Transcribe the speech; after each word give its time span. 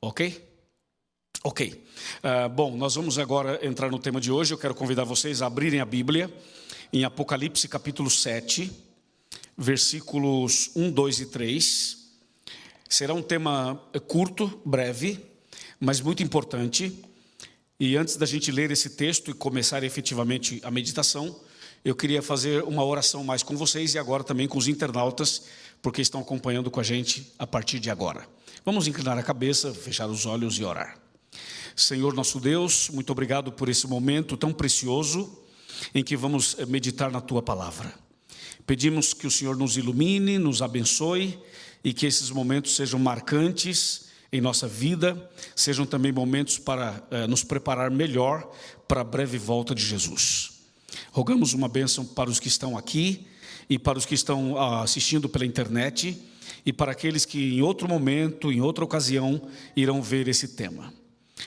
Ok? 0.00 0.48
Ok. 1.42 1.84
Uh, 2.22 2.48
bom, 2.50 2.76
nós 2.76 2.94
vamos 2.94 3.18
agora 3.18 3.58
entrar 3.66 3.90
no 3.90 3.98
tema 3.98 4.20
de 4.20 4.30
hoje. 4.30 4.54
Eu 4.54 4.58
quero 4.58 4.74
convidar 4.74 5.02
vocês 5.02 5.42
a 5.42 5.46
abrirem 5.46 5.80
a 5.80 5.84
Bíblia 5.84 6.32
em 6.92 7.04
Apocalipse 7.04 7.66
capítulo 7.66 8.08
7, 8.08 8.70
versículos 9.56 10.70
1, 10.76 10.92
2 10.92 11.20
e 11.20 11.26
3. 11.26 11.98
Será 12.88 13.12
um 13.12 13.22
tema 13.22 13.74
curto, 14.06 14.60
breve, 14.64 15.18
mas 15.80 16.00
muito 16.00 16.22
importante. 16.22 16.96
E 17.80 17.96
antes 17.96 18.16
da 18.16 18.24
gente 18.24 18.52
ler 18.52 18.70
esse 18.70 18.90
texto 18.90 19.32
e 19.32 19.34
começar 19.34 19.82
efetivamente 19.82 20.60
a 20.62 20.70
meditação, 20.70 21.34
eu 21.84 21.96
queria 21.96 22.22
fazer 22.22 22.62
uma 22.62 22.84
oração 22.84 23.24
mais 23.24 23.42
com 23.42 23.56
vocês 23.56 23.94
e 23.94 23.98
agora 23.98 24.22
também 24.22 24.46
com 24.46 24.58
os 24.58 24.68
internautas, 24.68 25.42
porque 25.82 26.00
estão 26.00 26.20
acompanhando 26.20 26.70
com 26.70 26.78
a 26.78 26.84
gente 26.84 27.32
a 27.36 27.46
partir 27.46 27.80
de 27.80 27.90
agora. 27.90 28.37
Vamos 28.68 28.86
inclinar 28.86 29.16
a 29.16 29.22
cabeça, 29.22 29.72
fechar 29.72 30.06
os 30.08 30.26
olhos 30.26 30.58
e 30.58 30.62
orar. 30.62 30.98
Senhor 31.74 32.12
nosso 32.12 32.38
Deus, 32.38 32.90
muito 32.90 33.10
obrigado 33.10 33.50
por 33.50 33.66
esse 33.66 33.86
momento 33.86 34.36
tão 34.36 34.52
precioso 34.52 35.38
em 35.94 36.04
que 36.04 36.14
vamos 36.14 36.54
meditar 36.68 37.10
na 37.10 37.18
tua 37.18 37.40
palavra. 37.40 37.94
Pedimos 38.66 39.14
que 39.14 39.26
o 39.26 39.30
Senhor 39.30 39.56
nos 39.56 39.78
ilumine, 39.78 40.36
nos 40.36 40.60
abençoe 40.60 41.38
e 41.82 41.94
que 41.94 42.04
esses 42.04 42.28
momentos 42.28 42.76
sejam 42.76 43.00
marcantes 43.00 44.10
em 44.30 44.42
nossa 44.42 44.68
vida, 44.68 45.30
sejam 45.56 45.86
também 45.86 46.12
momentos 46.12 46.58
para 46.58 47.02
eh, 47.10 47.26
nos 47.26 47.42
preparar 47.42 47.90
melhor 47.90 48.52
para 48.86 49.00
a 49.00 49.04
breve 49.04 49.38
volta 49.38 49.74
de 49.74 49.82
Jesus. 49.82 50.60
Rogamos 51.10 51.54
uma 51.54 51.70
bênção 51.70 52.04
para 52.04 52.28
os 52.28 52.38
que 52.38 52.48
estão 52.48 52.76
aqui 52.76 53.26
e 53.66 53.78
para 53.78 53.96
os 53.96 54.04
que 54.04 54.14
estão 54.14 54.58
ah, 54.58 54.82
assistindo 54.82 55.26
pela 55.26 55.46
internet 55.46 56.22
e 56.68 56.72
para 56.72 56.92
aqueles 56.92 57.24
que 57.24 57.54
em 57.54 57.62
outro 57.62 57.88
momento, 57.88 58.52
em 58.52 58.60
outra 58.60 58.84
ocasião, 58.84 59.40
irão 59.74 60.02
ver 60.02 60.28
esse 60.28 60.48
tema. 60.48 60.92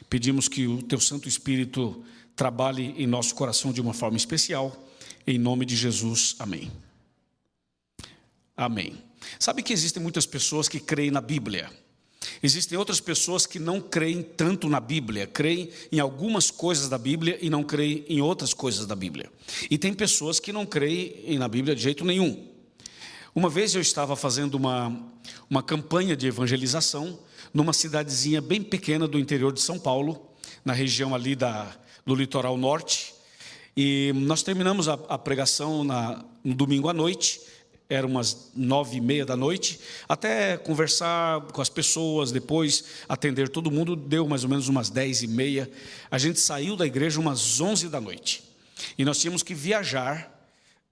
Pedimos 0.09 0.47
que 0.47 0.65
o 0.65 0.81
Teu 0.81 0.99
Santo 0.99 1.29
Espírito 1.29 2.03
trabalhe 2.35 2.95
em 2.97 3.05
nosso 3.05 3.35
coração 3.35 3.71
de 3.71 3.79
uma 3.79 3.93
forma 3.93 4.17
especial, 4.17 4.75
em 5.27 5.37
nome 5.37 5.63
de 5.63 5.75
Jesus. 5.75 6.35
Amém. 6.39 6.71
Amém. 8.57 8.97
Sabe 9.37 9.61
que 9.61 9.71
existem 9.71 10.01
muitas 10.01 10.25
pessoas 10.25 10.67
que 10.67 10.79
creem 10.79 11.11
na 11.11 11.21
Bíblia. 11.21 11.69
Existem 12.41 12.75
outras 12.75 12.99
pessoas 12.99 13.45
que 13.45 13.59
não 13.59 13.79
creem 13.79 14.23
tanto 14.23 14.67
na 14.67 14.79
Bíblia, 14.79 15.27
creem 15.27 15.69
em 15.91 15.99
algumas 15.99 16.49
coisas 16.49 16.89
da 16.89 16.97
Bíblia 16.97 17.37
e 17.39 17.47
não 17.47 17.63
creem 17.63 18.03
em 18.09 18.21
outras 18.21 18.55
coisas 18.55 18.87
da 18.87 18.95
Bíblia. 18.95 19.31
E 19.69 19.77
tem 19.77 19.93
pessoas 19.93 20.39
que 20.39 20.51
não 20.51 20.65
creem 20.65 21.37
na 21.37 21.47
Bíblia 21.47 21.75
de 21.75 21.83
jeito 21.83 22.03
nenhum. 22.03 22.49
Uma 23.33 23.49
vez 23.49 23.73
eu 23.73 23.81
estava 23.81 24.17
fazendo 24.17 24.55
uma, 24.55 25.10
uma 25.49 25.61
campanha 25.61 26.15
de 26.15 26.27
evangelização 26.27 27.19
numa 27.53 27.73
cidadezinha 27.73 28.41
bem 28.41 28.61
pequena 28.61 29.07
do 29.07 29.19
interior 29.19 29.51
de 29.51 29.61
São 29.61 29.77
Paulo, 29.77 30.29
na 30.63 30.73
região 30.73 31.13
ali 31.13 31.35
da, 31.35 31.75
do 32.05 32.15
litoral 32.15 32.57
norte. 32.57 33.13
E 33.75 34.11
nós 34.15 34.43
terminamos 34.43 34.87
a, 34.87 34.93
a 34.93 35.17
pregação 35.17 35.83
na, 35.83 36.23
no 36.43 36.53
domingo 36.53 36.89
à 36.89 36.93
noite 36.93 37.41
eram 37.91 38.07
umas 38.07 38.51
nove 38.55 38.97
e 38.97 39.01
meia 39.01 39.25
da 39.25 39.35
noite, 39.35 39.77
até 40.07 40.55
conversar 40.55 41.41
com 41.47 41.61
as 41.61 41.67
pessoas, 41.67 42.31
depois 42.31 42.85
atender 43.07 43.49
todo 43.49 43.69
mundo, 43.69 43.97
deu 43.97 44.25
mais 44.25 44.45
ou 44.45 44.49
menos 44.49 44.69
umas 44.69 44.89
dez 44.89 45.21
e 45.21 45.27
meia. 45.27 45.69
A 46.09 46.17
gente 46.17 46.39
saiu 46.39 46.77
da 46.77 46.87
igreja 46.87 47.19
umas 47.19 47.59
onze 47.59 47.89
da 47.89 47.99
noite. 47.99 48.43
E 48.97 49.03
nós 49.03 49.19
tínhamos 49.19 49.43
que 49.43 49.53
viajar, 49.53 50.31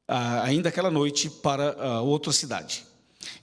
ah, 0.07 0.44
ainda 0.44 0.67
aquela 0.67 0.91
noite, 0.91 1.30
para 1.30 1.73
ah, 1.80 2.02
outra 2.02 2.33
cidade. 2.33 2.85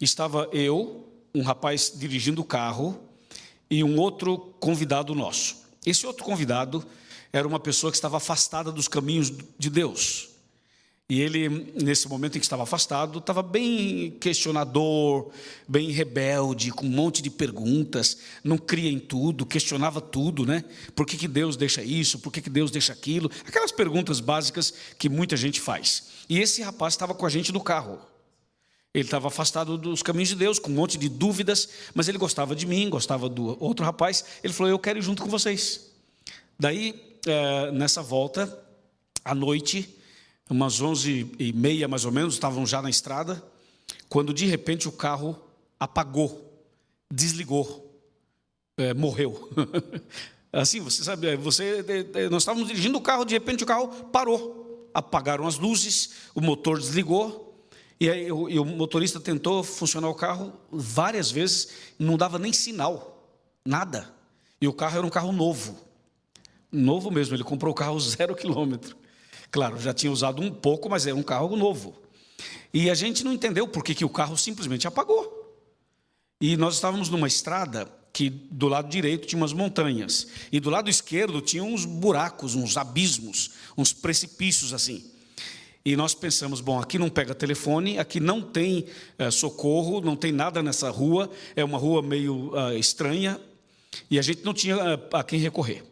Estava 0.00 0.48
eu, 0.52 1.08
um 1.34 1.42
rapaz 1.42 1.92
dirigindo 1.94 2.40
o 2.40 2.44
carro, 2.44 3.00
e 3.70 3.82
um 3.82 3.98
outro 3.98 4.38
convidado 4.60 5.14
nosso. 5.14 5.56
Esse 5.84 6.06
outro 6.06 6.24
convidado 6.24 6.84
era 7.32 7.46
uma 7.46 7.60
pessoa 7.60 7.90
que 7.90 7.96
estava 7.96 8.16
afastada 8.16 8.70
dos 8.72 8.88
caminhos 8.88 9.32
de 9.58 9.70
Deus. 9.70 10.30
E 11.08 11.20
ele, 11.20 11.48
nesse 11.80 12.08
momento 12.08 12.36
em 12.36 12.40
que 12.40 12.46
estava 12.46 12.64
afastado, 12.64 13.20
estava 13.20 13.40
bem 13.40 14.10
questionador, 14.20 15.30
bem 15.68 15.92
rebelde, 15.92 16.72
com 16.72 16.84
um 16.84 16.90
monte 16.90 17.22
de 17.22 17.30
perguntas, 17.30 18.18
não 18.42 18.58
cria 18.58 18.90
em 18.90 18.98
tudo, 18.98 19.46
questionava 19.46 20.00
tudo, 20.00 20.44
né? 20.44 20.64
Por 20.96 21.06
que, 21.06 21.16
que 21.16 21.28
Deus 21.28 21.56
deixa 21.56 21.80
isso? 21.80 22.18
Por 22.18 22.32
que, 22.32 22.40
que 22.40 22.50
Deus 22.50 22.72
deixa 22.72 22.92
aquilo? 22.92 23.30
Aquelas 23.46 23.70
perguntas 23.70 24.18
básicas 24.18 24.74
que 24.98 25.08
muita 25.08 25.36
gente 25.36 25.60
faz. 25.60 26.08
E 26.28 26.40
esse 26.40 26.60
rapaz 26.60 26.94
estava 26.94 27.14
com 27.14 27.24
a 27.24 27.30
gente 27.30 27.52
no 27.52 27.60
carro. 27.60 28.00
Ele 28.96 29.04
estava 29.04 29.28
afastado 29.28 29.76
dos 29.76 30.02
caminhos 30.02 30.30
de 30.30 30.36
Deus, 30.36 30.58
com 30.58 30.70
um 30.70 30.74
monte 30.74 30.96
de 30.96 31.06
dúvidas, 31.06 31.68
mas 31.94 32.08
ele 32.08 32.16
gostava 32.16 32.56
de 32.56 32.66
mim, 32.66 32.88
gostava 32.88 33.28
do 33.28 33.62
outro 33.62 33.84
rapaz. 33.84 34.24
Ele 34.42 34.54
falou: 34.54 34.70
Eu 34.70 34.78
quero 34.78 34.98
ir 34.98 35.02
junto 35.02 35.22
com 35.22 35.28
vocês. 35.28 35.90
Daí, 36.58 36.94
eh, 37.26 37.70
nessa 37.72 38.02
volta, 38.02 38.58
à 39.22 39.34
noite, 39.34 39.94
umas 40.48 40.80
onze 40.80 41.30
e 41.38 41.52
meia 41.52 41.86
mais 41.86 42.06
ou 42.06 42.10
menos, 42.10 42.32
estavam 42.32 42.64
já 42.64 42.80
na 42.80 42.88
estrada, 42.88 43.44
quando 44.08 44.32
de 44.32 44.46
repente 44.46 44.88
o 44.88 44.92
carro 44.92 45.38
apagou, 45.78 46.58
desligou, 47.12 48.00
é, 48.78 48.94
morreu. 48.94 49.50
assim, 50.50 50.80
você 50.80 51.04
sabe, 51.04 51.26
é, 51.26 51.36
você, 51.36 51.84
nós 52.30 52.44
estávamos 52.44 52.66
dirigindo 52.66 52.96
o 52.96 53.02
carro, 53.02 53.26
de 53.26 53.34
repente 53.34 53.62
o 53.62 53.66
carro 53.66 53.88
parou, 54.06 54.88
apagaram 54.94 55.46
as 55.46 55.58
luzes, 55.58 56.12
o 56.34 56.40
motor 56.40 56.78
desligou, 56.78 57.45
e, 57.98 58.10
aí, 58.10 58.30
o, 58.30 58.48
e 58.48 58.58
o 58.58 58.64
motorista 58.64 59.18
tentou 59.18 59.62
funcionar 59.64 60.08
o 60.08 60.14
carro 60.14 60.52
várias 60.70 61.30
vezes, 61.30 61.68
não 61.98 62.16
dava 62.16 62.38
nem 62.38 62.52
sinal, 62.52 63.30
nada. 63.64 64.14
E 64.60 64.68
o 64.68 64.72
carro 64.72 64.98
era 64.98 65.06
um 65.06 65.10
carro 65.10 65.32
novo, 65.32 65.78
novo 66.70 67.10
mesmo, 67.10 67.34
ele 67.34 67.44
comprou 67.44 67.72
o 67.72 67.74
carro 67.74 67.98
zero 68.00 68.34
quilômetro. 68.34 68.96
Claro, 69.50 69.78
já 69.80 69.94
tinha 69.94 70.12
usado 70.12 70.42
um 70.42 70.50
pouco, 70.50 70.88
mas 70.88 71.06
é 71.06 71.14
um 71.14 71.22
carro 71.22 71.56
novo. 71.56 71.94
E 72.72 72.90
a 72.90 72.94
gente 72.94 73.24
não 73.24 73.32
entendeu 73.32 73.66
por 73.66 73.82
que, 73.82 73.94
que 73.94 74.04
o 74.04 74.08
carro 74.08 74.36
simplesmente 74.36 74.86
apagou. 74.86 75.34
E 76.40 76.56
nós 76.56 76.74
estávamos 76.74 77.08
numa 77.08 77.26
estrada 77.26 77.90
que 78.12 78.28
do 78.28 78.68
lado 78.68 78.88
direito 78.88 79.26
tinha 79.26 79.40
umas 79.40 79.52
montanhas 79.52 80.26
e 80.50 80.58
do 80.58 80.70
lado 80.70 80.88
esquerdo 80.88 81.40
tinha 81.40 81.62
uns 81.62 81.84
buracos, 81.84 82.54
uns 82.54 82.76
abismos, 82.76 83.52
uns 83.76 83.92
precipícios 83.92 84.72
assim. 84.72 85.10
E 85.86 85.94
nós 85.94 86.14
pensamos, 86.14 86.60
bom, 86.60 86.80
aqui 86.80 86.98
não 86.98 87.08
pega 87.08 87.32
telefone, 87.32 87.96
aqui 87.96 88.18
não 88.18 88.42
tem 88.42 88.86
é, 89.16 89.30
socorro, 89.30 90.00
não 90.00 90.16
tem 90.16 90.32
nada 90.32 90.60
nessa 90.60 90.90
rua, 90.90 91.30
é 91.54 91.62
uma 91.62 91.78
rua 91.78 92.02
meio 92.02 92.50
uh, 92.52 92.76
estranha 92.76 93.40
e 94.10 94.18
a 94.18 94.22
gente 94.22 94.44
não 94.44 94.52
tinha 94.52 94.76
uh, 94.76 95.00
a 95.12 95.22
quem 95.22 95.38
recorrer. 95.38 95.84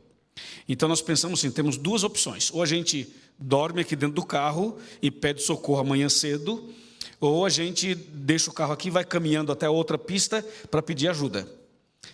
Então 0.68 0.88
nós 0.88 1.00
pensamos 1.00 1.38
assim, 1.38 1.48
temos 1.48 1.76
duas 1.76 2.02
opções: 2.02 2.50
ou 2.52 2.60
a 2.60 2.66
gente 2.66 3.08
dorme 3.38 3.82
aqui 3.82 3.94
dentro 3.94 4.16
do 4.16 4.26
carro 4.26 4.76
e 5.00 5.12
pede 5.12 5.42
socorro 5.42 5.78
amanhã 5.78 6.08
cedo, 6.08 6.74
ou 7.20 7.46
a 7.46 7.48
gente 7.48 7.94
deixa 7.94 8.50
o 8.50 8.52
carro 8.52 8.72
aqui 8.72 8.88
e 8.88 8.90
vai 8.90 9.04
caminhando 9.04 9.52
até 9.52 9.68
outra 9.68 9.96
pista 9.96 10.44
para 10.72 10.82
pedir 10.82 11.06
ajuda. 11.06 11.48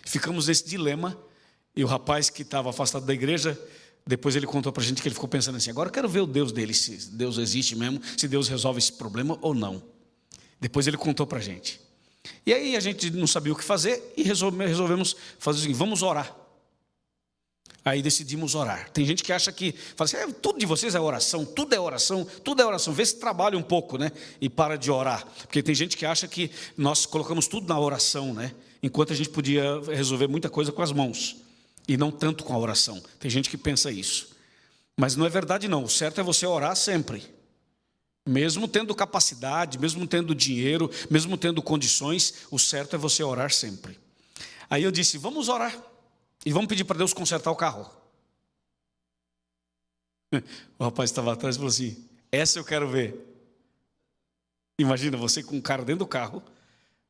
Ficamos 0.05 0.47
nesse 0.47 0.67
dilema, 0.67 1.17
e 1.75 1.83
o 1.83 1.87
rapaz 1.87 2.29
que 2.29 2.43
estava 2.43 2.69
afastado 2.69 3.07
da 3.07 3.13
igreja, 3.13 3.59
depois 4.05 4.35
ele 4.35 4.47
contou 4.47 4.71
para 4.71 4.81
a 4.81 4.85
gente 4.85 5.01
que 5.01 5.07
ele 5.07 5.15
ficou 5.15 5.29
pensando 5.29 5.57
assim: 5.57 5.69
agora 5.69 5.89
eu 5.89 5.93
quero 5.93 6.09
ver 6.09 6.21
o 6.21 6.27
Deus 6.27 6.51
dele, 6.51 6.73
se 6.73 7.11
Deus 7.11 7.37
existe 7.37 7.75
mesmo, 7.75 8.01
se 8.17 8.27
Deus 8.27 8.47
resolve 8.47 8.79
esse 8.79 8.93
problema 8.93 9.37
ou 9.41 9.53
não. 9.53 9.81
Depois 10.59 10.87
ele 10.87 10.97
contou 10.97 11.25
para 11.25 11.39
a 11.39 11.41
gente. 11.41 11.79
E 12.45 12.53
aí 12.53 12.75
a 12.75 12.79
gente 12.79 13.09
não 13.11 13.27
sabia 13.27 13.53
o 13.53 13.55
que 13.55 13.63
fazer 13.63 14.13
e 14.15 14.23
resolvemos 14.23 15.15
fazer 15.39 15.59
o 15.59 15.61
seguinte: 15.61 15.77
vamos 15.77 16.01
orar. 16.01 16.35
Aí 17.83 18.01
decidimos 18.01 18.53
orar. 18.53 18.91
Tem 18.91 19.03
gente 19.03 19.23
que 19.23 19.33
acha 19.33 19.51
que, 19.51 19.71
fala 19.71 20.05
assim, 20.05 20.17
é, 20.17 20.27
tudo 20.27 20.59
de 20.59 20.67
vocês 20.67 20.93
é 20.93 20.99
oração, 20.99 21.43
tudo 21.43 21.73
é 21.73 21.79
oração, 21.79 22.27
tudo 22.43 22.61
é 22.61 22.65
oração. 22.65 22.93
Vê 22.93 23.03
se 23.03 23.15
trabalha 23.15 23.57
um 23.57 23.63
pouco, 23.63 23.97
né? 23.97 24.11
E 24.39 24.47
para 24.47 24.75
de 24.75 24.91
orar. 24.91 25.25
Porque 25.41 25.63
tem 25.63 25.73
gente 25.73 25.97
que 25.97 26.05
acha 26.05 26.27
que 26.27 26.51
nós 26.77 27.07
colocamos 27.07 27.47
tudo 27.47 27.67
na 27.67 27.79
oração, 27.79 28.35
né? 28.35 28.53
Enquanto 28.83 29.13
a 29.13 29.15
gente 29.15 29.29
podia 29.29 29.81
resolver 29.87 30.27
muita 30.27 30.47
coisa 30.47 30.71
com 30.71 30.81
as 30.83 30.91
mãos. 30.91 31.37
E 31.91 31.97
não 31.97 32.09
tanto 32.09 32.45
com 32.45 32.53
a 32.53 32.57
oração. 32.57 33.03
Tem 33.19 33.29
gente 33.29 33.49
que 33.49 33.57
pensa 33.57 33.91
isso. 33.91 34.29
Mas 34.97 35.17
não 35.17 35.25
é 35.25 35.29
verdade, 35.29 35.67
não. 35.67 35.83
O 35.83 35.89
certo 35.89 36.21
é 36.21 36.23
você 36.23 36.45
orar 36.45 36.73
sempre. 36.73 37.21
Mesmo 38.25 38.65
tendo 38.65 38.95
capacidade, 38.95 39.77
mesmo 39.77 40.07
tendo 40.07 40.33
dinheiro, 40.33 40.89
mesmo 41.09 41.37
tendo 41.37 41.61
condições, 41.61 42.45
o 42.49 42.57
certo 42.57 42.95
é 42.95 42.97
você 42.97 43.21
orar 43.23 43.51
sempre. 43.51 43.99
Aí 44.69 44.83
eu 44.83 44.89
disse, 44.89 45.17
vamos 45.17 45.49
orar. 45.49 45.77
E 46.45 46.53
vamos 46.53 46.69
pedir 46.69 46.85
para 46.85 46.97
Deus 46.97 47.13
consertar 47.13 47.51
o 47.51 47.57
carro. 47.57 47.91
O 50.79 50.85
rapaz 50.85 51.09
estava 51.09 51.33
atrás 51.33 51.57
e 51.57 51.59
falou 51.59 51.69
assim: 51.69 52.07
Essa 52.31 52.57
eu 52.57 52.63
quero 52.63 52.87
ver. 52.87 53.19
Imagina 54.79 55.17
você 55.17 55.43
com 55.43 55.57
um 55.57 55.61
cara 55.61 55.83
dentro 55.83 56.05
do 56.05 56.07
carro, 56.07 56.41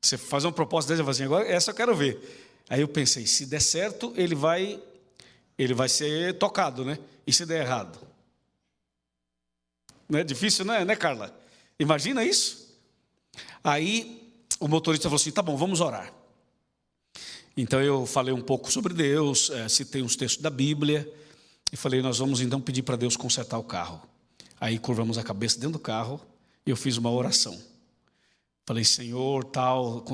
você 0.02 0.18
faz 0.18 0.44
uma 0.44 0.52
proposta 0.52 0.90
dessa 0.90 1.04
e 1.04 1.06
fala 1.06 1.12
assim: 1.12 1.24
Agora 1.26 1.48
essa 1.48 1.70
eu 1.70 1.76
quero 1.76 1.96
ver. 1.96 2.41
Aí 2.72 2.80
eu 2.80 2.88
pensei: 2.88 3.28
se 3.28 3.46
der 3.46 3.62
certo, 3.62 4.14
ele 4.16 4.34
vai, 4.34 4.82
ele 5.58 5.74
vai 5.74 5.90
ser 5.90 6.38
tocado, 6.38 6.86
né? 6.86 6.98
E 7.28 7.34
se 7.34 7.46
der 7.46 7.66
errado? 7.66 8.00
Não 10.08 10.18
é 10.18 10.24
difícil, 10.24 10.64
né, 10.64 10.86
né 10.86 10.96
Carla? 10.96 11.38
Imagina 11.78 12.24
isso. 12.24 12.74
Aí 13.62 14.34
o 14.58 14.70
motorista 14.70 15.10
falou 15.10 15.18
assim: 15.18 15.32
Tá 15.32 15.42
bom, 15.42 15.58
vamos 15.58 15.82
orar. 15.82 16.14
Então 17.58 17.82
eu 17.82 18.06
falei 18.06 18.34
um 18.34 18.42
pouco 18.42 18.72
sobre 18.72 18.94
Deus, 18.94 19.50
é, 19.50 19.68
citei 19.68 20.02
uns 20.02 20.16
textos 20.16 20.42
da 20.42 20.50
Bíblia 20.50 21.14
e 21.74 21.76
falei: 21.76 22.02
nós 22.02 22.20
vamos 22.20 22.40
então 22.40 22.62
pedir 22.62 22.84
para 22.84 22.96
Deus 22.96 23.18
consertar 23.18 23.58
o 23.58 23.64
carro. 23.66 24.02
Aí 24.62 24.80
curvamos 24.80 25.18
a 25.18 25.24
cabeça 25.24 25.58
dentro 25.58 25.74
do 25.74 25.80
carro 25.80 26.22
e 26.66 26.70
eu 26.70 26.78
fiz 26.78 26.96
uma 26.96 27.12
oração. 27.12 27.62
Falei, 28.66 28.84
Senhor, 28.84 29.44
tal, 29.46 30.06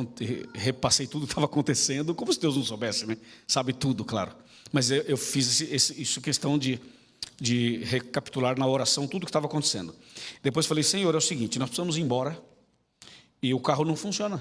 repassei 0.54 1.06
tudo 1.06 1.26
que 1.26 1.32
estava 1.32 1.46
acontecendo, 1.46 2.16
como 2.16 2.32
se 2.32 2.40
Deus 2.40 2.56
não 2.56 2.64
soubesse, 2.64 3.06
né? 3.06 3.18
Sabe 3.46 3.74
tudo, 3.74 4.06
claro. 4.06 4.34
Mas 4.72 4.90
eu, 4.90 5.02
eu 5.04 5.18
fiz 5.18 5.48
esse, 5.62 5.74
esse, 5.74 6.02
isso 6.02 6.22
questão 6.22 6.58
de, 6.58 6.80
de 7.40 7.84
recapitular 7.84 8.58
na 8.58 8.66
oração 8.66 9.08
tudo 9.08 9.26
que 9.26 9.30
estava 9.30 9.48
acontecendo. 9.48 9.94
Depois 10.42 10.66
falei, 10.66 10.84
Senhor, 10.84 11.14
é 11.14 11.18
o 11.18 11.22
seguinte, 11.22 11.60
nós 11.60 11.70
precisamos 11.70 11.98
ir 11.98 12.02
embora 12.02 12.42
e 13.42 13.54
o 13.54 13.60
carro 13.60 13.86
não 13.86 13.96
funciona. 13.96 14.38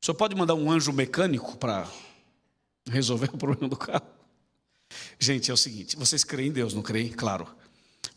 O 0.00 0.04
senhor 0.04 0.16
pode 0.16 0.34
mandar 0.34 0.54
um 0.54 0.70
anjo 0.70 0.92
mecânico 0.92 1.56
para 1.56 1.88
resolver 2.90 3.30
o 3.32 3.38
problema 3.38 3.68
do 3.68 3.76
carro? 3.76 4.06
Gente, 5.18 5.50
é 5.50 5.54
o 5.54 5.56
seguinte: 5.56 5.96
vocês 5.96 6.24
creem 6.24 6.48
em 6.48 6.52
Deus, 6.52 6.74
não 6.74 6.82
creem? 6.82 7.08
Claro. 7.08 7.46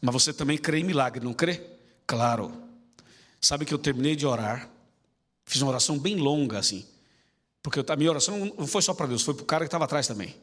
Mas 0.01 0.13
você 0.13 0.33
também 0.33 0.57
crê 0.57 0.80
em 0.80 0.83
milagre, 0.83 1.24
não 1.24 1.33
crê? 1.33 1.62
Claro. 2.07 2.51
Sabe 3.39 3.65
que 3.65 3.74
eu 3.74 3.77
terminei 3.77 4.15
de 4.15 4.25
orar, 4.25 4.69
fiz 5.45 5.62
uma 5.62 5.71
oração 5.71 5.97
bem 5.97 6.15
longa 6.15 6.59
assim, 6.59 6.86
porque 7.62 7.83
a 7.88 7.95
minha 7.95 8.09
oração 8.09 8.53
não 8.57 8.68
foi 8.68 8.81
só 8.81 8.94
para 8.94 9.07
Deus, 9.07 9.24
foi 9.24 9.33
para 9.33 9.44
o 9.44 9.45
cara 9.45 9.63
que 9.63 9.68
estava 9.68 9.86
atrás 9.86 10.07
também. 10.07 10.36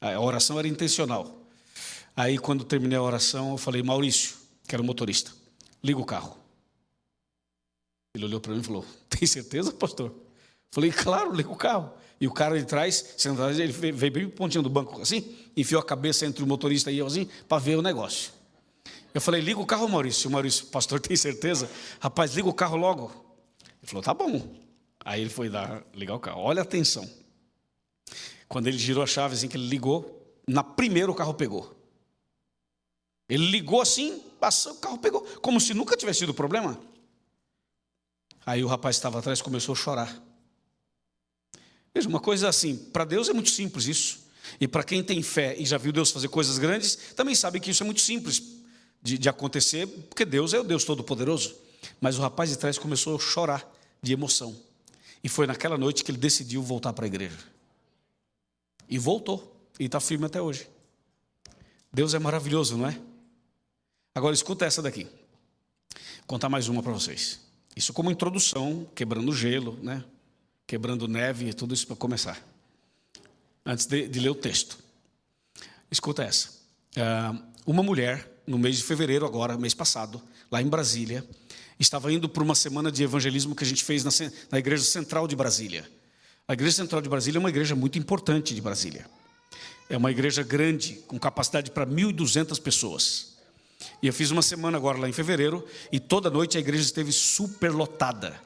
A 0.00 0.18
oração 0.18 0.58
era 0.58 0.66
intencional. 0.66 1.40
Aí, 2.16 2.38
quando 2.38 2.64
terminei 2.64 2.96
a 2.96 3.02
oração, 3.02 3.52
eu 3.52 3.58
falei: 3.58 3.82
Maurício, 3.82 4.36
que 4.66 4.74
era 4.74 4.82
o 4.82 4.84
motorista, 4.84 5.30
liga 5.82 6.00
o 6.00 6.04
carro. 6.04 6.36
Ele 8.14 8.24
olhou 8.24 8.40
para 8.40 8.52
mim 8.54 8.60
e 8.60 8.64
falou: 8.64 8.84
Tem 9.08 9.26
certeza, 9.26 9.72
pastor? 9.72 10.12
Falei: 10.70 10.90
Claro, 10.90 11.34
liga 11.34 11.50
o 11.50 11.56
carro. 11.56 11.92
E 12.20 12.26
o 12.26 12.32
cara 12.32 12.58
de 12.58 12.66
trás, 12.66 13.14
sentado, 13.16 13.50
ele 13.50 13.72
veio 13.72 14.12
bem 14.12 14.28
pontinho 14.28 14.62
do 14.62 14.68
banco 14.68 15.00
assim, 15.00 15.34
enfiou 15.56 15.80
a 15.80 15.84
cabeça 15.84 16.26
entre 16.26 16.44
o 16.44 16.46
motorista 16.46 16.92
e 16.92 16.98
eu 16.98 17.06
assim, 17.06 17.26
para 17.48 17.58
ver 17.58 17.76
o 17.76 17.82
negócio. 17.82 18.32
Eu 19.14 19.20
falei: 19.20 19.40
Liga 19.40 19.60
o 19.60 19.66
carro, 19.66 19.88
Maurício. 19.88 20.28
O 20.28 20.32
Maurício, 20.32 20.66
pastor, 20.66 21.00
tem 21.00 21.16
certeza? 21.16 21.70
Rapaz, 21.98 22.34
liga 22.34 22.48
o 22.48 22.54
carro 22.54 22.76
logo. 22.76 23.29
Ele 23.82 23.88
falou: 23.88 24.02
Tá 24.02 24.14
bom. 24.14 24.54
Aí 25.04 25.20
ele 25.20 25.30
foi 25.30 25.48
dar, 25.48 25.82
ligar 25.94 26.14
o 26.14 26.20
carro. 26.20 26.40
Olha 26.42 26.60
a 26.60 26.62
atenção. 26.62 27.08
Quando 28.48 28.66
ele 28.66 28.78
girou 28.78 29.02
a 29.02 29.06
chave, 29.06 29.34
assim 29.34 29.48
que 29.48 29.56
ele 29.56 29.68
ligou, 29.68 30.34
na 30.46 30.62
primeira 30.62 31.10
o 31.10 31.14
carro 31.14 31.34
pegou. 31.34 31.74
Ele 33.28 33.48
ligou 33.48 33.80
assim, 33.80 34.18
passou, 34.40 34.72
o 34.72 34.76
carro 34.76 34.98
pegou, 34.98 35.22
como 35.40 35.60
se 35.60 35.72
nunca 35.72 35.96
tivesse 35.96 36.18
sido 36.18 36.34
problema. 36.34 36.78
Aí 38.44 38.64
o 38.64 38.66
rapaz 38.66 38.96
que 38.96 38.98
estava 38.98 39.20
atrás 39.20 39.40
começou 39.40 39.72
a 39.72 39.76
chorar. 39.76 40.22
Veja, 41.94 42.08
uma 42.08 42.18
coisa 42.18 42.48
assim, 42.48 42.76
para 42.76 43.04
Deus 43.04 43.28
é 43.28 43.32
muito 43.32 43.50
simples 43.50 43.86
isso. 43.86 44.28
E 44.60 44.66
para 44.66 44.82
quem 44.82 45.02
tem 45.02 45.22
fé 45.22 45.54
e 45.56 45.64
já 45.64 45.78
viu 45.78 45.92
Deus 45.92 46.10
fazer 46.10 46.26
coisas 46.28 46.58
grandes, 46.58 46.96
também 47.14 47.36
sabe 47.36 47.60
que 47.60 47.70
isso 47.70 47.84
é 47.84 47.86
muito 47.86 48.00
simples 48.00 48.42
de, 49.00 49.16
de 49.16 49.28
acontecer, 49.28 49.86
porque 49.86 50.24
Deus 50.24 50.52
é 50.52 50.58
o 50.58 50.64
Deus 50.64 50.84
Todo-Poderoso. 50.84 51.54
Mas 52.00 52.18
o 52.18 52.22
rapaz 52.22 52.50
de 52.50 52.58
trás 52.58 52.78
começou 52.78 53.16
a 53.16 53.18
chorar 53.18 53.70
de 54.02 54.12
emoção. 54.12 54.56
E 55.22 55.28
foi 55.28 55.46
naquela 55.46 55.76
noite 55.76 56.02
que 56.02 56.10
ele 56.10 56.18
decidiu 56.18 56.62
voltar 56.62 56.92
para 56.92 57.04
a 57.04 57.08
igreja. 57.08 57.38
E 58.88 58.98
voltou. 58.98 59.56
E 59.78 59.84
está 59.84 60.00
firme 60.00 60.26
até 60.26 60.40
hoje. 60.40 60.68
Deus 61.92 62.14
é 62.14 62.18
maravilhoso, 62.18 62.76
não 62.76 62.86
é? 62.86 63.00
Agora 64.14 64.34
escuta 64.34 64.64
essa 64.64 64.82
daqui. 64.82 65.04
Vou 65.04 66.26
contar 66.26 66.48
mais 66.48 66.68
uma 66.68 66.82
para 66.82 66.92
vocês. 66.92 67.40
Isso 67.74 67.92
como 67.92 68.10
introdução, 68.10 68.86
quebrando 68.94 69.32
gelo, 69.32 69.78
né? 69.82 70.04
Quebrando 70.66 71.08
neve 71.08 71.48
e 71.48 71.54
tudo 71.54 71.74
isso 71.74 71.86
para 71.86 71.96
começar. 71.96 72.42
Antes 73.64 73.86
de, 73.86 74.08
de, 74.08 74.20
ler 74.20 74.30
o 74.30 74.34
texto. 74.34 74.78
Escuta 75.90 76.22
essa. 76.22 76.50
Uh, 76.96 77.42
uma 77.66 77.82
mulher, 77.82 78.28
no 78.46 78.58
mês 78.58 78.76
de 78.76 78.82
fevereiro, 78.82 79.26
agora, 79.26 79.56
mês 79.56 79.74
passado, 79.74 80.20
lá 80.50 80.60
em 80.60 80.68
Brasília, 80.68 81.26
estava 81.82 82.12
indo 82.12 82.28
para 82.28 82.42
uma 82.42 82.54
semana 82.54 82.92
de 82.92 83.02
evangelismo 83.02 83.56
que 83.56 83.64
a 83.64 83.66
gente 83.66 83.82
fez 83.82 84.04
na, 84.04 84.10
na 84.50 84.58
Igreja 84.58 84.84
Central 84.84 85.26
de 85.26 85.34
Brasília. 85.34 85.88
A 86.46 86.52
Igreja 86.52 86.76
Central 86.76 87.00
de 87.00 87.08
Brasília 87.08 87.38
é 87.38 87.40
uma 87.40 87.48
igreja 87.48 87.74
muito 87.74 87.98
importante 87.98 88.54
de 88.54 88.60
Brasília. 88.60 89.06
É 89.88 89.96
uma 89.96 90.10
igreja 90.10 90.42
grande, 90.42 91.00
com 91.06 91.18
capacidade 91.18 91.70
para 91.70 91.86
1.200 91.86 92.60
pessoas. 92.60 93.36
E 94.02 94.06
eu 94.06 94.12
fiz 94.12 94.30
uma 94.30 94.42
semana 94.42 94.76
agora 94.76 94.98
lá 94.98 95.08
em 95.08 95.12
fevereiro, 95.12 95.66
e 95.90 95.98
toda 95.98 96.28
noite 96.28 96.58
a 96.58 96.60
igreja 96.60 96.84
esteve 96.84 97.12
superlotada. 97.12 98.38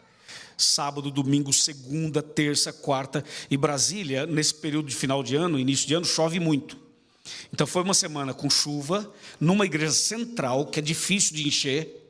Sábado, 0.57 1.11
domingo, 1.11 1.53
segunda, 1.53 2.23
terça, 2.23 2.73
quarta. 2.73 3.25
E 3.51 3.57
Brasília, 3.57 4.27
nesse 4.27 4.55
período 4.55 4.89
de 4.89 4.95
final 4.95 5.23
de 5.23 5.35
ano, 5.35 5.59
início 5.59 5.89
de 5.89 5.95
ano, 5.95 6.07
chove 6.07 6.39
muito. 6.39 6.79
Então 7.53 7.67
foi 7.67 7.83
uma 7.83 7.95
semana 7.95 8.33
com 8.33 8.49
chuva, 8.49 9.13
numa 9.41 9.65
igreja 9.65 9.93
central, 9.93 10.67
que 10.67 10.79
é 10.79 10.83
difícil 10.83 11.35
de 11.35 11.49
encher 11.49 12.04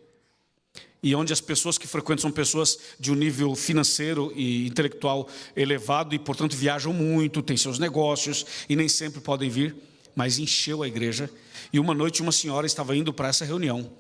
e 1.05 1.15
onde 1.15 1.35
as 1.35 1.41
pessoas 1.41 1.77
que 1.77 1.87
frequentam 1.87 2.23
são 2.23 2.33
pessoas 2.33 2.79
de 2.99 3.13
um 3.13 3.15
nível 3.15 3.55
financeiro 3.55 4.33
e 4.35 4.67
intelectual 4.67 5.29
elevado 5.55 6.15
e, 6.15 6.19
portanto, 6.19 6.57
viajam 6.57 6.95
muito, 6.95 7.43
têm 7.43 7.59
seus 7.59 7.79
negócios 7.79 8.47
e 8.71 8.75
nem 8.75 8.89
sempre 8.89 9.21
podem 9.21 9.51
vir, 9.51 9.77
mas 10.17 10.39
encheu 10.39 10.83
a 10.83 10.89
igreja. 10.89 11.29
E 11.71 11.79
uma 11.79 11.93
noite 11.93 12.23
uma 12.23 12.33
senhora 12.33 12.67
estava 12.67 12.97
indo 12.97 13.13
para 13.13 13.29
essa 13.29 13.45
reunião, 13.45 13.93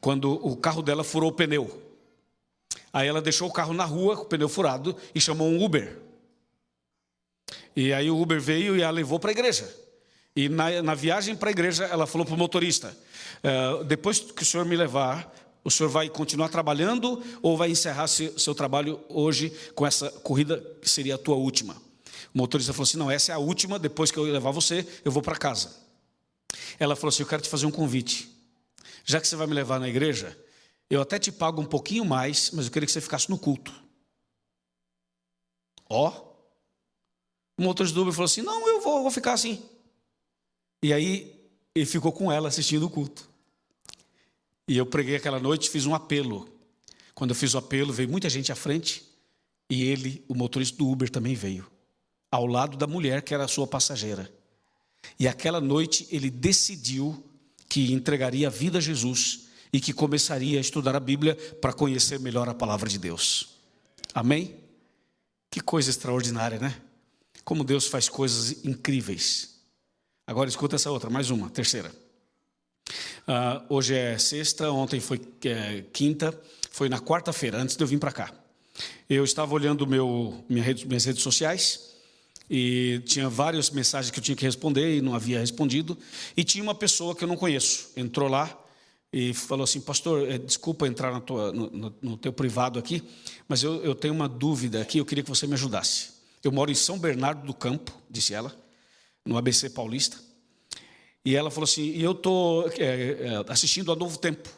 quando 0.00 0.32
o 0.44 0.56
carro 0.56 0.82
dela 0.82 1.04
furou 1.04 1.30
o 1.30 1.32
pneu. 1.32 1.80
Aí 2.92 3.06
ela 3.06 3.22
deixou 3.22 3.48
o 3.48 3.52
carro 3.52 3.72
na 3.72 3.84
rua 3.84 4.16
com 4.16 4.24
o 4.24 4.26
pneu 4.26 4.48
furado 4.48 4.96
e 5.14 5.20
chamou 5.20 5.48
um 5.48 5.62
Uber. 5.64 5.96
E 7.76 7.92
aí 7.92 8.10
o 8.10 8.20
Uber 8.20 8.40
veio 8.40 8.76
e 8.76 8.82
a 8.82 8.90
levou 8.90 9.20
para 9.20 9.30
a 9.30 9.32
igreja. 9.32 9.72
E 10.34 10.48
na, 10.48 10.82
na 10.82 10.94
viagem 10.96 11.36
para 11.36 11.50
a 11.50 11.52
igreja, 11.52 11.84
ela 11.84 12.04
falou 12.04 12.26
para 12.26 12.34
o 12.34 12.38
motorista: 12.38 12.96
uh, 13.44 13.84
depois 13.84 14.18
que 14.18 14.42
o 14.42 14.44
senhor 14.44 14.66
me 14.66 14.76
levar 14.76 15.32
o 15.68 15.70
senhor 15.70 15.88
vai 15.90 16.08
continuar 16.08 16.48
trabalhando 16.48 17.22
ou 17.42 17.56
vai 17.56 17.70
encerrar 17.70 18.08
seu 18.08 18.54
trabalho 18.54 18.98
hoje 19.08 19.50
com 19.74 19.86
essa 19.86 20.10
corrida 20.10 20.58
que 20.80 20.88
seria 20.88 21.14
a 21.14 21.18
tua 21.18 21.36
última? 21.36 21.74
O 22.34 22.38
motorista 22.38 22.72
falou 22.72 22.84
assim: 22.84 22.96
Não, 22.96 23.10
essa 23.10 23.32
é 23.32 23.34
a 23.34 23.38
última, 23.38 23.78
depois 23.78 24.10
que 24.10 24.18
eu 24.18 24.24
levar 24.24 24.50
você, 24.50 24.86
eu 25.04 25.12
vou 25.12 25.22
para 25.22 25.36
casa. 25.36 25.76
Ela 26.78 26.96
falou 26.96 27.10
assim: 27.10 27.22
Eu 27.22 27.28
quero 27.28 27.42
te 27.42 27.48
fazer 27.48 27.66
um 27.66 27.70
convite. 27.70 28.34
Já 29.04 29.20
que 29.20 29.28
você 29.28 29.36
vai 29.36 29.46
me 29.46 29.54
levar 29.54 29.78
na 29.78 29.88
igreja, 29.88 30.36
eu 30.88 31.02
até 31.02 31.18
te 31.18 31.30
pago 31.30 31.60
um 31.60 31.66
pouquinho 31.66 32.04
mais, 32.04 32.50
mas 32.50 32.64
eu 32.64 32.72
queria 32.72 32.86
que 32.86 32.92
você 32.92 33.00
ficasse 33.00 33.28
no 33.28 33.38
culto. 33.38 33.72
Ó. 35.88 36.28
O 37.58 37.62
motorista 37.62 37.94
do 37.94 38.02
Uber 38.02 38.14
falou 38.14 38.24
assim: 38.24 38.40
Não, 38.42 38.66
eu 38.66 38.80
vou, 38.80 39.02
vou 39.02 39.10
ficar 39.10 39.34
assim. 39.34 39.62
E 40.82 40.94
aí 40.94 41.38
ele 41.74 41.84
ficou 41.84 42.10
com 42.10 42.32
ela 42.32 42.48
assistindo 42.48 42.86
o 42.86 42.90
culto. 42.90 43.27
E 44.68 44.76
eu 44.76 44.84
preguei 44.84 45.16
aquela 45.16 45.40
noite, 45.40 45.70
fiz 45.70 45.86
um 45.86 45.94
apelo. 45.94 46.46
Quando 47.14 47.30
eu 47.30 47.34
fiz 47.34 47.54
o 47.54 47.58
apelo, 47.58 47.90
veio 47.90 48.08
muita 48.08 48.28
gente 48.28 48.52
à 48.52 48.54
frente 48.54 49.02
e 49.70 49.82
ele, 49.82 50.22
o 50.28 50.34
motorista 50.34 50.76
do 50.76 50.88
Uber, 50.88 51.08
também 51.08 51.34
veio, 51.34 51.66
ao 52.30 52.46
lado 52.46 52.76
da 52.76 52.86
mulher 52.86 53.22
que 53.22 53.32
era 53.32 53.44
a 53.44 53.48
sua 53.48 53.66
passageira. 53.66 54.30
E 55.18 55.26
aquela 55.26 55.60
noite 55.60 56.06
ele 56.10 56.30
decidiu 56.30 57.24
que 57.66 57.92
entregaria 57.92 58.46
a 58.46 58.50
vida 58.50 58.76
a 58.76 58.80
Jesus 58.80 59.48
e 59.72 59.80
que 59.80 59.92
começaria 59.92 60.58
a 60.58 60.60
estudar 60.60 60.94
a 60.94 61.00
Bíblia 61.00 61.34
para 61.60 61.72
conhecer 61.72 62.20
melhor 62.20 62.48
a 62.48 62.54
palavra 62.54 62.88
de 62.88 62.98
Deus. 62.98 63.56
Amém? 64.14 64.54
Que 65.50 65.60
coisa 65.60 65.88
extraordinária, 65.88 66.58
né? 66.58 66.78
Como 67.42 67.64
Deus 67.64 67.86
faz 67.86 68.08
coisas 68.08 68.64
incríveis. 68.64 69.60
Agora 70.26 70.48
escuta 70.48 70.76
essa 70.76 70.90
outra, 70.90 71.08
mais 71.08 71.30
uma, 71.30 71.48
terceira. 71.48 71.90
Uh, 73.26 73.64
hoje 73.68 73.94
é 73.94 74.16
sexta, 74.18 74.70
ontem 74.70 75.00
foi 75.00 75.20
é, 75.44 75.84
quinta, 75.92 76.38
foi 76.70 76.88
na 76.88 76.98
quarta-feira, 76.98 77.58
antes 77.58 77.76
de 77.76 77.82
eu 77.82 77.86
vir 77.86 77.98
para 77.98 78.12
cá. 78.12 78.32
Eu 79.08 79.24
estava 79.24 79.54
olhando 79.54 79.86
meu, 79.86 80.44
minha 80.48 80.62
rede, 80.62 80.86
minhas 80.86 81.04
redes 81.04 81.22
sociais 81.22 81.88
e 82.50 83.02
tinha 83.04 83.28
várias 83.28 83.70
mensagens 83.70 84.10
que 84.10 84.18
eu 84.18 84.22
tinha 84.22 84.36
que 84.36 84.44
responder 84.44 84.96
e 84.96 85.02
não 85.02 85.14
havia 85.14 85.40
respondido. 85.40 85.96
E 86.36 86.44
tinha 86.44 86.62
uma 86.62 86.74
pessoa 86.74 87.14
que 87.14 87.24
eu 87.24 87.28
não 87.28 87.36
conheço, 87.36 87.90
entrou 87.96 88.28
lá 88.28 88.56
e 89.12 89.34
falou 89.34 89.64
assim: 89.64 89.80
Pastor, 89.80 90.30
é, 90.30 90.38
desculpa 90.38 90.86
entrar 90.86 91.18
tua, 91.20 91.52
no, 91.52 91.94
no, 92.00 92.16
teu 92.16 92.32
privado 92.32 92.78
aqui, 92.78 93.02
mas 93.46 93.62
eu, 93.62 93.82
eu 93.82 93.94
tenho 93.94 94.14
uma 94.14 94.28
dúvida 94.28 94.80
aqui, 94.80 94.98
eu 94.98 95.04
queria 95.04 95.24
que 95.24 95.30
você 95.30 95.46
me 95.46 95.54
ajudasse. 95.54 96.10
Eu 96.42 96.52
moro 96.52 96.70
em 96.70 96.74
São 96.74 96.98
Bernardo 96.98 97.46
do 97.46 97.52
Campo, 97.52 97.92
disse 98.08 98.32
ela, 98.32 98.54
no 99.24 99.36
ABC 99.36 99.70
Paulista. 99.70 100.27
E 101.28 101.36
ela 101.36 101.50
falou 101.50 101.64
assim: 101.64 101.82
e 101.82 102.02
eu 102.02 102.12
estou 102.12 102.66
é, 102.78 102.82
é, 102.82 103.44
assistindo 103.48 103.92
a 103.92 103.94
Novo 103.94 104.16
Tempo. 104.16 104.48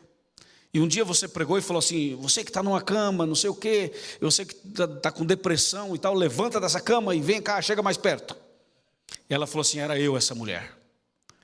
E 0.73 0.79
um 0.79 0.87
dia 0.87 1.05
você 1.05 1.27
pregou 1.27 1.59
e 1.59 1.61
falou 1.61 1.81
assim: 1.81 2.15
você 2.15 2.45
que 2.45 2.51
está 2.51 2.63
numa 2.63 2.81
cama, 2.81 3.27
não 3.27 3.35
sei 3.35 3.51
o 3.51 3.57
quê, 3.57 3.93
eu 4.21 4.31
sei 4.31 4.45
que 4.45 4.55
está 4.55 4.87
tá 4.87 5.11
com 5.11 5.27
depressão 5.27 5.97
e 5.97 5.99
tal, 5.99 6.15
levanta 6.15 6.61
dessa 6.61 6.81
cama 6.81 7.13
e 7.13 7.21
vem 7.21 7.43
cá, 7.43 7.61
chega 7.61 7.83
mais 7.83 7.97
perto. 7.97 8.37
E 9.29 9.35
ela 9.35 9.49
falou 9.49 9.63
assim: 9.63 9.81
era 9.81 9.99
eu 9.99 10.17
essa 10.17 10.33
mulher. 10.33 10.73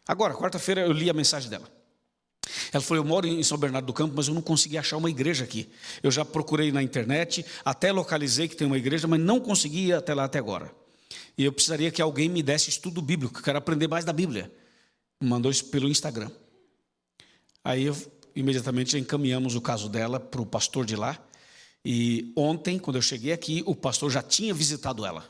Agora, 0.07 0.33
quarta-feira 0.33 0.83
eu 0.83 0.93
li 0.93 1.11
a 1.11 1.13
mensagem 1.13 1.51
dela. 1.51 1.69
Ela 2.73 2.81
falou: 2.81 3.03
Eu 3.03 3.09
moro 3.09 3.27
em 3.27 3.43
São 3.43 3.59
Bernardo 3.59 3.87
do 3.87 3.93
Campo, 3.93 4.15
mas 4.17 4.29
eu 4.29 4.35
não 4.35 4.41
consegui 4.41 4.79
achar 4.79 4.97
uma 4.97 5.11
igreja 5.11 5.43
aqui. 5.43 5.69
Eu 6.05 6.13
já 6.13 6.25
procurei 6.25 6.71
na 6.71 6.85
internet, 6.85 7.45
até 7.65 7.91
localizei 7.91 8.47
que 8.47 8.55
tem 8.55 8.65
uma 8.65 8.79
igreja, 8.79 9.09
mas 9.09 9.19
não 9.19 9.41
consegui 9.41 9.87
ir 9.87 9.95
até 9.95 10.15
lá 10.15 10.23
até 10.23 10.39
agora. 10.39 10.71
e 11.37 11.45
eu 11.45 11.53
precisaria 11.53 11.91
que 11.91 12.01
alguém 12.01 12.29
me 12.29 12.45
desse 12.45 12.71
estudo 12.71 13.03
bíblico, 13.03 13.43
quero 13.43 13.59
aprender 13.59 13.89
mais 13.89 14.05
da 14.05 14.13
Bíblia. 14.13 14.53
Mandou 15.23 15.51
isso 15.51 15.67
pelo 15.67 15.89
Instagram. 15.89 16.31
Aí 17.65 17.87
imediatamente 18.35 18.99
encaminhamos 18.99 19.55
o 19.55 19.61
caso 19.61 19.89
dela 19.89 20.21
para 20.21 20.41
o 20.41 20.47
pastor 20.47 20.85
de 20.85 20.95
lá. 20.95 21.19
E 21.85 22.33
ontem, 22.37 22.79
quando 22.79 22.97
eu 22.97 23.03
cheguei 23.03 23.33
aqui, 23.33 23.63
o 23.67 23.75
pastor 23.75 24.11
já 24.11 24.23
tinha 24.23 24.53
visitado 24.53 25.07
ela. 25.07 25.29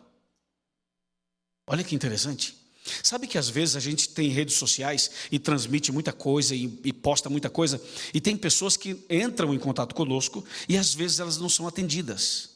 Olha 1.66 1.84
que 1.84 1.94
interessante. 1.94 2.56
Sabe 3.02 3.26
que 3.26 3.36
às 3.36 3.48
vezes 3.48 3.76
a 3.76 3.80
gente 3.80 4.08
tem 4.08 4.28
redes 4.28 4.54
sociais 4.56 5.10
e 5.30 5.38
transmite 5.38 5.90
muita 5.90 6.12
coisa 6.12 6.54
e, 6.54 6.64
e, 6.84 6.92
posta 6.92 7.28
muita 7.28 7.50
coisa, 7.50 7.80
e 8.14 8.20
tem 8.20 8.36
pessoas 8.36 8.76
que 8.76 9.04
entram 9.10 9.52
em 9.52 9.58
contato 9.58 9.94
conosco 9.94 10.44
e 10.68 10.76
às 10.76 10.94
vezes 10.94 11.18
elas 11.18 11.36
não 11.36 11.48
são 11.48 11.66
atendidas. 11.66 12.55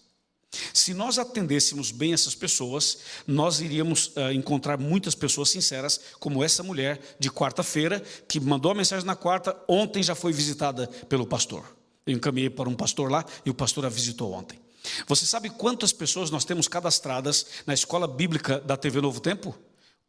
Se 0.72 0.92
nós 0.92 1.18
atendêssemos 1.18 1.92
bem 1.92 2.12
essas 2.12 2.34
pessoas, 2.34 2.98
nós 3.26 3.60
iríamos 3.60 4.08
uh, 4.08 4.32
encontrar 4.32 4.78
muitas 4.78 5.14
pessoas 5.14 5.50
sinceras, 5.50 6.00
como 6.18 6.42
essa 6.42 6.62
mulher 6.62 7.00
de 7.18 7.30
quarta-feira, 7.30 8.02
que 8.26 8.40
mandou 8.40 8.72
a 8.72 8.74
mensagem 8.74 9.06
na 9.06 9.14
quarta, 9.14 9.56
ontem 9.68 10.02
já 10.02 10.14
foi 10.14 10.32
visitada 10.32 10.88
pelo 11.08 11.26
pastor. 11.26 11.64
Eu 12.04 12.14
encaminhei 12.14 12.50
para 12.50 12.68
um 12.68 12.74
pastor 12.74 13.10
lá 13.10 13.24
e 13.44 13.50
o 13.50 13.54
pastor 13.54 13.86
a 13.86 13.88
visitou 13.88 14.32
ontem. 14.32 14.58
Você 15.06 15.26
sabe 15.26 15.50
quantas 15.50 15.92
pessoas 15.92 16.30
nós 16.30 16.44
temos 16.44 16.66
cadastradas 16.66 17.46
na 17.66 17.74
escola 17.74 18.08
bíblica 18.08 18.58
da 18.58 18.76
TV 18.76 19.00
Novo 19.00 19.20
Tempo? 19.20 19.56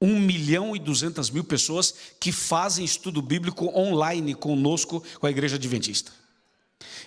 1 0.02 0.20
milhão 0.20 0.76
e 0.76 0.80
200 0.80 1.30
mil 1.30 1.44
pessoas 1.44 1.94
que 2.20 2.32
fazem 2.32 2.84
estudo 2.84 3.22
bíblico 3.22 3.68
online 3.78 4.34
conosco, 4.34 5.04
com 5.20 5.28
a 5.28 5.30
Igreja 5.30 5.58
Adventista. 5.58 6.12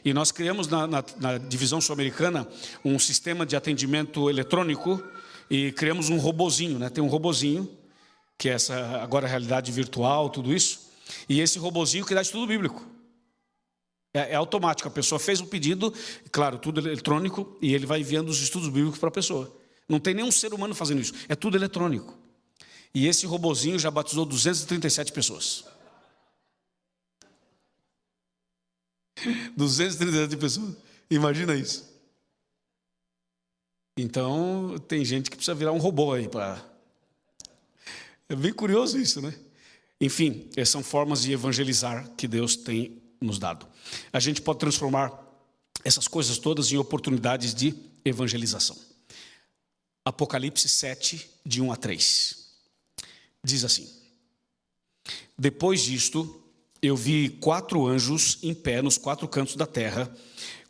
E 0.04 0.12
nós 0.12 0.30
criamos 0.30 0.68
na, 0.68 0.87
na, 0.87 1.04
na 1.18 1.38
divisão 1.38 1.80
sul-americana 1.80 2.46
um 2.84 2.99
sistema 2.99 3.46
de 3.46 3.56
atendimento 3.56 4.28
eletrônico 4.28 5.02
e 5.50 5.73
criamos 5.73 6.11
um 6.11 6.18
robozinho, 6.18 6.78
né? 6.78 6.90
Tem 6.90 7.02
um 7.02 7.08
robozinho, 7.08 7.70
que 8.37 8.50
é 8.50 8.52
essa 8.52 8.75
agora 9.02 9.26
realidade 9.26 9.73
virtual, 9.73 10.28
tudo 10.28 10.52
isso. 10.52 10.90
E 11.28 11.40
esse 11.40 11.58
robozinho 11.58 12.04
que 12.04 12.14
dá 12.14 12.20
estudo 12.20 12.46
bíblico. 12.46 12.84
É, 14.12 14.32
é 14.32 14.34
automático, 14.34 14.88
a 14.88 14.92
pessoa 14.92 15.18
fez 15.18 15.40
o 15.40 15.46
pedido, 15.46 15.92
claro, 16.30 16.58
tudo 16.58 16.80
eletrônico, 16.80 17.56
e 17.61 17.75
ele 17.75 17.87
vai 17.87 18.00
enviando 18.00 18.28
os 18.28 18.40
estudos 18.40 18.68
bíblicos 18.68 18.99
para 18.99 19.08
a 19.08 19.12
pessoa. 19.12 19.54
Não 19.88 19.99
tem 19.99 20.14
nenhum 20.14 20.30
ser 20.30 20.52
humano 20.52 20.75
fazendo 20.75 21.00
isso, 21.00 21.14
é 21.28 21.34
tudo 21.34 21.56
eletrônico. 21.56 22.16
E 22.94 23.08
esse 23.08 23.26
robozinho 23.26 23.78
já 23.78 23.90
batizou 23.90 24.25
237 24.25 25.12
pessoas. 25.12 25.64
237 29.57 30.37
pessoas. 30.37 30.76
Imagina 31.11 31.54
isso. 31.54 31.93
Então, 33.97 34.76
tem 34.88 35.04
gente 35.04 35.31
que 35.31 35.37
precisa 35.37 35.54
virar 35.54 35.73
um 35.73 35.78
robô 35.78 36.12
aí 36.12 36.28
para. 36.28 36.64
É 38.28 38.35
bem 38.35 38.52
curioso 38.52 38.99
isso, 38.99 39.21
né? 39.21 39.33
Enfim, 40.00 40.49
são 40.66 40.83
formas 40.83 41.23
de 41.23 41.33
evangelizar 41.33 42.09
que 42.16 42.26
Deus 42.26 42.57
tem 42.57 43.00
nos 43.21 43.38
dado. 43.38 43.66
A 44.12 44.19
gente 44.19 44.43
pode 44.43 44.59
transformar 44.59 45.12
essas 45.85 46.09
coisas 46.09 46.38
todas 46.38 46.73
em 46.73 46.76
oportunidades 46.76 47.54
de 47.54 47.75
evangelização. 48.04 48.76
Apocalipse 50.04 50.69
7, 50.69 51.31
de 51.47 51.62
1 51.62 51.73
a 51.73 51.76
3. 51.76 52.47
Diz 53.43 53.64
assim: 53.64 53.88
Depois 55.38 55.83
disto, 55.83 56.43
eu 56.87 56.97
vi 56.97 57.29
quatro 57.29 57.87
anjos 57.87 58.38
em 58.43 58.53
pé 58.53 58.83
nos 58.83 58.99
quatro 58.99 59.26
cantos 59.26 59.57
da 59.57 59.67
terra, 59.67 60.11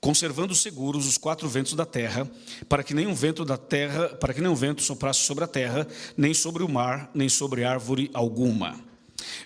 conservando 0.00 0.54
seguros 0.54 1.06
os 1.06 1.18
quatro 1.18 1.48
ventos 1.48 1.74
da 1.74 1.86
terra, 1.86 2.30
para 2.68 2.84
que 2.84 2.94
nenhum 2.94 3.14
vento 3.14 3.44
da 3.44 3.56
terra, 3.56 4.08
para 4.10 4.34
que 4.34 4.40
nenhum 4.40 4.54
vento 4.54 4.82
soprasse 4.82 5.20
sobre 5.20 5.44
a 5.44 5.48
terra, 5.48 5.86
nem 6.16 6.34
sobre 6.34 6.62
o 6.62 6.68
mar, 6.68 7.10
nem 7.14 7.28
sobre 7.28 7.64
árvore 7.64 8.10
alguma. 8.12 8.78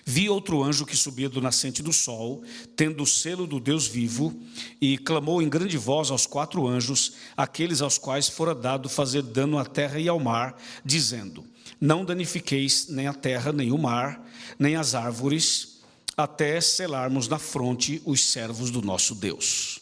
Vi 0.05 0.29
outro 0.29 0.61
anjo 0.63 0.85
que 0.85 0.95
subia 0.95 1.29
do 1.29 1.41
nascente 1.41 1.81
do 1.81 1.93
sol, 1.93 2.43
tendo 2.75 3.03
o 3.03 3.07
selo 3.07 3.47
do 3.47 3.59
Deus 3.59 3.87
vivo, 3.87 4.37
e 4.81 4.97
clamou 4.97 5.41
em 5.41 5.49
grande 5.49 5.77
voz 5.77 6.11
aos 6.11 6.25
quatro 6.25 6.67
anjos, 6.67 7.13
aqueles 7.37 7.81
aos 7.81 7.97
quais 7.97 8.27
fora 8.27 8.53
dado 8.53 8.89
fazer 8.89 9.21
dano 9.21 9.57
à 9.57 9.65
terra 9.65 9.99
e 9.99 10.07
ao 10.07 10.19
mar, 10.19 10.61
dizendo: 10.83 11.45
Não 11.79 12.03
danifiqueis 12.03 12.87
nem 12.89 13.07
a 13.07 13.13
terra, 13.13 13.53
nem 13.53 13.71
o 13.71 13.77
mar, 13.77 14.23
nem 14.57 14.75
as 14.75 14.93
árvores, 14.93 15.78
até 16.23 16.59
selarmos 16.59 17.29
na 17.29 17.39
fronte 17.39 18.01
os 18.05 18.25
servos 18.25 18.69
do 18.69 18.81
nosso 18.81 19.15
Deus. 19.15 19.79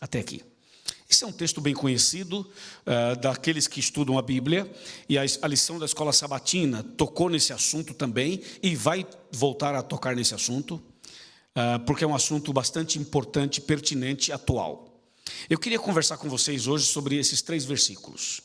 Até 0.00 0.18
aqui. 0.18 0.42
Esse 1.08 1.24
é 1.24 1.26
um 1.26 1.32
texto 1.32 1.60
bem 1.60 1.74
conhecido 1.74 2.40
uh, 2.40 3.20
daqueles 3.20 3.68
que 3.68 3.80
estudam 3.80 4.16
a 4.16 4.22
Bíblia, 4.22 4.70
e 5.06 5.18
a, 5.18 5.22
a, 5.42 5.46
lição 5.46 5.78
da 5.78 5.84
escola 5.84 6.10
sabatina 6.10 6.82
tocou 6.82 7.28
nesse 7.28 7.52
assunto 7.52 7.92
também, 7.92 8.40
e 8.62 8.74
vai 8.74 9.06
voltar 9.30 9.74
a 9.74 9.82
tocar 9.82 10.16
nesse 10.16 10.34
assunto, 10.34 10.76
uh, 10.76 11.78
porque 11.84 12.02
é 12.02 12.06
um 12.06 12.14
assunto 12.14 12.50
bastante 12.50 12.98
importante, 12.98 13.60
pertinente, 13.60 14.32
atual. 14.32 14.88
Eu 15.50 15.58
queria 15.58 15.78
conversar 15.78 16.16
com 16.16 16.30
vocês 16.30 16.66
hoje 16.66 16.86
sobre 16.86 17.18
esses 17.18 17.42
três 17.42 17.66
versículos. 17.66 18.40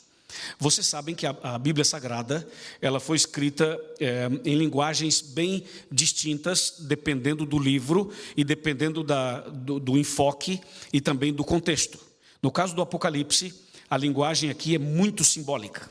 Vocês 0.58 0.86
sabem 0.86 1.14
que 1.14 1.26
a, 1.26 1.36
a 1.42 1.58
Bíblia 1.58 1.84
Sagrada 1.84 2.46
ela 2.80 3.00
foi 3.00 3.16
escrita 3.16 3.78
é, 3.98 4.28
em 4.44 4.56
linguagens 4.56 5.20
bem 5.20 5.64
distintas, 5.90 6.74
dependendo 6.80 7.44
do 7.44 7.58
livro 7.58 8.12
e 8.36 8.44
dependendo 8.44 9.02
da, 9.02 9.40
do, 9.40 9.78
do 9.78 9.98
enfoque 9.98 10.60
e 10.92 11.00
também 11.00 11.32
do 11.32 11.44
contexto. 11.44 11.98
No 12.42 12.50
caso 12.50 12.74
do 12.74 12.82
Apocalipse, 12.82 13.54
a 13.88 13.96
linguagem 13.96 14.50
aqui 14.50 14.74
é 14.74 14.78
muito 14.78 15.24
simbólica, 15.24 15.90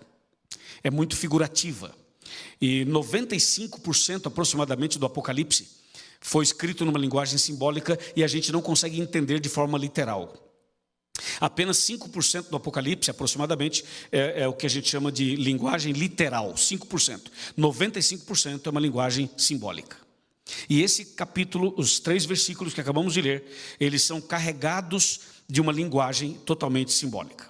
é 0.83 0.89
muito 0.89 1.15
figurativa. 1.15 1.93
E 2.61 2.85
95% 2.85 4.27
aproximadamente 4.27 4.97
do 4.99 5.05
Apocalipse 5.05 5.67
foi 6.21 6.43
escrito 6.43 6.85
numa 6.85 6.99
linguagem 6.99 7.37
simbólica 7.37 7.97
e 8.15 8.23
a 8.23 8.27
gente 8.27 8.51
não 8.51 8.61
consegue 8.61 8.99
entender 8.99 9.39
de 9.39 9.49
forma 9.49 9.77
literal. 9.77 10.48
Apenas 11.39 11.77
5% 11.77 12.49
do 12.49 12.57
Apocalipse, 12.57 13.09
aproximadamente, 13.09 13.83
é, 14.11 14.41
é, 14.41 14.47
o 14.47 14.53
que 14.53 14.65
a 14.65 14.69
gente 14.69 14.89
chama 14.89 15.11
de 15.11 15.35
linguagem 15.35 15.93
literal, 15.93 16.53
5%. 16.53 17.21
95% 17.57 18.67
é 18.67 18.69
uma 18.69 18.79
linguagem 18.79 19.29
simbólica. 19.37 19.97
E 20.69 20.81
esse 20.81 21.05
capítulo, 21.05 21.73
os 21.77 21.99
três 21.99 22.25
versículos 22.25 22.73
que 22.73 22.81
acabamos 22.81 23.13
de 23.13 23.21
ler, 23.21 23.43
eles 23.79 24.01
são 24.01 24.19
carregados 24.19 25.21
de 25.47 25.61
uma 25.61 25.71
linguagem 25.71 26.33
totalmente 26.45 26.91
simbólica. 26.91 27.47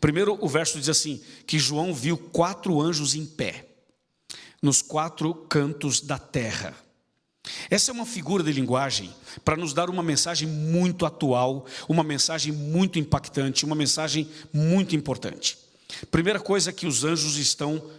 Primeiro, 0.00 0.38
o 0.40 0.48
verso 0.48 0.78
diz 0.78 0.88
assim: 0.88 1.20
que 1.46 1.58
João 1.58 1.92
viu 1.92 2.16
quatro 2.16 2.80
anjos 2.80 3.14
em 3.14 3.26
pé, 3.26 3.66
nos 4.62 4.80
quatro 4.80 5.34
cantos 5.34 6.00
da 6.00 6.18
terra. 6.18 6.74
Essa 7.68 7.90
é 7.90 7.94
uma 7.94 8.06
figura 8.06 8.42
de 8.42 8.52
linguagem 8.52 9.14
para 9.44 9.56
nos 9.56 9.74
dar 9.74 9.90
uma 9.90 10.02
mensagem 10.02 10.48
muito 10.48 11.04
atual, 11.04 11.66
uma 11.88 12.02
mensagem 12.02 12.52
muito 12.52 12.98
impactante, 12.98 13.64
uma 13.64 13.74
mensagem 13.74 14.28
muito 14.52 14.96
importante. 14.96 15.58
Primeira 16.10 16.40
coisa 16.40 16.70
é 16.70 16.72
que 16.72 16.86
os 16.86 17.04
anjos 17.04 17.36
estão, 17.36 17.90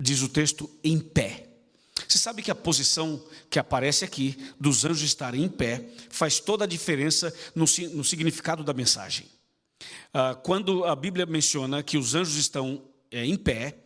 diz 0.00 0.22
o 0.22 0.28
texto, 0.28 0.70
em 0.82 0.98
pé. 0.98 1.46
Você 2.08 2.18
sabe 2.18 2.42
que 2.42 2.50
a 2.50 2.54
posição 2.54 3.22
que 3.50 3.58
aparece 3.58 4.04
aqui, 4.04 4.36
dos 4.58 4.84
anjos 4.84 5.02
estarem 5.02 5.44
em 5.44 5.48
pé, 5.48 5.84
faz 6.08 6.40
toda 6.40 6.64
a 6.64 6.68
diferença 6.68 7.34
no, 7.54 7.64
no 7.92 8.04
significado 8.04 8.62
da 8.62 8.72
mensagem. 8.72 9.26
Ah, 10.12 10.34
quando 10.34 10.84
a 10.84 10.96
Bíblia 10.96 11.26
menciona 11.26 11.82
que 11.82 11.98
os 11.98 12.14
anjos 12.14 12.36
estão 12.36 12.82
é, 13.10 13.24
em 13.24 13.36
pé, 13.36 13.76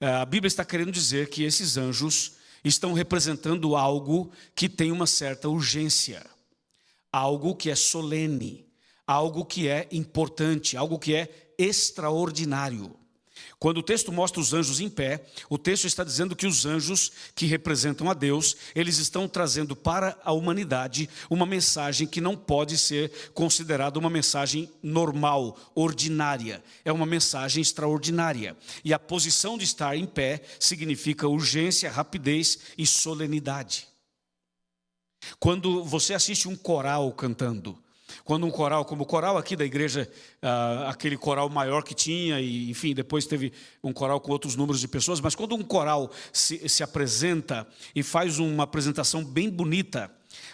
a 0.00 0.24
Bíblia 0.24 0.46
está 0.46 0.64
querendo 0.64 0.92
dizer 0.92 1.28
que 1.28 1.42
esses 1.42 1.76
anjos 1.76 2.37
estão 2.68 2.92
representando 2.92 3.74
algo 3.74 4.30
que 4.54 4.68
tem 4.68 4.92
uma 4.92 5.06
certa 5.06 5.48
urgência, 5.48 6.24
algo 7.12 7.54
que 7.54 7.70
é 7.70 7.74
solene, 7.74 8.66
algo 9.06 9.44
que 9.44 9.68
é 9.68 9.88
importante, 9.90 10.76
algo 10.76 10.98
que 10.98 11.14
é 11.14 11.52
extraordinário. 11.58 12.97
Quando 13.58 13.78
o 13.78 13.82
texto 13.82 14.12
mostra 14.12 14.40
os 14.40 14.54
anjos 14.54 14.78
em 14.78 14.88
pé, 14.88 15.24
o 15.50 15.58
texto 15.58 15.84
está 15.84 16.04
dizendo 16.04 16.36
que 16.36 16.46
os 16.46 16.64
anjos 16.64 17.10
que 17.34 17.44
representam 17.44 18.08
a 18.08 18.14
Deus, 18.14 18.56
eles 18.72 18.98
estão 18.98 19.26
trazendo 19.26 19.74
para 19.74 20.16
a 20.22 20.32
humanidade 20.32 21.10
uma 21.28 21.44
mensagem 21.44 22.06
que 22.06 22.20
não 22.20 22.36
pode 22.36 22.78
ser 22.78 23.10
considerada 23.34 23.98
uma 23.98 24.08
mensagem 24.08 24.70
normal, 24.80 25.58
ordinária. 25.74 26.62
É 26.84 26.92
uma 26.92 27.04
mensagem 27.04 27.60
extraordinária. 27.60 28.56
E 28.84 28.94
a 28.94 28.98
posição 28.98 29.58
de 29.58 29.64
estar 29.64 29.96
em 29.96 30.06
pé 30.06 30.40
significa 30.60 31.26
urgência, 31.26 31.90
rapidez 31.90 32.60
e 32.78 32.86
solenidade. 32.86 33.88
Quando 35.40 35.82
você 35.82 36.14
assiste 36.14 36.46
um 36.46 36.54
coral 36.54 37.12
cantando, 37.12 37.76
quando 38.28 38.46
um 38.46 38.50
coral, 38.50 38.84
como 38.84 39.04
o 39.04 39.06
coral 39.06 39.38
aqui 39.38 39.56
da 39.56 39.64
igreja, 39.64 40.06
ah, 40.42 40.90
aquele 40.90 41.16
coral 41.16 41.48
maior 41.48 41.82
que 41.82 41.94
tinha, 41.94 42.38
e 42.38 42.68
enfim, 42.68 42.92
depois 42.92 43.24
teve 43.24 43.54
um 43.82 43.90
coral 43.90 44.20
com 44.20 44.30
outros 44.30 44.54
números 44.54 44.82
de 44.82 44.86
pessoas, 44.86 45.18
mas 45.18 45.34
quando 45.34 45.54
um 45.54 45.62
coral 45.62 46.10
se, 46.30 46.68
se 46.68 46.82
apresenta 46.82 47.66
e 47.94 48.02
faz 48.02 48.38
uma 48.38 48.64
apresentação 48.64 49.24
bem 49.24 49.48
bonita, 49.48 50.10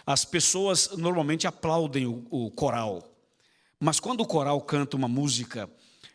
as 0.07 0.25
pessoas 0.25 0.90
normalmente 0.97 1.49
aplaudem 1.49 2.07
o, 2.07 2.25
o 2.31 2.49
coral. 2.49 3.12
Mas 3.81 3.99
quando 3.99 4.21
o 4.21 4.26
coral 4.26 4.61
canta 4.61 4.97
uma 4.97 5.09
música 5.09 5.69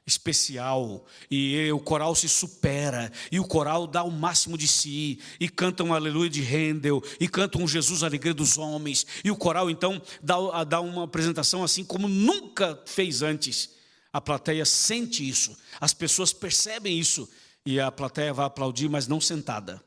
especial, 0.09 1.05
e 1.31 1.71
o 1.71 1.79
coral 1.79 2.13
se 2.13 2.27
supera, 2.27 3.11
e 3.31 3.39
o 3.39 3.47
coral 3.47 3.87
dá 3.87 4.03
o 4.03 4.11
máximo 4.11 4.57
de 4.57 4.67
si, 4.67 5.19
e 5.39 5.47
canta 5.47 5.83
um 5.83 5.93
aleluia 5.93 6.29
de 6.29 6.43
Handel, 6.43 7.01
e 7.19 7.29
canta 7.29 7.57
um 7.57 7.67
Jesus 7.67 8.03
alegria 8.03 8.33
dos 8.33 8.57
homens, 8.57 9.05
e 9.23 9.31
o 9.31 9.37
coral 9.37 9.69
então 9.69 10.01
dá, 10.21 10.63
dá 10.65 10.81
uma 10.81 11.05
apresentação 11.05 11.63
assim 11.63 11.85
como 11.85 12.09
nunca 12.09 12.81
fez 12.85 13.21
antes. 13.21 13.69
A 14.11 14.19
plateia 14.19 14.65
sente 14.65 15.27
isso, 15.27 15.55
as 15.79 15.93
pessoas 15.93 16.33
percebem 16.33 16.99
isso, 16.99 17.29
e 17.65 17.79
a 17.79 17.91
plateia 17.91 18.33
vai 18.33 18.45
aplaudir, 18.45 18.89
mas 18.89 19.07
não 19.07 19.21
sentada, 19.21 19.81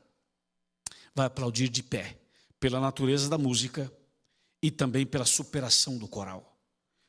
vai 1.13 1.27
aplaudir 1.27 1.67
de 1.67 1.83
pé, 1.83 2.17
pela 2.59 2.79
natureza 2.79 3.27
da 3.27 3.37
música 3.37 3.91
e 4.61 4.71
também 4.71 5.05
pela 5.05 5.25
superação 5.25 5.97
do 5.97 6.07
coral, 6.07 6.57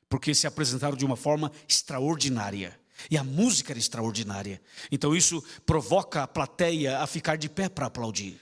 porque 0.08 0.34
se 0.34 0.48
apresentaram 0.48 0.96
de 0.96 1.04
uma 1.04 1.14
forma 1.14 1.52
extraordinária. 1.68 2.76
E 3.10 3.18
a 3.18 3.24
música 3.24 3.72
era 3.72 3.78
extraordinária. 3.78 4.60
Então 4.90 5.14
isso 5.14 5.42
provoca 5.66 6.22
a 6.22 6.28
plateia 6.28 7.00
a 7.00 7.06
ficar 7.06 7.36
de 7.36 7.48
pé 7.48 7.68
para 7.68 7.86
aplaudir. 7.86 8.40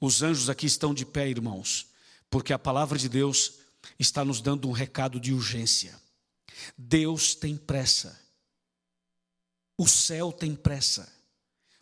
Os 0.00 0.22
anjos 0.22 0.50
aqui 0.50 0.66
estão 0.66 0.92
de 0.92 1.06
pé, 1.06 1.28
irmãos, 1.28 1.86
porque 2.28 2.52
a 2.52 2.58
palavra 2.58 2.98
de 2.98 3.08
Deus 3.08 3.54
está 3.98 4.24
nos 4.24 4.40
dando 4.40 4.68
um 4.68 4.72
recado 4.72 5.18
de 5.18 5.32
urgência. 5.32 5.98
Deus 6.76 7.34
tem 7.34 7.56
pressa. 7.56 8.18
O 9.76 9.88
céu 9.88 10.30
tem 10.30 10.54
pressa. 10.54 11.10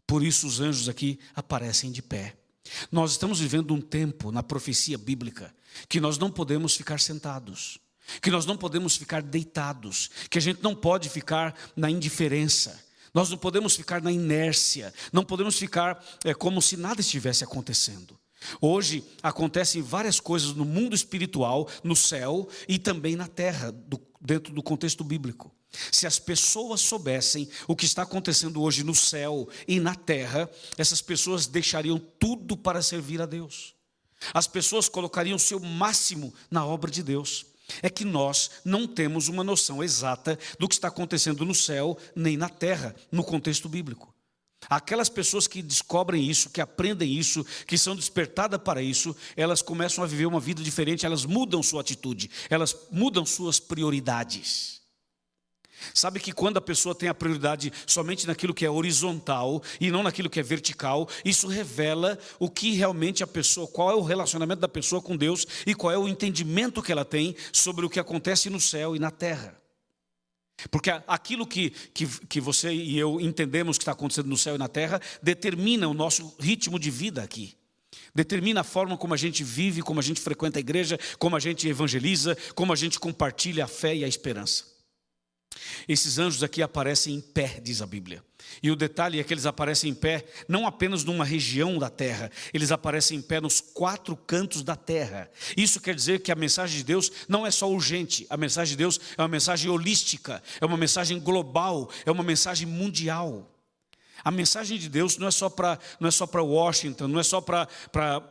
Por 0.07 0.23
isso 0.25 0.47
os 0.47 0.61
anjos 0.61 0.88
aqui 0.88 1.19
aparecem 1.35 1.90
de 1.90 2.00
pé. 2.00 2.37
Nós 2.90 3.12
estamos 3.12 3.40
vivendo 3.40 3.75
um 3.75 3.81
tempo 3.81 4.31
na 4.31 4.43
profecia 4.43 4.97
bíblica 4.97 5.55
que 5.88 6.00
nós 6.00 6.19
não 6.19 6.31
podemos 6.31 6.76
ficar 6.76 7.00
sentados 7.00 7.78
que 8.21 8.31
nós 8.31 8.47
não 8.47 8.57
podemos 8.57 8.97
ficar 8.97 9.23
deitados, 9.23 10.11
que 10.31 10.38
a 10.38 10.41
gente 10.41 10.62
não 10.62 10.75
pode 10.75 11.09
ficar 11.09 11.55
na 11.77 11.91
indiferença, 11.91 12.85
nós 13.12 13.31
não 13.31 13.38
podemos 13.38 13.75
ficar 13.77 14.03
na 14.03 14.12
inércia, 14.12 14.93
não 15.12 15.25
podemos 15.25 15.59
ficar 15.59 16.03
é, 16.25 16.35
como 16.35 16.61
se 16.61 16.77
nada 16.77 17.00
estivesse 17.00 17.45
acontecendo. 17.45 18.19
Hoje 18.61 19.05
acontecem 19.23 19.83
várias 19.83 20.21
coisas 20.21 20.55
no 20.55 20.65
mundo 20.65 20.95
espiritual, 20.95 21.69
no 21.83 21.97
céu 21.97 22.49
e 22.69 22.79
também 22.79 23.17
na 23.17 23.27
terra, 23.27 23.73
do, 23.73 24.00
dentro 24.21 24.53
do 24.53 24.62
contexto 24.62 25.03
bíblico. 25.03 25.53
Se 25.91 26.07
as 26.07 26.19
pessoas 26.19 26.81
soubessem 26.81 27.49
o 27.67 27.77
que 27.77 27.85
está 27.85 28.03
acontecendo 28.03 28.62
hoje 28.62 28.85
no 28.85 28.95
céu 28.95 29.49
e 29.67 29.81
na 29.81 29.95
terra, 29.95 30.49
essas 30.77 31.03
pessoas 31.03 31.47
deixariam 31.47 31.99
tudo 31.99 32.57
para 32.57 32.81
servir 32.81 33.21
a 33.21 33.27
Deus. 33.27 33.75
As 34.33 34.47
pessoas 34.47 34.88
colocariam 34.88 35.37
o 35.37 35.41
seu 35.41 35.61
máximo 35.61 36.33
na 36.50 36.65
obra 36.65 36.91
de 36.91 37.03
Deus 37.03 37.47
é 37.83 37.91
que 37.91 38.05
nós 38.05 38.51
não 38.65 38.87
temos 38.87 39.29
uma 39.29 39.45
noção 39.45 39.83
exata 39.83 40.39
do 40.59 40.69
que 40.69 40.75
está 40.75 40.89
acontecendo 40.89 41.45
no 41.45 41.55
céu 41.55 41.97
nem 42.15 42.37
na 42.37 42.49
terra, 42.49 42.95
no 43.11 43.23
contexto 43.25 43.69
bíblico. 43.69 44.15
Aquelas 44.69 45.09
pessoas 45.09 45.47
que 45.47 45.63
descobrem 45.63 46.29
isso, 46.29 46.51
que 46.51 46.61
aprendem 46.61 47.13
isso, 47.17 47.47
que 47.67 47.79
são 47.79 47.95
despertadas 47.95 48.61
para 48.61 48.83
isso, 48.83 49.15
elas 49.37 49.63
começam 49.63 50.03
a 50.03 50.07
viver 50.07 50.27
uma 50.27 50.41
vida 50.41 50.63
diferente, 50.63 51.07
elas 51.07 51.25
mudam 51.25 51.63
sua 51.63 51.81
atitude, 51.81 52.31
elas 52.51 52.77
mudam 52.91 53.25
suas 53.25 53.61
prioridades. 53.61 54.78
Sabe 55.95 56.21
que 56.21 56.33
quando 56.33 56.57
a 56.57 56.61
pessoa 56.61 56.95
tem 56.95 57.09
a 57.09 57.15
prioridade 57.15 57.73
somente 57.87 58.27
naquilo 58.27 58.55
que 58.55 58.65
é 58.65 58.71
horizontal 58.71 59.63
e 59.81 59.91
não 59.91 60.03
naquilo 60.03 60.31
que 60.31 60.41
é 60.41 60.43
vertical, 60.43 61.09
isso 61.25 61.47
revela 61.49 62.19
o 62.39 62.51
que 62.51 62.73
realmente 62.73 63.23
a 63.23 63.27
pessoa, 63.27 63.67
qual 63.67 63.91
é 63.91 63.95
o 63.95 64.03
relacionamento 64.03 64.61
da 64.61 64.69
pessoa 64.69 65.01
com 65.01 65.17
Deus 65.17 65.47
e 65.67 65.75
qual 65.75 65.93
é 65.93 65.99
o 65.99 66.09
entendimento 66.09 66.83
que 66.83 66.93
ela 66.93 67.05
tem 67.05 67.35
sobre 67.53 67.87
o 67.87 67.91
que 67.91 68.01
acontece 68.01 68.51
no 68.51 68.61
céu 68.61 68.97
e 68.97 68.99
na 68.99 69.11
terra. 69.11 69.57
Porque 70.71 70.91
aquilo 71.07 71.47
que, 71.47 71.71
que, 71.71 72.07
que 72.27 72.41
você 72.41 72.73
e 72.73 72.99
eu 72.99 73.21
entendemos 73.21 73.79
que 73.79 73.83
está 73.83 73.93
acontecendo 73.93 74.27
no 74.27 74.37
céu 74.37 74.57
e 74.57 74.59
na 74.59 74.69
terra 74.69 75.01
determina 75.23 75.87
o 75.87 75.95
nosso 75.95 76.35
ritmo 76.41 76.79
de 76.79 76.91
vida 76.91 77.23
aqui. 77.23 77.57
Determina 78.12 78.62
a 78.62 78.64
forma 78.64 78.97
como 78.97 79.14
a 79.14 79.17
gente 79.17 79.45
vive, 79.45 79.83
como 79.83 80.01
a 80.01 80.03
gente 80.03 80.21
frequenta 80.21 80.59
a 80.59 80.61
igreja, 80.61 80.99
como 81.19 81.37
a 81.37 81.41
gente 81.41 81.69
evangeliza, 81.69 82.37
como 82.55 82.73
a 82.73 82.77
gente 82.77 82.99
compartilha 82.99 83.64
a 83.64 83.69
fé 83.69 83.95
e 83.95 84.05
a 84.05 84.09
esperança. 84.09 84.78
Esses 85.89 86.19
anjos 86.19 86.43
aqui 86.43 86.63
aparecem 86.63 87.15
em 87.15 87.21
pé, 87.21 87.61
diz 87.63 87.81
a 87.81 87.87
Bíblia. 87.87 88.23
E 88.63 88.71
o 88.71 88.77
detalhe 88.77 89.19
é 89.19 89.25
que 89.25 89.33
eles 89.33 89.47
aparecem 89.47 89.91
em 89.91 89.95
pé 89.95 90.25
não 90.49 90.67
apenas 90.67 91.05
numa 91.05 91.25
região 91.25 91.79
da 91.79 91.91
terra, 91.91 92.31
eles 92.53 92.71
aparecem 92.71 93.19
em 93.19 93.23
pé 93.23 93.41
nos 93.41 93.61
quatro 93.61 94.17
cantos 94.17 94.63
da 94.63 94.77
terra. 94.77 95.31
Isso 95.57 95.81
quer 95.81 95.95
dizer 95.95 96.21
que 96.21 96.33
a 96.33 96.37
mensagem 96.37 96.79
de 96.79 96.85
Deus 96.85 97.11
não 97.29 97.47
é 97.47 97.51
só 97.51 97.71
urgente, 97.71 98.27
a 98.31 98.37
mensagem 98.37 98.73
de 98.73 98.79
Deus 98.79 99.01
é 99.17 99.23
uma 99.23 99.29
mensagem 99.29 99.71
holística, 99.71 100.43
é 100.61 100.65
uma 100.65 100.77
mensagem 100.77 101.19
global, 101.19 101.91
é 102.05 102.11
uma 102.11 102.25
mensagem 102.25 102.67
mundial. 102.67 103.55
A 104.25 104.31
mensagem 104.31 104.79
de 104.79 104.89
Deus 104.89 105.17
não 105.17 105.29
é 105.29 105.31
só 105.31 105.49
para 105.49 105.79
não 106.01 106.09
é 106.09 106.11
só 106.11 106.27
para 106.27 106.43
Washington, 106.43 107.09
não 107.09 107.21
é 107.21 107.23
só 107.23 107.41
para 107.41 107.69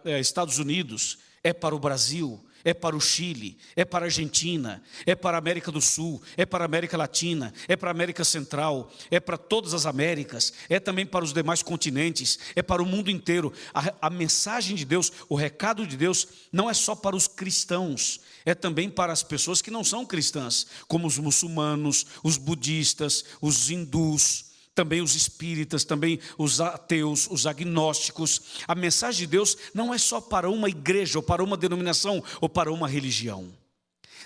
é, 0.04 0.20
Estados 0.20 0.60
Unidos, 0.60 1.18
é 1.44 1.54
para 1.54 1.76
o 1.76 1.80
Brasil, 1.80 2.44
é 2.64 2.74
para 2.74 2.96
o 2.96 3.02
Chile, 3.02 3.58
é 3.76 3.86
para 3.86 4.06
a 4.06 4.08
Argentina, 4.08 4.82
é 5.06 5.16
para 5.16 5.38
a 5.38 5.40
América 5.40 5.72
do 5.72 5.82
Sul, 5.82 6.22
é 6.36 6.46
para 6.46 6.64
a 6.64 6.66
América 6.66 6.98
Latina, 6.98 7.54
é 7.68 7.76
para 7.76 7.90
a 7.90 7.92
América 7.92 8.24
Central, 8.24 8.92
é 9.12 9.20
para 9.20 9.38
todas 9.38 9.74
as 9.74 9.86
Américas, 9.86 10.54
é 10.70 10.80
também 10.80 11.06
para 11.06 11.24
os 11.24 11.34
demais 11.34 11.62
continentes, 11.62 12.40
é 12.56 12.62
para 12.62 12.82
o 12.82 12.86
mundo 12.86 13.10
inteiro. 13.10 13.54
A, 13.74 13.94
a 14.08 14.10
mensagem 14.10 14.76
de 14.76 14.86
Deus, 14.86 15.12
o 15.30 15.36
recado 15.36 15.86
de 15.86 15.96
Deus, 15.96 16.28
não 16.52 16.70
é 16.70 16.74
só 16.74 16.96
para 16.96 17.16
os 17.16 17.28
cristãos, 17.28 18.20
é 18.46 18.56
também 18.56 18.90
para 18.90 19.14
as 19.14 19.24
pessoas 19.24 19.62
que 19.62 19.72
não 19.72 19.84
são 19.84 20.06
cristãs, 20.06 20.68
como 20.88 21.08
os 21.08 21.18
muçulmanos, 21.18 22.06
os 22.24 22.38
budistas, 22.38 23.24
os 23.42 23.70
hindus 23.70 24.47
também 24.78 25.02
os 25.02 25.16
espíritas, 25.16 25.84
também 25.84 26.20
os 26.38 26.62
ateus, 26.62 27.28
os 27.32 27.48
agnósticos. 27.48 28.62
A 28.68 28.76
mensagem 28.76 29.22
de 29.22 29.32
Deus 29.32 29.58
não 29.74 29.92
é 29.92 29.98
só 29.98 30.22
para 30.22 30.52
uma 30.52 30.70
igreja, 30.70 31.18
ou 31.18 31.24
para 31.24 31.44
uma 31.44 31.58
denominação, 31.58 32.24
ou 32.40 32.48
para 32.48 32.72
uma 32.72 32.88
religião. 32.88 33.52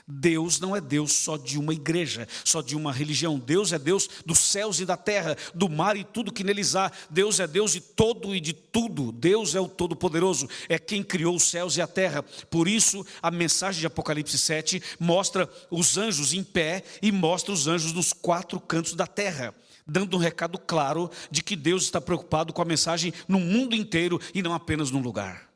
Deus 0.05 0.59
não 0.59 0.75
é 0.75 0.81
Deus 0.81 1.13
só 1.13 1.37
de 1.37 1.57
uma 1.57 1.73
igreja, 1.73 2.27
só 2.43 2.61
de 2.61 2.75
uma 2.75 2.91
religião. 2.91 3.39
Deus 3.39 3.71
é 3.71 3.79
Deus 3.79 4.09
dos 4.25 4.39
céus 4.39 4.81
e 4.81 4.85
da 4.85 4.97
terra, 4.97 5.37
do 5.55 5.69
mar 5.69 5.95
e 5.95 6.03
tudo 6.03 6.33
que 6.33 6.43
neles 6.43 6.75
há. 6.75 6.91
Deus 7.09 7.39
é 7.39 7.47
Deus 7.47 7.71
de 7.71 7.79
todo 7.79 8.35
e 8.35 8.41
de 8.41 8.51
tudo. 8.51 9.13
Deus 9.13 9.55
é 9.55 9.61
o 9.61 9.69
Todo-Poderoso, 9.69 10.49
é 10.67 10.77
quem 10.77 11.01
criou 11.01 11.37
os 11.37 11.43
céus 11.43 11.77
e 11.77 11.81
a 11.81 11.87
terra. 11.87 12.23
Por 12.23 12.67
isso, 12.67 13.05
a 13.21 13.31
mensagem 13.31 13.79
de 13.79 13.87
Apocalipse 13.87 14.37
7 14.37 14.83
mostra 14.99 15.49
os 15.69 15.97
anjos 15.97 16.33
em 16.33 16.43
pé 16.43 16.83
e 17.01 17.09
mostra 17.09 17.53
os 17.53 17.67
anjos 17.67 17.93
nos 17.93 18.11
quatro 18.11 18.59
cantos 18.59 18.95
da 18.95 19.07
terra 19.07 19.55
dando 19.91 20.15
um 20.15 20.19
recado 20.19 20.57
claro 20.57 21.11
de 21.29 21.43
que 21.43 21.55
Deus 21.55 21.83
está 21.83 21.99
preocupado 21.99 22.53
com 22.53 22.61
a 22.61 22.65
mensagem 22.65 23.13
no 23.27 23.39
mundo 23.39 23.75
inteiro 23.75 24.19
e 24.33 24.41
não 24.41 24.53
apenas 24.53 24.89
num 24.89 25.01
lugar. 25.01 25.51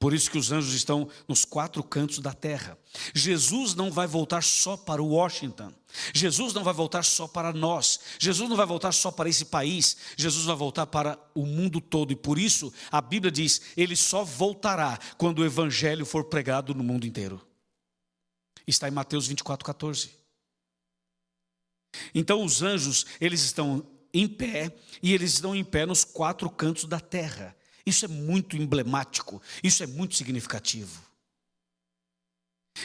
Por 0.00 0.12
isso 0.12 0.28
que 0.28 0.38
os 0.38 0.50
anjos 0.50 0.74
estão 0.74 1.08
nos 1.28 1.44
quatro 1.44 1.80
cantos 1.84 2.18
da 2.18 2.32
terra. 2.32 2.76
Jesus 3.14 3.72
não 3.76 3.88
vai 3.92 4.04
voltar 4.04 4.42
só 4.42 4.76
para 4.76 5.00
Washington. 5.00 5.72
Jesus 6.12 6.52
não 6.52 6.64
vai 6.64 6.74
voltar 6.74 7.04
só 7.04 7.28
para 7.28 7.52
nós. 7.52 8.00
Jesus 8.18 8.50
não 8.50 8.56
vai 8.56 8.66
voltar 8.66 8.90
só 8.90 9.12
para 9.12 9.28
esse 9.28 9.44
país. 9.44 9.96
Jesus 10.16 10.44
vai 10.44 10.56
voltar 10.56 10.86
para 10.86 11.16
o 11.36 11.46
mundo 11.46 11.80
todo. 11.80 12.12
E 12.12 12.16
por 12.16 12.36
isso 12.36 12.72
a 12.90 13.00
Bíblia 13.00 13.30
diz: 13.30 13.60
ele 13.76 13.94
só 13.94 14.24
voltará 14.24 14.98
quando 15.16 15.38
o 15.38 15.44
evangelho 15.44 16.04
for 16.04 16.24
pregado 16.24 16.74
no 16.74 16.82
mundo 16.82 17.06
inteiro. 17.06 17.40
Está 18.66 18.88
em 18.88 18.92
Mateus 18.92 19.28
24, 19.28 19.64
14. 19.64 20.21
Então 22.14 22.44
os 22.44 22.62
anjos, 22.62 23.06
eles 23.20 23.42
estão 23.42 23.86
em 24.12 24.28
pé 24.28 24.74
e 25.02 25.12
eles 25.12 25.34
estão 25.34 25.54
em 25.54 25.64
pé 25.64 25.86
nos 25.86 26.04
quatro 26.04 26.48
cantos 26.50 26.84
da 26.84 27.00
terra. 27.00 27.56
Isso 27.84 28.04
é 28.04 28.08
muito 28.08 28.56
emblemático, 28.56 29.42
isso 29.62 29.82
é 29.82 29.86
muito 29.86 30.14
significativo. 30.14 31.02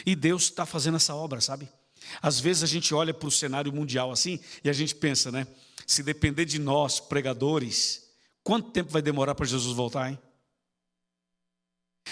E 0.04 0.14
Deus 0.14 0.44
está 0.44 0.66
fazendo 0.66 0.96
essa 0.96 1.14
obra, 1.14 1.40
sabe? 1.40 1.68
Às 2.22 2.40
vezes 2.40 2.62
a 2.62 2.66
gente 2.66 2.94
olha 2.94 3.12
para 3.12 3.28
o 3.28 3.32
cenário 3.32 3.72
mundial 3.72 4.10
assim 4.10 4.40
e 4.62 4.70
a 4.70 4.72
gente 4.72 4.94
pensa, 4.94 5.30
né? 5.30 5.46
Se 5.86 6.02
depender 6.02 6.44
de 6.44 6.58
nós, 6.58 7.00
pregadores, 7.00 8.08
quanto 8.42 8.70
tempo 8.70 8.90
vai 8.90 9.02
demorar 9.02 9.34
para 9.34 9.46
Jesus 9.46 9.74
voltar, 9.74 10.10
hein? 10.10 10.18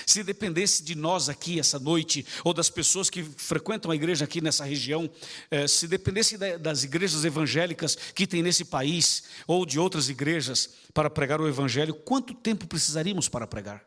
Se 0.05 0.23
dependesse 0.23 0.83
de 0.83 0.95
nós 0.95 1.29
aqui 1.29 1.59
essa 1.59 1.79
noite, 1.79 2.27
ou 2.45 2.53
das 2.53 2.69
pessoas 2.69 3.09
que 3.09 3.23
frequentam 3.23 3.91
a 3.91 3.97
igreja 3.97 4.25
aqui 4.25 4.41
nessa 4.41 4.65
região, 4.65 5.11
eh, 5.51 5.67
se 5.67 5.87
dependesse 5.87 6.37
das 6.59 6.85
igrejas 6.85 7.25
evangélicas 7.25 7.97
que 8.15 8.27
tem 8.27 8.43
nesse 8.43 8.65
país, 8.65 9.25
ou 9.47 9.65
de 9.65 9.79
outras 9.79 10.09
igrejas, 10.09 10.71
para 10.93 11.09
pregar 11.09 11.41
o 11.41 11.49
evangelho, 11.49 11.95
quanto 11.95 12.35
tempo 12.35 12.67
precisaríamos 12.67 13.29
para 13.29 13.47
pregar? 13.47 13.85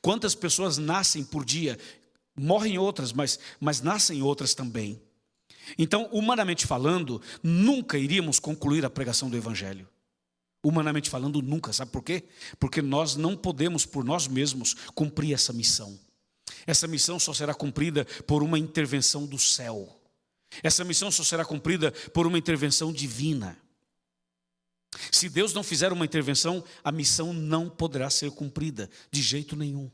Quantas 0.00 0.34
pessoas 0.34 0.78
nascem 0.78 1.22
por 1.22 1.44
dia? 1.44 1.78
Morrem 2.36 2.78
outras, 2.78 3.12
mas, 3.12 3.38
mas 3.60 3.80
nascem 3.80 4.22
outras 4.22 4.54
também. 4.54 5.00
Então, 5.78 6.08
humanamente 6.12 6.66
falando, 6.66 7.20
nunca 7.42 7.96
iríamos 7.98 8.38
concluir 8.38 8.84
a 8.84 8.90
pregação 8.90 9.30
do 9.30 9.36
evangelho. 9.36 9.88
Humanamente 10.64 11.10
falando, 11.10 11.42
nunca. 11.42 11.72
Sabe 11.72 11.92
por 11.92 12.02
quê? 12.02 12.24
Porque 12.58 12.80
nós 12.80 13.14
não 13.14 13.36
podemos, 13.36 13.84
por 13.84 14.02
nós 14.02 14.26
mesmos, 14.26 14.74
cumprir 14.94 15.34
essa 15.34 15.52
missão. 15.52 16.00
Essa 16.66 16.88
missão 16.88 17.20
só 17.20 17.34
será 17.34 17.54
cumprida 17.54 18.06
por 18.26 18.42
uma 18.42 18.58
intervenção 18.58 19.26
do 19.26 19.38
céu. 19.38 20.00
Essa 20.62 20.82
missão 20.82 21.10
só 21.10 21.22
será 21.22 21.44
cumprida 21.44 21.92
por 22.12 22.26
uma 22.26 22.38
intervenção 22.38 22.92
divina. 22.92 23.58
Se 25.12 25.28
Deus 25.28 25.52
não 25.52 25.62
fizer 25.62 25.92
uma 25.92 26.04
intervenção, 26.04 26.64
a 26.82 26.90
missão 26.90 27.32
não 27.32 27.68
poderá 27.68 28.08
ser 28.08 28.30
cumprida 28.30 28.88
de 29.10 29.20
jeito 29.20 29.56
nenhum. 29.56 29.90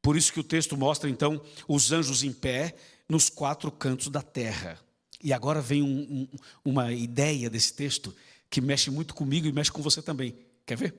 Por 0.00 0.16
isso 0.16 0.32
que 0.32 0.40
o 0.40 0.44
texto 0.44 0.76
mostra 0.76 1.10
então 1.10 1.42
os 1.66 1.90
anjos 1.90 2.22
em 2.22 2.32
pé 2.32 2.76
nos 3.08 3.28
quatro 3.28 3.72
cantos 3.72 4.08
da 4.08 4.22
terra. 4.22 4.78
E 5.22 5.32
agora 5.32 5.60
vem 5.60 5.82
um, 5.82 6.22
um, 6.22 6.28
uma 6.64 6.92
ideia 6.92 7.50
desse 7.50 7.74
texto 7.74 8.14
que 8.50 8.60
mexe 8.60 8.90
muito 8.90 9.14
comigo 9.14 9.46
e 9.46 9.52
mexe 9.52 9.70
com 9.70 9.82
você 9.82 10.00
também. 10.02 10.36
Quer 10.64 10.76
ver? 10.76 10.94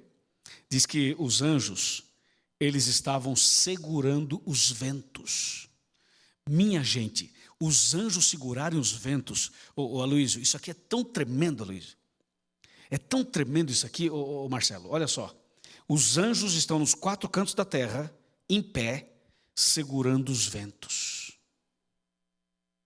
Diz 0.70 0.86
que 0.86 1.16
os 1.18 1.42
anjos, 1.42 2.04
eles 2.60 2.88
estavam 2.88 3.36
segurando 3.36 4.42
os 4.46 4.72
ventos. 4.72 5.70
Minha 6.48 6.84
gente, 6.84 7.34
os 7.60 7.94
anjos 7.94 8.30
segurarem 8.30 8.80
os 8.80 8.92
ventos. 8.92 9.52
Ô, 9.76 9.98
ô 9.98 10.02
Aloysio, 10.02 10.42
isso 10.42 10.58
aqui 10.58 10.72
é 10.72 10.74
tão 10.74 11.04
tremendo, 11.04 11.64
Aloysio. 11.64 11.98
É 12.90 12.98
tão 12.98 13.24
tremendo 13.24 13.72
isso 13.72 13.86
aqui, 13.86 14.10
ô, 14.10 14.46
ô 14.46 14.50
Marcelo. 14.50 14.90
Olha 14.90 15.08
só. 15.08 15.36
Os 15.88 16.18
anjos 16.18 16.54
estão 16.54 16.80
nos 16.80 16.94
quatro 16.94 17.28
cantos 17.28 17.54
da 17.54 17.66
terra, 17.66 18.14
em 18.48 18.62
pé, 18.62 19.12
segurando 19.56 20.32
os 20.32 20.48
ventos. 20.48 21.32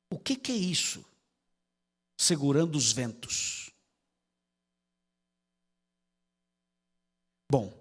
O 0.10 0.18
que, 0.18 0.36
que 0.36 0.52
é 0.52 0.56
isso? 0.56 1.04
Segurando 2.18 2.78
os 2.78 2.92
ventos. 2.92 3.63
Bom, 7.54 7.72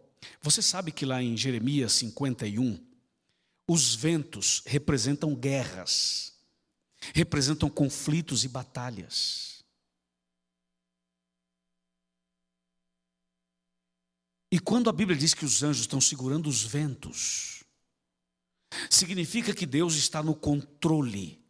você 0.42 0.60
sabe 0.60 0.92
que 0.92 1.06
lá 1.06 1.22
em 1.22 1.34
Jeremias 1.34 1.94
51, 1.94 2.78
os 3.66 3.94
ventos 3.94 4.62
representam 4.66 5.34
guerras, 5.34 6.34
representam 7.14 7.70
conflitos 7.70 8.44
e 8.44 8.48
batalhas. 8.48 9.64
E 14.50 14.58
quando 14.60 14.90
a 14.90 14.92
Bíblia 14.92 15.16
diz 15.16 15.32
que 15.32 15.46
os 15.46 15.62
anjos 15.62 15.84
estão 15.84 16.02
segurando 16.02 16.50
os 16.50 16.62
ventos, 16.62 17.64
significa 18.90 19.54
que 19.54 19.64
Deus 19.64 19.94
está 19.94 20.22
no 20.22 20.34
controle 20.34 21.42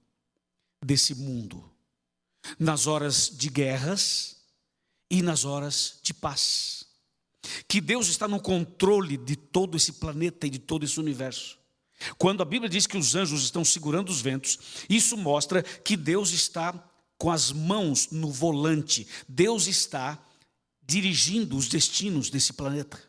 desse 0.81 1.13
mundo, 1.17 1.69
nas 2.57 2.87
horas 2.87 3.29
de 3.29 3.49
guerras 3.49 4.45
e 5.11 5.23
nas 5.23 5.45
horas 5.45 5.99
de 6.05 6.15
paz 6.15 6.92
que 7.67 7.81
Deus 7.81 8.09
está 8.09 8.29
no 8.29 8.41
controle 8.41 9.17
de 9.17 9.37
todo 9.37 9.77
esse 9.77 9.95
planeta 9.95 10.47
e 10.47 10.51
de 10.51 10.59
todo 10.59 10.85
esse 10.85 10.99
universo. 11.01 11.59
Quando 12.19 12.43
a 12.43 12.45
Bíblia 12.45 12.69
diz 12.69 12.87
que 12.87 12.97
os 12.97 13.15
anjos 13.15 13.45
estão 13.45 13.65
segurando 13.65 14.11
os 14.11 14.21
ventos, 14.21 14.59
isso 14.89 15.17
mostra 15.17 15.63
que 15.63 15.97
Deus 15.97 16.33
está 16.33 16.73
com 17.17 17.31
as 17.31 17.53
mãos 17.53 18.11
no 18.11 18.31
volante, 18.31 19.07
Deus 19.29 19.67
está 19.67 20.19
dirigindo 20.85 21.57
os 21.57 21.69
destinos 21.69 22.29
desse 22.31 22.53
planeta. 22.53 23.01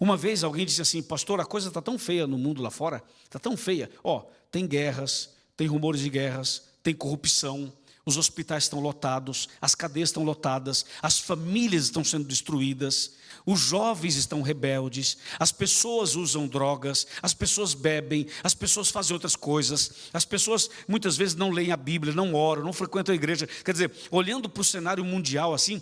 Uma 0.00 0.16
vez 0.16 0.42
alguém 0.42 0.64
disse 0.64 0.80
assim, 0.80 1.02
pastor, 1.02 1.40
a 1.40 1.44
coisa 1.44 1.68
está 1.68 1.82
tão 1.82 1.98
feia 1.98 2.26
no 2.26 2.38
mundo 2.38 2.62
lá 2.62 2.70
fora, 2.70 3.02
está 3.24 3.38
tão 3.38 3.56
feia. 3.56 3.90
Ó, 4.02 4.18
oh, 4.18 4.30
tem 4.50 4.66
guerras, 4.66 5.30
tem 5.56 5.66
rumores 5.66 6.00
de 6.00 6.08
guerras, 6.08 6.62
tem 6.82 6.94
corrupção, 6.94 7.72
os 8.04 8.16
hospitais 8.16 8.64
estão 8.64 8.80
lotados, 8.80 9.48
as 9.60 9.74
cadeias 9.74 10.08
estão 10.08 10.24
lotadas, 10.24 10.84
as 11.00 11.18
famílias 11.20 11.84
estão 11.84 12.02
sendo 12.02 12.26
destruídas, 12.26 13.12
os 13.46 13.60
jovens 13.60 14.16
estão 14.16 14.42
rebeldes, 14.42 15.16
as 15.38 15.52
pessoas 15.52 16.16
usam 16.16 16.46
drogas, 16.46 17.06
as 17.22 17.32
pessoas 17.32 17.74
bebem, 17.74 18.26
as 18.42 18.54
pessoas 18.54 18.88
fazem 18.88 19.14
outras 19.14 19.36
coisas, 19.36 19.92
as 20.12 20.24
pessoas 20.24 20.68
muitas 20.88 21.16
vezes 21.16 21.34
não 21.34 21.50
leem 21.50 21.72
a 21.72 21.76
Bíblia, 21.76 22.12
não 22.12 22.34
oram, 22.34 22.64
não 22.64 22.72
frequentam 22.72 23.12
a 23.12 23.16
igreja. 23.16 23.46
Quer 23.64 23.72
dizer, 23.72 23.92
olhando 24.10 24.48
para 24.48 24.60
o 24.60 24.64
cenário 24.64 25.04
mundial 25.04 25.54
assim, 25.54 25.80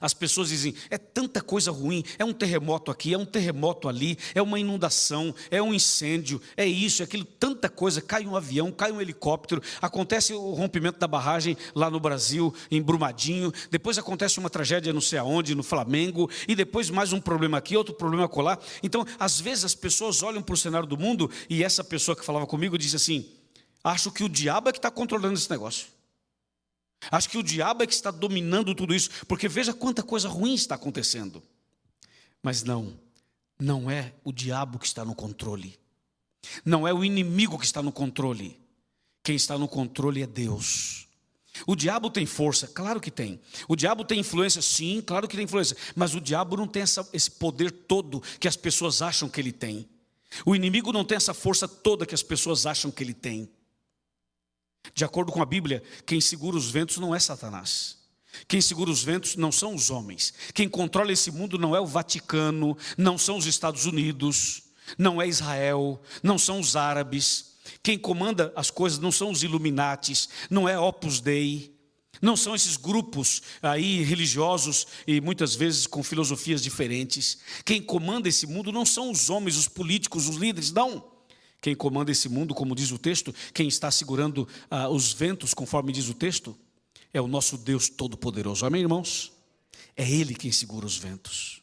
as 0.00 0.14
pessoas 0.14 0.48
dizem: 0.48 0.74
é 0.90 0.98
tanta 0.98 1.40
coisa 1.40 1.70
ruim, 1.70 2.04
é 2.18 2.24
um 2.24 2.32
terremoto 2.32 2.90
aqui, 2.90 3.14
é 3.14 3.18
um 3.18 3.24
terremoto 3.24 3.88
ali, 3.88 4.18
é 4.34 4.42
uma 4.42 4.58
inundação, 4.58 5.34
é 5.50 5.62
um 5.62 5.72
incêndio, 5.74 6.40
é 6.56 6.66
isso, 6.66 7.02
é 7.02 7.04
aquilo, 7.04 7.24
tanta 7.24 7.68
coisa. 7.68 8.00
Cai 8.00 8.26
um 8.26 8.36
avião, 8.36 8.70
cai 8.70 8.92
um 8.92 9.00
helicóptero, 9.00 9.62
acontece 9.80 10.32
o 10.32 10.52
rompimento 10.52 10.98
da 10.98 11.06
barragem 11.06 11.56
lá 11.74 11.90
no 11.90 12.00
Brasil, 12.00 12.54
em 12.70 12.80
Brumadinho, 12.82 13.52
depois 13.70 13.98
acontece 13.98 14.38
uma 14.38 14.50
tragédia 14.50 14.92
não 14.92 15.00
sei 15.00 15.18
aonde, 15.18 15.54
no 15.54 15.62
Flamengo, 15.62 16.30
e 16.46 16.54
depois 16.54 16.90
mais 16.90 17.12
um 17.12 17.20
problema 17.20 17.58
aqui, 17.58 17.76
outro 17.76 17.94
problema 17.94 18.28
colar. 18.28 18.58
Então, 18.82 19.04
às 19.18 19.40
vezes 19.40 19.64
as 19.64 19.74
pessoas 19.74 20.22
olham 20.22 20.42
para 20.42 20.54
o 20.54 20.56
cenário 20.56 20.86
do 20.86 20.96
mundo 20.96 21.30
e 21.48 21.62
essa 21.64 21.82
pessoa 21.82 22.16
que 22.16 22.24
falava 22.24 22.46
comigo 22.46 22.78
disse 22.78 22.96
assim: 22.96 23.26
acho 23.82 24.10
que 24.10 24.24
o 24.24 24.28
diabo 24.28 24.68
é 24.68 24.72
que 24.72 24.78
está 24.78 24.90
controlando 24.90 25.34
esse 25.34 25.50
negócio. 25.50 25.86
Acho 27.10 27.28
que 27.28 27.38
o 27.38 27.42
diabo 27.42 27.82
é 27.82 27.86
que 27.86 27.94
está 27.94 28.10
dominando 28.10 28.74
tudo 28.74 28.94
isso, 28.94 29.10
porque 29.26 29.48
veja 29.48 29.74
quanta 29.74 30.02
coisa 30.02 30.28
ruim 30.28 30.54
está 30.54 30.74
acontecendo. 30.74 31.42
Mas 32.42 32.62
não, 32.62 32.98
não 33.58 33.90
é 33.90 34.12
o 34.24 34.32
diabo 34.32 34.78
que 34.78 34.86
está 34.86 35.04
no 35.04 35.14
controle. 35.14 35.78
Não 36.64 36.86
é 36.86 36.92
o 36.92 37.04
inimigo 37.04 37.58
que 37.58 37.64
está 37.64 37.82
no 37.82 37.92
controle. 37.92 38.60
Quem 39.22 39.36
está 39.36 39.56
no 39.56 39.68
controle 39.68 40.22
é 40.22 40.26
Deus. 40.26 41.06
O 41.66 41.76
diabo 41.76 42.10
tem 42.10 42.26
força, 42.26 42.66
claro 42.66 43.00
que 43.00 43.10
tem. 43.10 43.40
O 43.68 43.76
diabo 43.76 44.04
tem 44.04 44.20
influência, 44.20 44.62
sim, 44.62 45.02
claro 45.04 45.28
que 45.28 45.36
tem 45.36 45.44
influência. 45.44 45.76
Mas 45.94 46.14
o 46.14 46.20
diabo 46.20 46.56
não 46.56 46.66
tem 46.66 46.82
essa, 46.82 47.08
esse 47.12 47.30
poder 47.30 47.70
todo 47.70 48.20
que 48.40 48.48
as 48.48 48.56
pessoas 48.56 49.02
acham 49.02 49.28
que 49.28 49.40
ele 49.40 49.52
tem. 49.52 49.88
O 50.46 50.56
inimigo 50.56 50.92
não 50.92 51.04
tem 51.04 51.16
essa 51.16 51.34
força 51.34 51.68
toda 51.68 52.06
que 52.06 52.14
as 52.14 52.22
pessoas 52.22 52.66
acham 52.66 52.90
que 52.90 53.02
ele 53.02 53.14
tem. 53.14 53.48
De 54.94 55.04
acordo 55.04 55.32
com 55.32 55.40
a 55.42 55.46
Bíblia, 55.46 55.82
quem 56.04 56.20
segura 56.20 56.56
os 56.56 56.70
ventos 56.70 56.98
não 56.98 57.14
é 57.14 57.18
Satanás. 57.18 57.98
Quem 58.48 58.60
segura 58.60 58.90
os 58.90 59.02
ventos 59.02 59.36
não 59.36 59.52
são 59.52 59.74
os 59.74 59.90
homens. 59.90 60.32
Quem 60.54 60.68
controla 60.68 61.12
esse 61.12 61.30
mundo 61.30 61.58
não 61.58 61.76
é 61.76 61.80
o 61.80 61.86
Vaticano, 61.86 62.76
não 62.96 63.18
são 63.18 63.36
os 63.36 63.46
Estados 63.46 63.86
Unidos, 63.86 64.62
não 64.98 65.20
é 65.20 65.28
Israel, 65.28 66.00
não 66.22 66.38
são 66.38 66.58
os 66.60 66.74
árabes. 66.74 67.52
Quem 67.82 67.98
comanda 67.98 68.52
as 68.56 68.70
coisas 68.70 68.98
não 68.98 69.12
são 69.12 69.30
os 69.30 69.42
Illuminatis, 69.42 70.28
não 70.50 70.68
é 70.68 70.78
Opus 70.78 71.20
Dei, 71.20 71.72
não 72.20 72.36
são 72.36 72.54
esses 72.54 72.76
grupos 72.76 73.42
aí 73.60 74.02
religiosos 74.02 74.86
e 75.06 75.20
muitas 75.20 75.54
vezes 75.54 75.86
com 75.86 76.02
filosofias 76.02 76.62
diferentes. 76.62 77.38
Quem 77.64 77.82
comanda 77.82 78.28
esse 78.28 78.46
mundo 78.46 78.72
não 78.72 78.86
são 78.86 79.10
os 79.10 79.28
homens, 79.28 79.56
os 79.56 79.68
políticos, 79.68 80.28
os 80.28 80.36
líderes, 80.36 80.72
não. 80.72 81.11
Quem 81.62 81.76
comanda 81.76 82.10
esse 82.10 82.28
mundo, 82.28 82.54
como 82.54 82.74
diz 82.74 82.90
o 82.90 82.98
texto, 82.98 83.32
quem 83.54 83.68
está 83.68 83.88
segurando 83.88 84.48
ah, 84.68 84.88
os 84.88 85.12
ventos, 85.12 85.54
conforme 85.54 85.92
diz 85.92 86.08
o 86.08 86.14
texto, 86.14 86.58
é 87.14 87.20
o 87.20 87.28
nosso 87.28 87.56
Deus 87.56 87.88
Todo-Poderoso. 87.88 88.66
Amém, 88.66 88.82
irmãos? 88.82 89.32
É 89.96 90.02
Ele 90.10 90.34
quem 90.34 90.50
segura 90.50 90.84
os 90.84 90.96
ventos. 90.96 91.62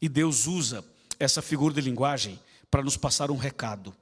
E 0.00 0.08
Deus 0.08 0.46
usa 0.46 0.84
essa 1.18 1.42
figura 1.42 1.74
de 1.74 1.80
linguagem 1.80 2.38
para 2.70 2.80
nos 2.80 2.96
passar 2.96 3.32
um 3.32 3.36
recado. 3.36 3.92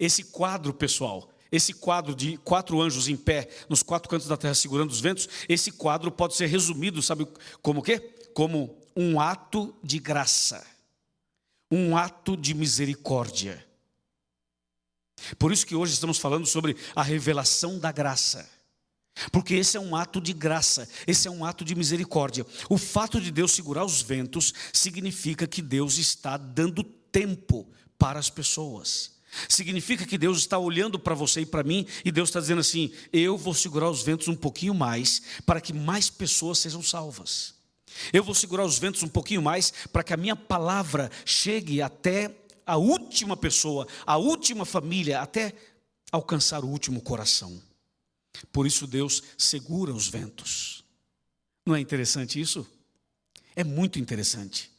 Esse 0.00 0.24
quadro, 0.24 0.74
pessoal, 0.74 1.30
esse 1.52 1.72
quadro 1.72 2.16
de 2.16 2.36
quatro 2.38 2.82
anjos 2.82 3.06
em 3.06 3.16
pé 3.16 3.48
nos 3.68 3.84
quatro 3.84 4.08
cantos 4.08 4.26
da 4.26 4.36
terra 4.36 4.54
segurando 4.54 4.90
os 4.90 5.00
ventos, 5.00 5.28
esse 5.48 5.70
quadro 5.70 6.10
pode 6.10 6.34
ser 6.34 6.46
resumido, 6.46 7.00
sabe 7.00 7.28
como 7.62 7.78
o 7.78 7.82
quê? 7.82 8.00
Como 8.34 8.76
um 8.96 9.20
ato 9.20 9.72
de 9.84 10.00
graça, 10.00 10.66
um 11.70 11.96
ato 11.96 12.36
de 12.36 12.54
misericórdia. 12.54 13.67
Por 15.38 15.52
isso 15.52 15.66
que 15.66 15.74
hoje 15.74 15.92
estamos 15.92 16.18
falando 16.18 16.46
sobre 16.46 16.76
a 16.94 17.02
revelação 17.02 17.78
da 17.78 17.92
graça. 17.92 18.48
Porque 19.32 19.54
esse 19.54 19.76
é 19.76 19.80
um 19.80 19.96
ato 19.96 20.20
de 20.20 20.32
graça, 20.32 20.88
esse 21.06 21.26
é 21.26 21.30
um 21.30 21.44
ato 21.44 21.64
de 21.64 21.74
misericórdia. 21.74 22.46
O 22.68 22.78
fato 22.78 23.20
de 23.20 23.30
Deus 23.30 23.52
segurar 23.52 23.84
os 23.84 24.00
ventos 24.00 24.54
significa 24.72 25.46
que 25.46 25.60
Deus 25.60 25.98
está 25.98 26.36
dando 26.36 26.84
tempo 26.84 27.68
para 27.98 28.18
as 28.18 28.30
pessoas. 28.30 29.18
Significa 29.48 30.06
que 30.06 30.16
Deus 30.16 30.38
está 30.38 30.58
olhando 30.58 30.98
para 30.98 31.14
você 31.14 31.42
e 31.42 31.46
para 31.46 31.62
mim 31.62 31.86
e 32.04 32.10
Deus 32.10 32.28
está 32.28 32.40
dizendo 32.40 32.60
assim: 32.60 32.92
eu 33.12 33.36
vou 33.36 33.54
segurar 33.54 33.90
os 33.90 34.02
ventos 34.02 34.28
um 34.28 34.36
pouquinho 34.36 34.72
mais 34.72 35.20
para 35.44 35.60
que 35.60 35.72
mais 35.72 36.08
pessoas 36.08 36.58
sejam 36.58 36.82
salvas. 36.82 37.54
Eu 38.12 38.22
vou 38.22 38.34
segurar 38.34 38.64
os 38.64 38.78
ventos 38.78 39.02
um 39.02 39.08
pouquinho 39.08 39.42
mais 39.42 39.72
para 39.92 40.02
que 40.02 40.14
a 40.14 40.16
minha 40.16 40.36
palavra 40.36 41.10
chegue 41.24 41.82
até 41.82 42.34
a 42.68 42.76
última 42.76 43.34
pessoa, 43.34 43.88
a 44.06 44.18
última 44.18 44.66
família, 44.66 45.22
até 45.22 45.54
alcançar 46.12 46.62
o 46.62 46.68
último 46.68 47.00
coração. 47.00 47.62
Por 48.52 48.66
isso 48.66 48.86
Deus 48.86 49.22
segura 49.38 49.90
os 49.90 50.06
ventos. 50.06 50.84
Não 51.64 51.74
é 51.74 51.80
interessante 51.80 52.38
isso? 52.38 52.66
É 53.56 53.64
muito 53.64 53.98
interessante. 53.98 54.70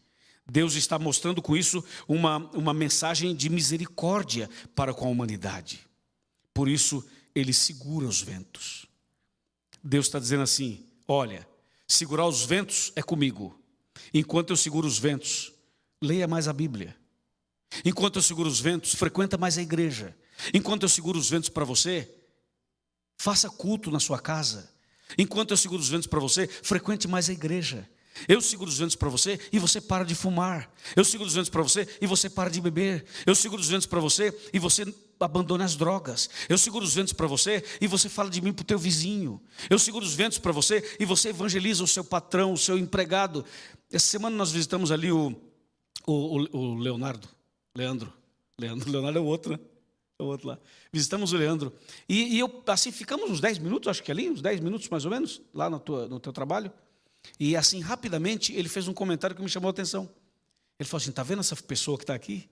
Deus 0.48 0.76
está 0.76 1.00
mostrando 1.00 1.42
com 1.42 1.58
isso 1.58 1.84
uma, 2.08 2.38
uma 2.54 2.76
mensagem 2.76 3.36
de 3.36 3.50
misericórdia 3.50 4.48
para 4.76 4.94
com 4.94 5.08
a 5.08 5.10
humanidade. 5.10 5.80
Por 6.54 6.70
isso, 6.70 7.04
Ele 7.34 7.54
segura 7.54 8.06
os 8.06 8.22
ventos. 8.22 8.86
Deus 9.84 10.06
está 10.06 10.20
dizendo 10.20 10.44
assim: 10.44 10.86
olha, 11.08 11.48
segurar 11.88 12.28
os 12.28 12.46
ventos 12.46 12.92
é 12.96 13.02
comigo. 13.02 13.60
Enquanto 14.14 14.52
eu 14.52 14.58
seguro 14.58 14.88
os 14.88 15.00
ventos, 15.00 15.52
leia 16.02 16.28
mais 16.28 16.48
a 16.48 16.54
Bíblia. 16.54 16.96
Enquanto 17.86 18.18
eu 18.18 18.22
seguro 18.22 18.50
os 18.50 18.60
ventos, 18.60 18.94
frequenta 18.96 19.38
mais 19.38 19.58
a 19.58 19.62
igreja. 19.62 20.16
Enquanto 20.54 20.84
eu 20.84 20.90
seguro 20.90 21.20
os 21.20 21.30
ventos 21.30 21.50
para 21.50 21.66
você, 21.66 22.10
Faça 23.20 23.50
culto 23.50 23.92
na 23.92 24.00
sua 24.00 24.18
casa. 24.18 24.72
Enquanto 25.18 25.52
eu 25.52 25.58
seguro 25.58 25.82
os 25.82 25.90
ventos 25.90 26.08
para 26.08 26.22
você, 26.22 26.48
frequente 26.48 27.06
mais 27.06 27.30
a 27.30 27.34
igreja. 27.34 27.88
Eu 28.30 28.40
seguro 28.40 28.70
os 28.70 28.78
ventos 28.78 28.96
para 28.96 29.10
você 29.10 29.38
e 29.52 29.60
você 29.60 29.82
para 29.82 30.06
de 30.06 30.16
fumar. 30.16 30.74
Eu 30.96 31.04
seguro 31.04 31.28
os 31.28 31.34
ventos 31.34 31.50
para 31.50 31.62
você 31.62 31.86
e 32.00 32.08
você 32.08 32.30
para 32.30 32.50
de 32.50 32.62
beber. 32.62 33.06
Eu 33.26 33.36
seguro 33.36 33.62
os 33.62 33.68
ventos 33.68 33.86
para 33.86 34.00
você 34.00 34.34
e 34.54 34.60
você 34.60 34.86
abandona 35.20 35.66
as 35.66 35.76
drogas. 35.76 36.30
Eu 36.48 36.58
seguro 36.58 36.86
os 36.86 36.94
ventos 36.94 37.12
para 37.12 37.28
você 37.28 37.62
e 37.82 37.88
você 37.88 38.08
fala 38.08 38.30
de 38.30 38.40
mim 38.40 38.54
para 38.54 38.64
o 38.64 38.66
teu 38.66 38.80
vizinho. 38.80 39.42
Eu 39.70 39.78
seguro 39.78 40.06
os 40.06 40.14
ventos 40.14 40.38
para 40.38 40.54
você 40.54 40.96
e 40.98 41.04
você 41.04 41.30
evangeliza 41.30 41.84
o 41.84 41.88
seu 41.88 42.06
patrão, 42.06 42.54
o 42.54 42.58
seu 42.58 42.78
empregado. 42.78 43.44
Essa 43.92 44.08
semana 44.08 44.36
nós 44.38 44.52
visitamos 44.52 44.94
ali 44.94 45.12
o, 45.12 45.36
o, 46.08 46.58
o 46.58 46.76
Leonardo, 46.76 47.28
Leandro. 47.76 48.14
Leandro, 48.58 48.90
Leonardo 48.92 49.18
é 49.18 49.22
o 49.22 49.26
outro, 49.26 49.54
né? 49.54 49.60
É 50.18 50.24
o 50.24 50.26
outro 50.26 50.48
lá. 50.50 50.60
Visitamos 50.92 51.32
o 51.32 51.38
Leandro. 51.38 51.74
E, 52.08 52.36
e, 52.36 52.40
eu, 52.40 52.64
assim, 52.68 52.92
ficamos 52.92 53.30
uns 53.30 53.40
10 53.40 53.60
minutos, 53.60 53.88
acho 53.88 54.04
que 54.04 54.12
ali, 54.12 54.30
uns 54.30 54.42
10 54.42 54.60
minutos 54.60 54.90
mais 54.90 55.06
ou 55.06 55.12
menos, 55.12 55.42
lá 55.54 55.70
no, 55.70 55.80
tua, 55.80 56.08
no 56.08 56.20
teu 56.20 56.34
trabalho. 56.34 56.72
E 57.40 57.56
assim, 57.56 57.80
rapidamente, 57.80 58.54
ele 58.54 58.70
fez 58.70 58.88
um 58.88 58.94
comentário 58.94 59.36
que 59.36 59.42
me 59.42 59.50
chamou 59.50 59.68
a 59.68 59.72
atenção. 59.72 60.10
Ele 60.80 60.88
falou 60.88 61.02
assim: 61.02 61.10
está 61.10 61.24
vendo 61.24 61.40
essa 61.40 61.56
pessoa 61.56 61.98
que 61.98 62.04
está 62.04 62.14
aqui? 62.14 62.50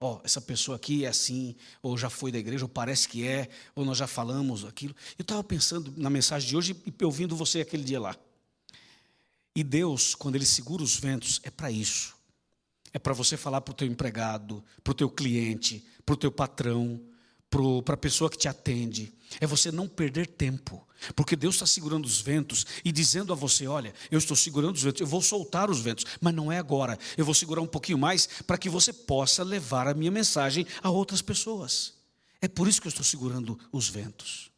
Ó, 0.00 0.14
oh, 0.14 0.20
essa 0.24 0.40
pessoa 0.40 0.76
aqui 0.76 1.04
é 1.04 1.08
assim, 1.08 1.56
ou 1.82 1.98
já 1.98 2.08
foi 2.08 2.30
da 2.30 2.38
igreja, 2.38 2.64
ou 2.64 2.68
parece 2.68 3.08
que 3.08 3.26
é, 3.26 3.48
ou 3.74 3.84
nós 3.84 3.98
já 3.98 4.06
falamos 4.06 4.64
aquilo. 4.64 4.94
Eu 5.18 5.22
estava 5.22 5.42
pensando 5.42 5.92
na 5.96 6.08
mensagem 6.08 6.48
de 6.48 6.56
hoje 6.56 6.76
e 6.86 7.04
ouvindo 7.04 7.34
você 7.34 7.60
aquele 7.60 7.82
dia 7.82 8.00
lá. 8.00 8.16
E 9.56 9.64
Deus, 9.64 10.14
quando 10.14 10.36
Ele 10.36 10.46
segura 10.46 10.84
os 10.84 10.96
ventos, 10.96 11.40
é 11.42 11.50
para 11.50 11.68
isso. 11.68 12.16
É 12.92 12.98
para 12.98 13.12
você 13.12 13.36
falar 13.36 13.60
para 13.60 13.72
o 13.72 13.74
teu 13.74 13.86
empregado, 13.86 14.64
para 14.82 14.90
o 14.90 14.94
teu 14.94 15.10
cliente, 15.10 15.84
para 16.04 16.14
o 16.14 16.16
teu 16.16 16.32
patrão, 16.32 17.00
para 17.84 17.94
a 17.94 17.98
pessoa 17.98 18.28
que 18.28 18.36
te 18.36 18.46
atende, 18.46 19.12
é 19.40 19.46
você 19.46 19.72
não 19.72 19.88
perder 19.88 20.26
tempo, 20.26 20.86
porque 21.14 21.34
Deus 21.34 21.54
está 21.54 21.66
segurando 21.66 22.04
os 22.04 22.20
ventos 22.20 22.66
e 22.84 22.92
dizendo 22.92 23.32
a 23.32 23.36
você: 23.36 23.66
olha, 23.66 23.94
eu 24.10 24.18
estou 24.18 24.36
segurando 24.36 24.76
os 24.76 24.82
ventos, 24.82 25.00
eu 25.00 25.06
vou 25.06 25.22
soltar 25.22 25.70
os 25.70 25.80
ventos, 25.80 26.04
mas 26.20 26.34
não 26.34 26.52
é 26.52 26.58
agora, 26.58 26.98
eu 27.16 27.24
vou 27.24 27.34
segurar 27.34 27.62
um 27.62 27.66
pouquinho 27.66 27.98
mais 27.98 28.26
para 28.46 28.58
que 28.58 28.68
você 28.68 28.92
possa 28.92 29.42
levar 29.42 29.88
a 29.88 29.94
minha 29.94 30.10
mensagem 30.10 30.66
a 30.82 30.90
outras 30.90 31.22
pessoas. 31.22 31.94
É 32.40 32.48
por 32.48 32.68
isso 32.68 32.80
que 32.80 32.86
eu 32.86 32.90
estou 32.90 33.04
segurando 33.04 33.58
os 33.72 33.88
ventos. 33.88 34.50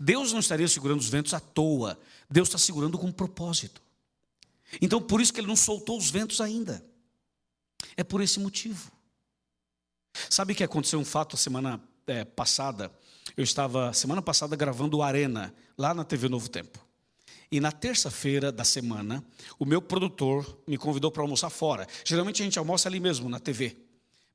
Deus 0.00 0.32
não 0.32 0.40
estaria 0.40 0.66
segurando 0.66 1.00
os 1.00 1.08
ventos 1.08 1.32
à 1.32 1.40
toa, 1.40 1.98
Deus 2.28 2.48
está 2.48 2.58
segurando 2.58 2.98
com 2.98 3.06
um 3.06 3.12
propósito. 3.12 3.82
Então, 4.80 5.00
por 5.00 5.20
isso 5.20 5.32
que 5.32 5.40
Ele 5.40 5.46
não 5.46 5.56
soltou 5.56 5.96
os 5.96 6.10
ventos 6.10 6.40
ainda. 6.40 6.84
É 7.96 8.04
por 8.04 8.20
esse 8.20 8.40
motivo. 8.40 8.90
Sabe 10.30 10.54
que 10.54 10.64
aconteceu 10.64 10.98
um 10.98 11.04
fato 11.04 11.36
a 11.36 11.38
semana 11.38 11.80
é, 12.06 12.24
passada? 12.24 12.90
Eu 13.36 13.42
estava, 13.44 13.92
semana 13.92 14.22
passada, 14.22 14.54
gravando 14.54 15.02
Arena, 15.02 15.54
lá 15.76 15.92
na 15.92 16.04
TV 16.04 16.28
Novo 16.28 16.48
Tempo. 16.48 16.78
E 17.50 17.60
na 17.60 17.70
terça-feira 17.70 18.50
da 18.50 18.64
semana, 18.64 19.24
o 19.58 19.64
meu 19.64 19.80
produtor 19.80 20.60
me 20.66 20.76
convidou 20.76 21.10
para 21.10 21.22
almoçar 21.22 21.50
fora. 21.50 21.86
Geralmente 22.04 22.42
a 22.42 22.44
gente 22.44 22.58
almoça 22.58 22.88
ali 22.88 22.98
mesmo, 22.98 23.28
na 23.28 23.38
TV. 23.38 23.76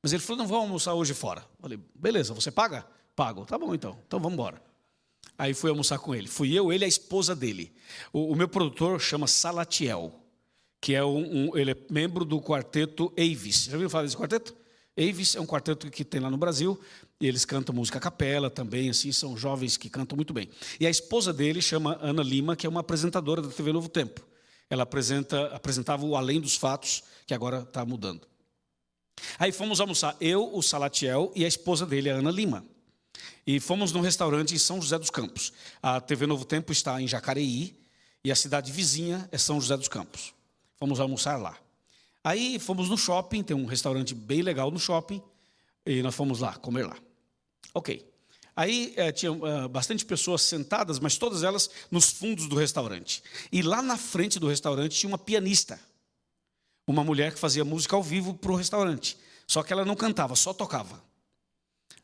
Mas 0.01 0.13
ele 0.13 0.21
falou: 0.21 0.37
não 0.37 0.47
vamos 0.47 0.63
almoçar 0.65 0.93
hoje 0.93 1.13
fora. 1.13 1.41
Eu 1.41 1.61
falei: 1.61 1.79
beleza, 1.95 2.33
você 2.33 2.51
paga? 2.51 2.85
Pago. 3.15 3.45
Tá 3.45 3.57
bom 3.57 3.73
então, 3.75 3.97
então 4.07 4.19
vamos 4.19 4.33
embora. 4.33 4.61
Aí 5.37 5.53
fui 5.53 5.69
almoçar 5.69 5.99
com 5.99 6.13
ele. 6.13 6.27
Fui 6.27 6.53
eu, 6.53 6.71
ele 6.71 6.83
e 6.83 6.85
a 6.85 6.87
esposa 6.87 7.35
dele. 7.35 7.73
O, 8.11 8.31
o 8.33 8.35
meu 8.35 8.47
produtor 8.47 8.99
chama 8.99 9.27
Salatiel, 9.27 10.13
que 10.81 10.95
é 10.95 11.03
um, 11.03 11.49
um, 11.49 11.57
ele 11.57 11.71
é 11.71 11.77
membro 11.89 12.23
do 12.23 12.41
quarteto 12.41 13.13
Avis. 13.17 13.65
Já 13.65 13.73
ouviu 13.73 13.89
falar 13.89 14.03
desse 14.03 14.17
quarteto? 14.17 14.55
Avis 14.97 15.35
é 15.35 15.39
um 15.39 15.45
quarteto 15.45 15.89
que 15.89 16.03
tem 16.03 16.19
lá 16.19 16.29
no 16.29 16.37
Brasil, 16.37 16.79
e 17.21 17.27
eles 17.27 17.45
cantam 17.45 17.73
música 17.73 17.97
a 17.97 18.01
capela 18.01 18.49
também, 18.49 18.89
assim, 18.89 19.11
são 19.11 19.37
jovens 19.37 19.77
que 19.77 19.89
cantam 19.89 20.15
muito 20.15 20.33
bem. 20.33 20.49
E 20.79 20.85
a 20.85 20.89
esposa 20.89 21.31
dele 21.31 21.61
chama 21.61 21.97
Ana 22.01 22.23
Lima, 22.23 22.55
que 22.55 22.65
é 22.65 22.69
uma 22.69 22.81
apresentadora 22.81 23.41
da 23.41 23.49
TV 23.49 23.71
Novo 23.71 23.87
Tempo. 23.87 24.25
Ela 24.69 24.83
apresenta, 24.83 25.47
apresentava 25.47 26.05
o 26.05 26.15
Além 26.15 26.39
dos 26.39 26.55
Fatos, 26.55 27.03
que 27.25 27.33
agora 27.33 27.61
está 27.61 27.85
mudando. 27.85 28.27
Aí 29.37 29.51
fomos 29.51 29.81
almoçar, 29.81 30.15
eu, 30.19 30.53
o 30.53 30.61
Salatiel 30.61 31.31
e 31.35 31.43
a 31.43 31.47
esposa 31.47 31.85
dele, 31.85 32.09
a 32.09 32.15
Ana 32.15 32.31
Lima. 32.31 32.65
E 33.45 33.59
fomos 33.59 33.91
num 33.91 34.01
restaurante 34.01 34.53
em 34.53 34.59
São 34.59 34.81
José 34.81 34.97
dos 34.97 35.09
Campos. 35.09 35.51
A 35.81 35.99
TV 35.99 36.27
Novo 36.27 36.45
Tempo 36.45 36.71
está 36.71 37.01
em 37.01 37.07
Jacareí 37.07 37.75
e 38.23 38.31
a 38.31 38.35
cidade 38.35 38.71
vizinha 38.71 39.27
é 39.31 39.37
São 39.37 39.59
José 39.59 39.75
dos 39.75 39.87
Campos. 39.87 40.33
Fomos 40.79 40.99
almoçar 40.99 41.37
lá. 41.37 41.57
Aí 42.23 42.59
fomos 42.59 42.89
no 42.89 42.97
shopping, 42.97 43.43
tem 43.43 43.55
um 43.55 43.65
restaurante 43.65 44.15
bem 44.15 44.41
legal 44.41 44.71
no 44.71 44.79
shopping, 44.79 45.21
e 45.85 46.01
nós 46.01 46.15
fomos 46.15 46.39
lá, 46.39 46.55
comer 46.55 46.85
lá. 46.85 46.97
Ok. 47.73 48.07
Aí 48.55 48.93
é, 48.97 49.11
tinha 49.11 49.31
é, 49.31 49.67
bastante 49.67 50.05
pessoas 50.05 50.41
sentadas, 50.41 50.99
mas 50.99 51.17
todas 51.17 51.43
elas 51.43 51.69
nos 51.89 52.11
fundos 52.11 52.47
do 52.47 52.55
restaurante. 52.55 53.23
E 53.51 53.61
lá 53.61 53.81
na 53.81 53.97
frente 53.97 54.37
do 54.37 54.47
restaurante 54.47 54.97
tinha 54.97 55.09
uma 55.09 55.17
pianista, 55.17 55.79
uma 56.85 57.03
mulher 57.03 57.33
que 57.33 57.39
fazia 57.39 57.63
música 57.63 57.95
ao 57.95 58.03
vivo 58.03 58.33
para 58.33 58.51
o 58.51 58.55
restaurante. 58.55 59.17
Só 59.47 59.63
que 59.63 59.71
ela 59.71 59.85
não 59.85 59.95
cantava, 59.95 60.35
só 60.35 60.53
tocava. 60.53 61.01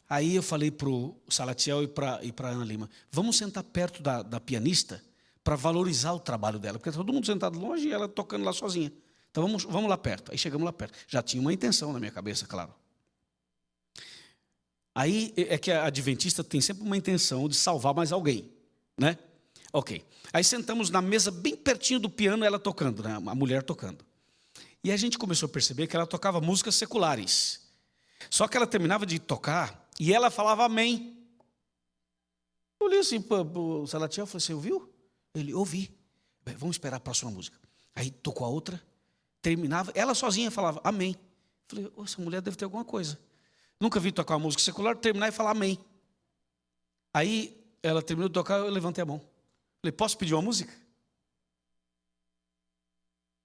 Aí 0.09 0.35
eu 0.35 0.43
falei 0.43 0.71
para 0.71 0.87
o 0.87 1.15
Salatiel 1.27 1.83
e 1.83 1.87
para 1.87 2.21
a 2.21 2.47
Ana 2.47 2.63
Lima: 2.63 2.89
vamos 3.11 3.37
sentar 3.37 3.63
perto 3.63 4.01
da, 4.01 4.21
da 4.21 4.39
pianista 4.39 5.03
para 5.45 5.55
valorizar 5.55 6.11
o 6.11 6.19
trabalho 6.19 6.57
dela, 6.57 6.79
porque 6.79 6.89
tá 6.89 6.97
todo 6.97 7.13
mundo 7.13 7.27
sentado 7.27 7.59
longe 7.59 7.87
e 7.87 7.91
ela 7.91 8.07
tocando 8.09 8.43
lá 8.43 8.51
sozinha. 8.51 8.91
Então 9.29 9.43
vamos, 9.43 9.63
vamos 9.63 9.87
lá 9.87 9.95
perto. 9.95 10.31
Aí 10.31 10.39
chegamos 10.39 10.65
lá 10.65 10.73
perto. 10.73 10.97
Já 11.07 11.21
tinha 11.21 11.39
uma 11.39 11.53
intenção 11.53 11.93
na 11.93 11.99
minha 11.99 12.11
cabeça, 12.11 12.47
claro. 12.47 12.73
Aí 14.95 15.31
é 15.37 15.55
que 15.59 15.71
a 15.71 15.85
adventista 15.85 16.43
tem 16.43 16.59
sempre 16.59 16.81
uma 16.81 16.97
intenção 16.97 17.47
de 17.47 17.55
salvar 17.55 17.93
mais 17.93 18.11
alguém, 18.11 18.51
né? 18.97 19.19
Ok. 19.71 20.03
Aí 20.33 20.43
sentamos 20.43 20.89
na 20.89 20.99
mesa 20.99 21.29
bem 21.29 21.55
pertinho 21.55 21.99
do 21.99 22.09
piano, 22.09 22.43
ela 22.43 22.57
tocando, 22.57 23.03
né? 23.03 23.13
a 23.13 23.35
mulher 23.35 23.61
tocando. 23.61 24.03
E 24.83 24.91
a 24.91 24.97
gente 24.97 25.15
começou 25.15 25.45
a 25.45 25.51
perceber 25.51 25.85
que 25.85 25.95
ela 25.95 26.07
tocava 26.07 26.41
músicas 26.41 26.73
seculares. 26.73 27.61
Só 28.31 28.47
que 28.47 28.57
ela 28.57 28.65
terminava 28.65 29.05
de 29.05 29.19
tocar 29.19 29.87
e 29.99 30.11
ela 30.11 30.31
falava 30.31 30.65
amém. 30.65 31.15
Eu 32.79 32.87
olhei 32.87 32.99
assim 32.99 33.21
para 33.21 33.43
o 33.43 33.85
Salatiel 33.85 34.23
e 34.23 34.27
falei 34.27 34.37
assim: 34.37 34.53
ouviu? 34.53 34.94
Ele, 35.35 35.53
ouvi. 35.53 35.95
Vamos 36.57 36.75
esperar 36.75 36.97
a 36.97 36.99
próxima 36.99 37.29
música. 37.29 37.59
Aí 37.93 38.09
tocou 38.09 38.47
a 38.47 38.49
outra 38.49 38.81
terminava, 39.45 39.91
ela 39.93 40.15
sozinha 40.15 40.49
falava 40.49 40.81
amém. 40.83 41.15
Falei, 41.67 41.91
essa 42.03 42.19
mulher 42.19 42.41
deve 42.41 42.57
ter 42.57 42.65
alguma 42.65 42.83
coisa. 42.83 43.19
Nunca 43.79 43.99
vi 43.99 44.11
tocar 44.11 44.33
uma 44.33 44.45
música 44.45 44.63
secular, 44.63 44.97
terminar 44.97 45.27
e 45.27 45.31
falar 45.31 45.51
amém. 45.51 45.77
Aí 47.13 47.55
ela 47.83 48.01
terminou 48.01 48.27
de 48.27 48.33
tocar, 48.33 48.57
eu 48.57 48.69
levantei 48.71 49.03
a 49.03 49.05
mão. 49.05 49.21
Falei, 49.79 49.91
posso 49.91 50.17
pedir 50.17 50.33
uma 50.33 50.41
música? 50.41 50.73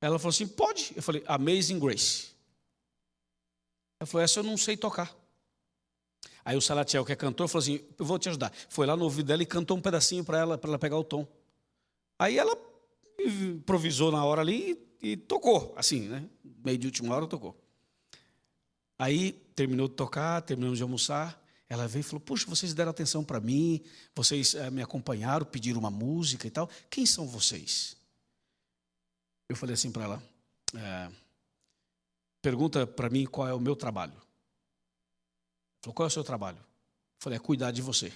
Ela 0.01 0.19
falou 0.19 0.31
assim, 0.31 0.49
pode. 0.49 0.95
Eu 0.97 1.03
falei, 1.03 1.23
Amazing 1.27 1.79
Grace. 1.79 2.29
Ela 3.99 4.07
falou, 4.07 4.25
essa 4.25 4.41
eu 4.41 4.45
não 4.45 4.57
sei 4.57 4.79
tocar. 4.79 5.15
Aí 6.43 6.57
o 6.57 6.63
Salatiel, 6.63 7.05
que 7.05 7.13
é 7.13 7.17
cantor, 7.17 7.47
falou 7.47 7.63
assim, 7.63 7.85
eu 7.99 8.07
vou 8.07 8.19
te 8.19 8.31
ajudar. 8.31 8.51
Foi 8.71 8.87
lá 8.87 8.97
no 8.97 9.05
ouvido 9.05 9.27
dela 9.27 9.43
e 9.43 9.47
cantou 9.47 9.77
um 9.77 9.83
pedacinho 9.83 10.25
para 10.25 10.39
ela, 10.39 10.57
para 10.57 10.71
ela 10.71 10.79
pegar 10.79 10.97
o 10.97 11.05
tom. 11.05 11.29
Aí 12.21 12.37
ela 12.37 12.55
improvisou 13.19 14.13
na 14.13 14.23
hora 14.23 14.43
ali 14.43 14.79
e 15.01 15.17
tocou, 15.17 15.73
assim, 15.75 16.07
né? 16.07 16.29
Meio 16.63 16.77
de 16.77 16.87
última 16.87 17.15
hora 17.15 17.27
tocou. 17.27 17.59
Aí 18.99 19.33
terminou 19.55 19.89
de 19.89 19.95
tocar, 19.95 20.43
terminamos 20.43 20.77
de 20.77 20.83
almoçar. 20.83 21.43
Ela 21.67 21.89
veio 21.89 22.01
e 22.01 22.03
falou: 22.03 22.21
Puxa, 22.21 22.47
vocês 22.47 22.75
deram 22.75 22.91
atenção 22.91 23.25
para 23.25 23.41
mim, 23.41 23.83
vocês 24.15 24.55
é, 24.55 24.71
me 24.71 24.83
acompanharam, 24.83 25.47
pediram 25.47 25.81
uma 25.81 25.91
música 25.91 26.47
e 26.47 26.51
tal. 26.51 26.69
Quem 26.91 27.07
são 27.07 27.27
vocês? 27.27 27.97
Eu 29.49 29.57
falei 29.57 29.73
assim 29.73 29.91
para 29.91 30.05
ela: 30.05 30.23
é, 30.75 31.11
Pergunta 32.43 32.87
para 32.87 33.09
mim 33.09 33.25
qual 33.25 33.49
é 33.49 33.55
o 33.55 33.61
meu 33.61 33.75
trabalho. 33.75 34.13
Ela 34.13 34.23
falou: 35.85 35.95
Qual 35.95 36.05
é 36.05 36.09
o 36.09 36.13
seu 36.13 36.23
trabalho? 36.23 36.59
Eu 36.59 36.65
falei: 37.19 37.39
É 37.39 37.41
cuidar 37.41 37.71
de 37.71 37.81
você. 37.81 38.13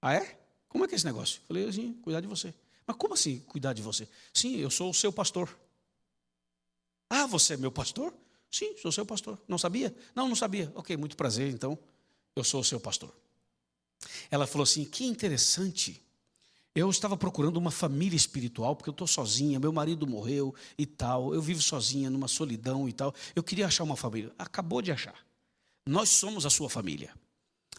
Ah, 0.00 0.14
é? 0.14 0.41
Como 0.72 0.86
é 0.86 0.88
que 0.88 0.94
é 0.94 0.96
esse 0.96 1.04
negócio? 1.04 1.42
Eu 1.42 1.48
falei 1.48 1.68
assim: 1.68 1.92
Cuidar 2.02 2.22
de 2.22 2.26
você. 2.26 2.54
Mas 2.86 2.96
como 2.96 3.12
assim 3.12 3.40
cuidar 3.40 3.74
de 3.74 3.82
você? 3.82 4.08
Sim, 4.32 4.56
eu 4.56 4.70
sou 4.70 4.88
o 4.88 4.94
seu 4.94 5.12
pastor. 5.12 5.54
Ah, 7.10 7.26
você 7.26 7.54
é 7.54 7.56
meu 7.58 7.70
pastor? 7.70 8.12
Sim, 8.50 8.74
sou 8.78 8.90
seu 8.90 9.04
pastor. 9.04 9.38
Não 9.46 9.58
sabia? 9.58 9.94
Não, 10.14 10.26
não 10.26 10.34
sabia. 10.34 10.72
Ok, 10.74 10.96
muito 10.96 11.14
prazer, 11.14 11.52
então. 11.52 11.78
Eu 12.34 12.42
sou 12.42 12.62
o 12.62 12.64
seu 12.64 12.80
pastor. 12.80 13.14
Ela 14.30 14.46
falou 14.46 14.62
assim: 14.62 14.82
que 14.86 15.04
interessante. 15.04 16.02
Eu 16.74 16.88
estava 16.88 17.18
procurando 17.18 17.58
uma 17.58 17.70
família 17.70 18.16
espiritual, 18.16 18.74
porque 18.74 18.88
eu 18.88 18.92
estou 18.92 19.06
sozinha, 19.06 19.60
meu 19.60 19.74
marido 19.74 20.06
morreu 20.06 20.54
e 20.78 20.86
tal, 20.86 21.34
eu 21.34 21.42
vivo 21.42 21.60
sozinha 21.60 22.08
numa 22.08 22.26
solidão 22.26 22.88
e 22.88 22.94
tal. 22.94 23.14
Eu 23.36 23.42
queria 23.42 23.66
achar 23.66 23.84
uma 23.84 23.94
família. 23.94 24.32
Acabou 24.38 24.80
de 24.80 24.90
achar. 24.90 25.14
Nós 25.86 26.08
somos 26.08 26.46
a 26.46 26.50
sua 26.50 26.70
família. 26.70 27.14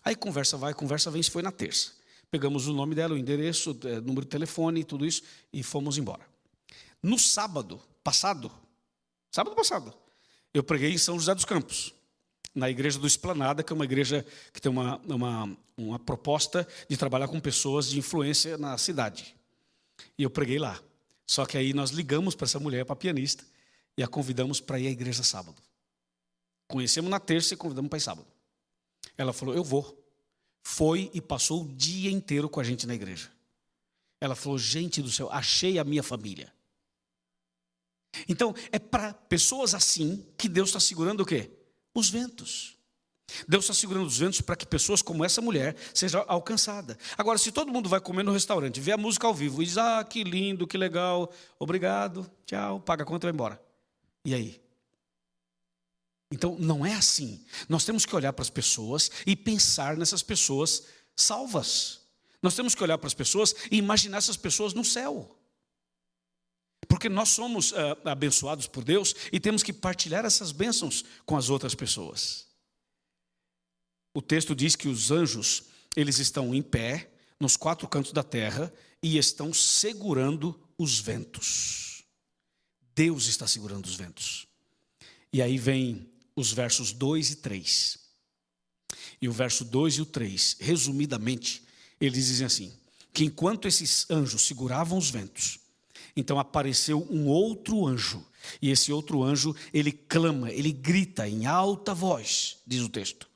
Aí 0.03 0.15
conversa 0.15 0.57
vai, 0.57 0.75
conversa 0.75 1.09
vem, 1.09 1.23
foi 1.23 1.41
na 1.41 1.51
terça. 1.51 2.02
Pegamos 2.33 2.65
o 2.65 2.73
nome 2.73 2.95
dela, 2.95 3.13
o 3.13 3.17
endereço, 3.17 3.77
é, 3.83 4.01
número 4.01 4.21
de 4.21 4.29
telefone 4.31 4.83
tudo 4.83 5.05
isso 5.05 5.21
e 5.53 5.61
fomos 5.61 5.99
embora. 5.99 6.25
No 6.99 7.19
sábado 7.19 7.79
passado, 8.03 8.51
sábado 9.29 9.55
passado, 9.55 9.93
eu 10.51 10.63
preguei 10.63 10.91
em 10.91 10.97
São 10.97 11.19
José 11.19 11.35
dos 11.35 11.45
Campos. 11.45 11.93
na 12.55 12.71
igreja 12.71 12.97
do 12.97 13.05
Esplanada, 13.05 13.61
que 13.61 13.71
é 13.71 13.75
uma 13.75 13.85
igreja 13.85 14.25
que 14.51 14.59
tem 14.59 14.71
uma, 14.71 14.97
uma, 15.05 15.57
uma 15.77 15.99
proposta 15.99 16.67
de 16.89 16.97
trabalhar 16.97 17.27
com 17.27 17.39
pessoas 17.39 17.87
de 17.87 17.99
influência 17.99 18.57
na 18.57 18.79
cidade. 18.79 19.35
E 20.17 20.23
eu 20.23 20.29
preguei 20.31 20.57
lá. 20.57 20.81
Só 21.27 21.45
que 21.45 21.55
aí 21.55 21.71
nós 21.71 21.91
ligamos 21.91 22.33
para 22.33 22.45
essa 22.45 22.59
mulher, 22.59 22.83
para 22.83 22.93
a 22.93 22.95
pianista, 22.95 23.43
e 23.95 24.01
a 24.01 24.07
convidamos 24.07 24.59
para 24.59 24.79
ir 24.79 24.87
à 24.87 24.89
igreja 24.89 25.21
sábado. 25.21 25.61
Conhecemos 26.67 27.11
na 27.11 27.19
terça 27.19 27.53
e 27.53 27.57
convidamos 27.57 27.89
para 27.89 27.97
ir 27.97 28.01
sábado. 28.01 28.27
Ela 29.15 29.33
falou: 29.33 29.53
Eu 29.53 29.63
vou. 29.63 30.02
Foi 30.63 31.11
e 31.13 31.21
passou 31.21 31.63
o 31.63 31.73
dia 31.73 32.09
inteiro 32.09 32.49
com 32.49 32.59
a 32.59 32.63
gente 32.63 32.87
na 32.87 32.95
igreja. 32.95 33.29
Ela 34.19 34.35
falou: 34.35 34.57
Gente 34.57 35.01
do 35.01 35.11
céu, 35.11 35.29
achei 35.31 35.77
a 35.77 35.83
minha 35.83 36.01
família. 36.01 36.51
Então, 38.29 38.55
é 38.71 38.79
para 38.79 39.13
pessoas 39.13 39.73
assim 39.73 40.25
que 40.37 40.47
Deus 40.47 40.69
está 40.69 40.79
segurando 40.79 41.21
o 41.21 41.25
quê? 41.25 41.51
Os 41.93 42.09
ventos. 42.09 42.77
Deus 43.47 43.63
está 43.65 43.73
segurando 43.73 44.05
os 44.05 44.17
ventos 44.17 44.41
para 44.41 44.55
que 44.55 44.65
pessoas 44.65 45.01
como 45.01 45.25
essa 45.25 45.41
mulher 45.41 45.75
sejam 45.93 46.23
alcançadas. 46.27 46.97
Agora, 47.17 47.37
se 47.37 47.51
todo 47.51 47.71
mundo 47.71 47.89
vai 47.89 47.99
comer 47.99 48.23
no 48.23 48.31
restaurante, 48.31 48.79
vê 48.79 48.91
a 48.91 48.97
música 48.97 49.27
ao 49.27 49.33
vivo 49.33 49.61
e 49.61 49.65
diz: 49.65 49.77
Ah, 49.77 50.03
que 50.03 50.23
lindo, 50.23 50.67
que 50.67 50.77
legal, 50.77 51.31
obrigado, 51.59 52.29
tchau, 52.45 52.79
paga 52.79 53.03
a 53.03 53.05
conta 53.05 53.25
e 53.25 53.27
vai 53.27 53.33
embora. 53.33 53.61
E 54.23 54.33
aí? 54.33 54.62
Então, 56.33 56.57
não 56.57 56.83
é 56.83 56.95
assim. 56.95 57.45
Nós 57.69 57.85
temos 57.85 58.07
que 58.07 58.15
olhar 58.15 58.33
para 58.33 58.41
as 58.41 58.49
pessoas 58.49 59.11
e 59.23 59.35
pensar 59.35 59.95
nessas 59.95 60.23
pessoas 60.23 60.83
salvas. 61.15 62.01
Nós 62.41 62.55
temos 62.55 62.73
que 62.73 62.81
olhar 62.81 62.97
para 62.97 63.05
as 63.05 63.13
pessoas 63.13 63.53
e 63.69 63.77
imaginar 63.77 64.17
essas 64.17 64.35
pessoas 64.35 64.73
no 64.73 64.83
céu. 64.83 65.39
Porque 66.87 67.07
nós 67.07 67.29
somos 67.29 67.71
uh, 67.71 67.75
abençoados 68.03 68.65
por 68.65 68.83
Deus 68.83 69.15
e 69.31 69.39
temos 69.39 69.61
que 69.61 69.71
partilhar 69.71 70.25
essas 70.25 70.51
bênçãos 70.51 71.05
com 71.23 71.37
as 71.37 71.51
outras 71.51 71.75
pessoas. 71.75 72.47
O 74.11 74.19
texto 74.21 74.55
diz 74.55 74.75
que 74.75 74.87
os 74.87 75.11
anjos, 75.11 75.65
eles 75.95 76.17
estão 76.17 76.53
em 76.53 76.63
pé 76.63 77.11
nos 77.39 77.55
quatro 77.55 77.87
cantos 77.87 78.11
da 78.11 78.23
terra 78.23 78.73
e 79.03 79.19
estão 79.19 79.53
segurando 79.53 80.59
os 80.79 80.97
ventos. 80.97 82.03
Deus 82.95 83.27
está 83.27 83.45
segurando 83.45 83.85
os 83.85 83.95
ventos. 83.95 84.47
E 85.31 85.43
aí 85.43 85.59
vem 85.59 86.11
os 86.35 86.51
versos 86.51 86.91
2 86.91 87.31
e 87.31 87.35
3. 87.37 87.97
E 89.21 89.27
o 89.27 89.31
verso 89.31 89.63
2 89.63 89.95
e 89.95 90.01
o 90.01 90.05
3, 90.05 90.57
resumidamente, 90.59 91.63
eles 91.99 92.25
dizem 92.25 92.45
assim: 92.45 92.73
que 93.13 93.23
enquanto 93.23 93.67
esses 93.67 94.09
anjos 94.09 94.41
seguravam 94.41 94.97
os 94.97 95.09
ventos, 95.09 95.59
então 96.15 96.39
apareceu 96.39 97.07
um 97.09 97.27
outro 97.27 97.85
anjo. 97.85 98.25
E 98.61 98.69
esse 98.69 98.91
outro 98.91 99.23
anjo, 99.23 99.55
ele 99.73 99.91
clama, 99.91 100.51
ele 100.51 100.71
grita 100.71 101.27
em 101.27 101.45
alta 101.45 101.93
voz, 101.93 102.57
diz 102.67 102.81
o 102.81 102.89
texto. 102.89 103.29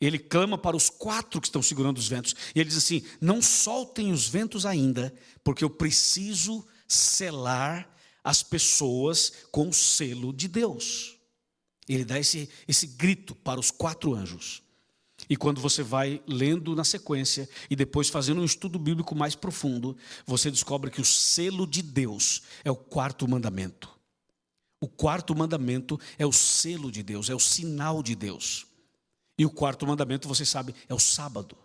Ele 0.00 0.18
clama 0.18 0.58
para 0.58 0.76
os 0.76 0.90
quatro 0.90 1.40
que 1.40 1.46
estão 1.46 1.62
segurando 1.62 1.98
os 1.98 2.08
ventos. 2.08 2.34
E 2.54 2.60
ele 2.60 2.68
diz 2.68 2.78
assim: 2.78 3.02
Não 3.20 3.40
soltem 3.40 4.12
os 4.12 4.26
ventos 4.26 4.66
ainda, 4.66 5.14
porque 5.42 5.62
eu 5.62 5.70
preciso 5.70 6.66
selar 6.88 7.88
as 8.22 8.42
pessoas 8.42 9.32
com 9.50 9.68
o 9.68 9.72
selo 9.72 10.32
de 10.32 10.48
Deus. 10.48 11.13
Ele 11.88 12.04
dá 12.04 12.18
esse, 12.18 12.48
esse 12.66 12.86
grito 12.86 13.34
para 13.34 13.60
os 13.60 13.70
quatro 13.70 14.14
anjos. 14.14 14.62
E 15.28 15.36
quando 15.36 15.60
você 15.60 15.82
vai 15.82 16.20
lendo 16.26 16.74
na 16.74 16.84
sequência 16.84 17.48
e 17.70 17.76
depois 17.76 18.08
fazendo 18.08 18.40
um 18.40 18.44
estudo 18.44 18.78
bíblico 18.78 19.14
mais 19.14 19.34
profundo, 19.34 19.96
você 20.26 20.50
descobre 20.50 20.90
que 20.90 21.00
o 21.00 21.04
selo 21.04 21.66
de 21.66 21.82
Deus 21.82 22.42
é 22.64 22.70
o 22.70 22.76
quarto 22.76 23.26
mandamento. 23.28 23.88
O 24.80 24.88
quarto 24.88 25.34
mandamento 25.34 25.98
é 26.18 26.26
o 26.26 26.32
selo 26.32 26.90
de 26.90 27.02
Deus, 27.02 27.30
é 27.30 27.34
o 27.34 27.40
sinal 27.40 28.02
de 28.02 28.14
Deus. 28.14 28.66
E 29.38 29.46
o 29.46 29.50
quarto 29.50 29.86
mandamento, 29.86 30.28
você 30.28 30.44
sabe, 30.44 30.74
é 30.88 30.94
o 30.94 30.98
sábado. 30.98 31.56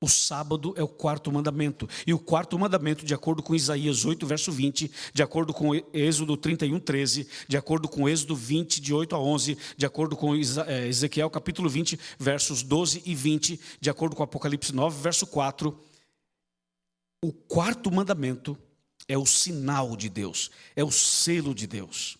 O 0.00 0.08
sábado 0.08 0.72
é 0.76 0.82
o 0.82 0.86
quarto 0.86 1.32
mandamento. 1.32 1.88
E 2.06 2.14
o 2.14 2.18
quarto 2.20 2.56
mandamento, 2.56 3.04
de 3.04 3.12
acordo 3.12 3.42
com 3.42 3.54
Isaías 3.54 4.04
8, 4.04 4.24
verso 4.26 4.52
20, 4.52 4.90
de 5.12 5.22
acordo 5.24 5.52
com 5.52 5.74
Êxodo 5.92 6.36
31, 6.36 6.78
13, 6.78 7.26
de 7.48 7.56
acordo 7.56 7.88
com 7.88 8.08
Êxodo 8.08 8.36
20, 8.36 8.80
de 8.80 8.94
8 8.94 9.16
a 9.16 9.18
11, 9.18 9.58
de 9.76 9.84
acordo 9.84 10.16
com 10.16 10.36
eh, 10.36 10.86
Ezequiel 10.86 11.28
capítulo 11.28 11.68
20, 11.68 11.98
versos 12.16 12.62
12 12.62 13.02
e 13.04 13.14
20, 13.14 13.60
de 13.80 13.90
acordo 13.90 14.14
com 14.14 14.22
Apocalipse 14.22 14.72
9, 14.72 15.02
verso 15.02 15.26
4, 15.26 15.76
o 17.24 17.32
quarto 17.32 17.90
mandamento 17.90 18.56
é 19.08 19.18
o 19.18 19.26
sinal 19.26 19.96
de 19.96 20.08
Deus, 20.08 20.50
é 20.76 20.84
o 20.84 20.92
selo 20.92 21.52
de 21.52 21.66
Deus. 21.66 22.16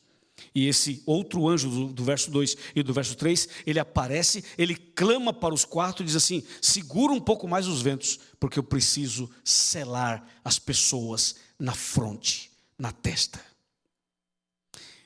E 0.58 0.66
esse 0.66 1.00
outro 1.06 1.46
anjo 1.46 1.70
do, 1.70 1.92
do, 1.92 2.02
verso 2.02 2.32
2 2.32 2.56
e 2.74 2.82
do 2.82 2.92
verso 2.92 3.14
3, 3.14 3.48
ele 3.64 3.78
aparece, 3.78 4.44
ele 4.58 4.74
clama 4.74 5.32
para 5.32 5.54
os 5.54 5.64
quatro 5.64 6.02
e 6.02 6.06
diz 6.06 6.16
assim: 6.16 6.42
segura 6.60 7.12
um 7.12 7.20
pouco 7.20 7.46
mais 7.46 7.68
os 7.68 7.80
ventos, 7.80 8.18
porque 8.40 8.58
eu 8.58 8.64
preciso 8.64 9.30
selar 9.44 10.28
as 10.44 10.58
pessoas 10.58 11.36
na 11.56 11.74
fronte, 11.74 12.50
na 12.76 12.90
testa. 12.90 13.40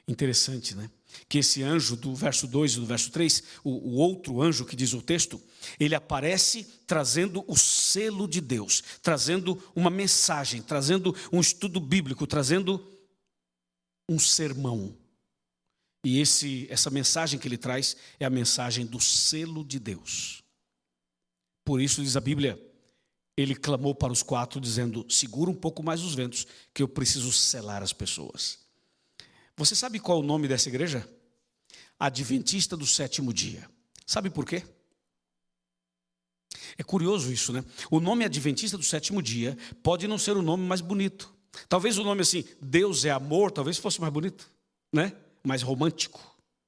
Interessante, 0.09 0.75
né? 0.75 0.91
Que 1.29 1.41
esse 1.41 1.63
anjo 1.63 1.97
do 1.97 2.15
verso 2.15 2.47
2 2.47 2.73
e 2.73 2.81
do 2.81 2.87
verso 2.87 3.11
3, 3.11 3.43
o, 3.63 3.73
o 3.73 3.93
outro 3.97 4.41
anjo 4.41 4.65
que 4.65 4.75
diz 4.75 4.95
o 4.95 5.03
texto, 5.03 5.39
ele 5.79 5.95
aparece 5.95 6.67
trazendo 6.87 7.45
o 7.47 7.59
selo 7.59 8.27
de 8.27 8.41
Deus, 8.41 8.83
trazendo 9.03 9.63
uma 9.77 9.91
mensagem, 9.91 10.63
trazendo 10.63 11.15
um 11.31 11.41
estudo 11.43 11.79
bíblico, 11.79 12.27
trazendo 12.27 12.83
um 14.09 14.19
sermão 14.19 14.97
e 16.05 16.21
esse, 16.21 16.67
essa 16.69 16.91
mensagem 16.91 17.39
que 17.39 17.47
ele 17.47 17.57
traz 17.57 17.97
é 18.19 18.25
a 18.25 18.31
mensagem 18.31 18.85
do 18.85 19.01
selo 19.01 19.65
de 19.65 19.79
Deus. 19.79 20.43
Por 21.65 21.81
isso, 21.81 22.03
diz 22.03 22.17
a 22.17 22.21
Bíblia, 22.21 22.61
ele 23.37 23.55
clamou 23.55 23.95
para 23.95 24.13
os 24.13 24.23
quatro, 24.23 24.61
dizendo: 24.61 25.07
segura 25.09 25.51
um 25.51 25.55
pouco 25.55 25.83
mais 25.83 26.03
os 26.03 26.15
ventos, 26.15 26.47
que 26.75 26.83
eu 26.83 26.89
preciso 26.89 27.33
selar 27.33 27.83
as 27.83 27.93
pessoas. 27.93 28.59
Você 29.57 29.77
sabe 29.77 30.01
qual 30.01 30.19
é 30.19 30.23
o 30.23 30.27
nome 30.27 30.49
dessa 30.49 30.69
igreja? 30.69 31.09
Adventista 31.99 32.77
do 32.77 32.87
sétimo 32.87 33.33
dia. 33.33 33.69
Sabe 34.05 34.29
por 34.29 34.45
quê? 34.45 34.65
É 36.77 36.83
curioso 36.83 37.33
isso, 37.33 37.53
né? 37.53 37.65
O 37.91 38.01
nome 38.01 38.25
Adventista 38.25 38.77
do 38.77 38.83
sétimo 38.83 39.23
dia 39.23 39.57
pode 39.83 40.09
não 40.09 40.19
ser 40.19 40.37
o 40.37 40.43
nome 40.43 40.65
mais 40.65 40.81
bonito. 40.81 41.33
Talvez 41.69 41.99
o 41.99 42.03
nome 42.03 42.23
assim, 42.23 42.45
Deus 42.61 43.05
é 43.05 43.11
amor, 43.11 43.53
talvez 43.53 43.77
fosse 43.77 44.01
mais 44.01 44.13
bonito, 44.13 44.49
né? 44.93 45.15
Mais 45.45 45.63
romântico. 45.63 46.21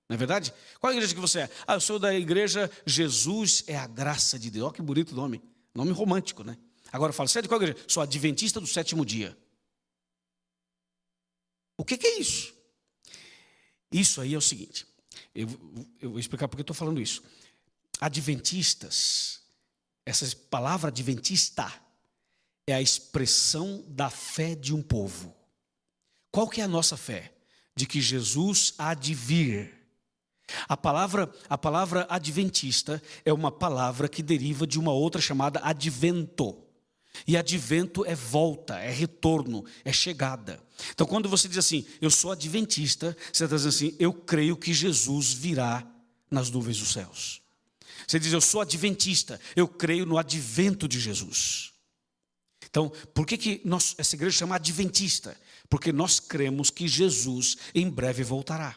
Não 0.08 0.14
é 0.14 0.18
verdade? 0.18 0.52
Qual 0.78 0.90
a 0.92 0.94
igreja 0.94 1.14
que 1.14 1.20
você 1.20 1.40
é? 1.40 1.50
Ah, 1.66 1.74
eu 1.74 1.80
sou 1.80 1.98
da 1.98 2.14
igreja 2.14 2.70
Jesus 2.87 3.64
é 3.66 3.76
a 3.76 3.87
graça 3.87 4.38
de 4.38 4.50
Deus. 4.50 4.66
Olha 4.66 4.74
que 4.74 4.82
bonito 4.82 5.14
nome. 5.14 5.42
Nome 5.74 5.92
romântico, 5.92 6.44
né? 6.44 6.56
Agora 6.92 7.10
eu 7.10 7.14
falo, 7.14 7.28
você 7.28 7.40
é 7.40 7.42
qual 7.42 7.60
igreja? 7.60 7.84
Sou 7.88 8.02
adventista 8.02 8.60
do 8.60 8.66
sétimo 8.66 9.04
dia. 9.04 9.37
O 11.76 11.84
que, 11.84 11.96
que 11.96 12.06
é 12.06 12.18
isso? 12.20 12.54
Isso 13.90 14.20
aí 14.20 14.34
é 14.34 14.38
o 14.38 14.40
seguinte. 14.40 14.87
Eu, 15.34 15.48
eu 16.00 16.10
vou 16.10 16.18
explicar 16.20 16.46
por 16.46 16.56
que 16.56 16.62
estou 16.62 16.74
falando 16.74 17.00
isso. 17.00 17.22
Adventistas, 18.00 19.40
essa 20.06 20.24
palavra 20.48 20.88
adventista 20.88 21.72
é 22.66 22.74
a 22.74 22.82
expressão 22.82 23.84
da 23.88 24.10
fé 24.10 24.54
de 24.54 24.74
um 24.74 24.82
povo. 24.82 25.34
Qual 26.30 26.48
que 26.48 26.60
é 26.60 26.64
a 26.64 26.68
nossa 26.68 26.96
fé? 26.96 27.34
De 27.76 27.87
que 27.87 28.00
Jesus 28.00 28.74
há 28.78 28.94
de 28.94 29.14
vir. 29.14 29.72
A 30.68 30.76
palavra, 30.76 31.32
a 31.48 31.56
palavra 31.56 32.06
adventista 32.08 33.02
é 33.24 33.32
uma 33.32 33.50
palavra 33.50 34.08
que 34.08 34.22
deriva 34.22 34.66
de 34.66 34.78
uma 34.78 34.92
outra 34.92 35.20
chamada 35.20 35.60
advento. 35.62 36.62
E 37.26 37.37
advento 37.37 38.04
é 38.04 38.14
volta, 38.14 38.78
é 38.78 38.90
retorno, 38.90 39.64
é 39.85 39.92
chegada. 39.92 40.60
Então, 40.90 41.06
quando 41.06 41.29
você 41.29 41.48
diz 41.48 41.58
assim, 41.58 41.87
eu 42.00 42.10
sou 42.10 42.33
adventista, 42.33 43.16
você 43.33 43.44
está 43.44 43.56
dizendo 43.56 43.68
assim, 43.68 43.96
eu 43.98 44.12
creio 44.12 44.56
que 44.56 44.75
Jesus 44.75 45.33
virá 45.33 45.87
nas 46.31 46.50
nuvens 46.50 46.79
dos 46.79 46.92
céus. 46.92 47.40
Você 48.06 48.18
diz, 48.18 48.33
eu 48.33 48.40
sou 48.40 48.60
adventista, 48.60 49.40
eu 49.54 49.66
creio 49.66 50.04
no 50.04 50.18
advento 50.18 50.88
de 50.88 51.00
Jesus. 51.00 51.72
Então, 52.68 52.90
por 53.14 53.25
que, 53.25 53.38
que 53.38 53.60
nós, 53.64 53.94
essa 53.96 54.16
igreja 54.16 54.38
chama 54.38 54.56
adventista? 54.56 55.37
Porque 55.69 55.92
nós 55.92 56.21
cremos 56.21 56.71
que 56.71 56.87
Jesus 56.87 57.56
em 57.75 57.88
breve 57.88 58.23
voltará. 58.23 58.77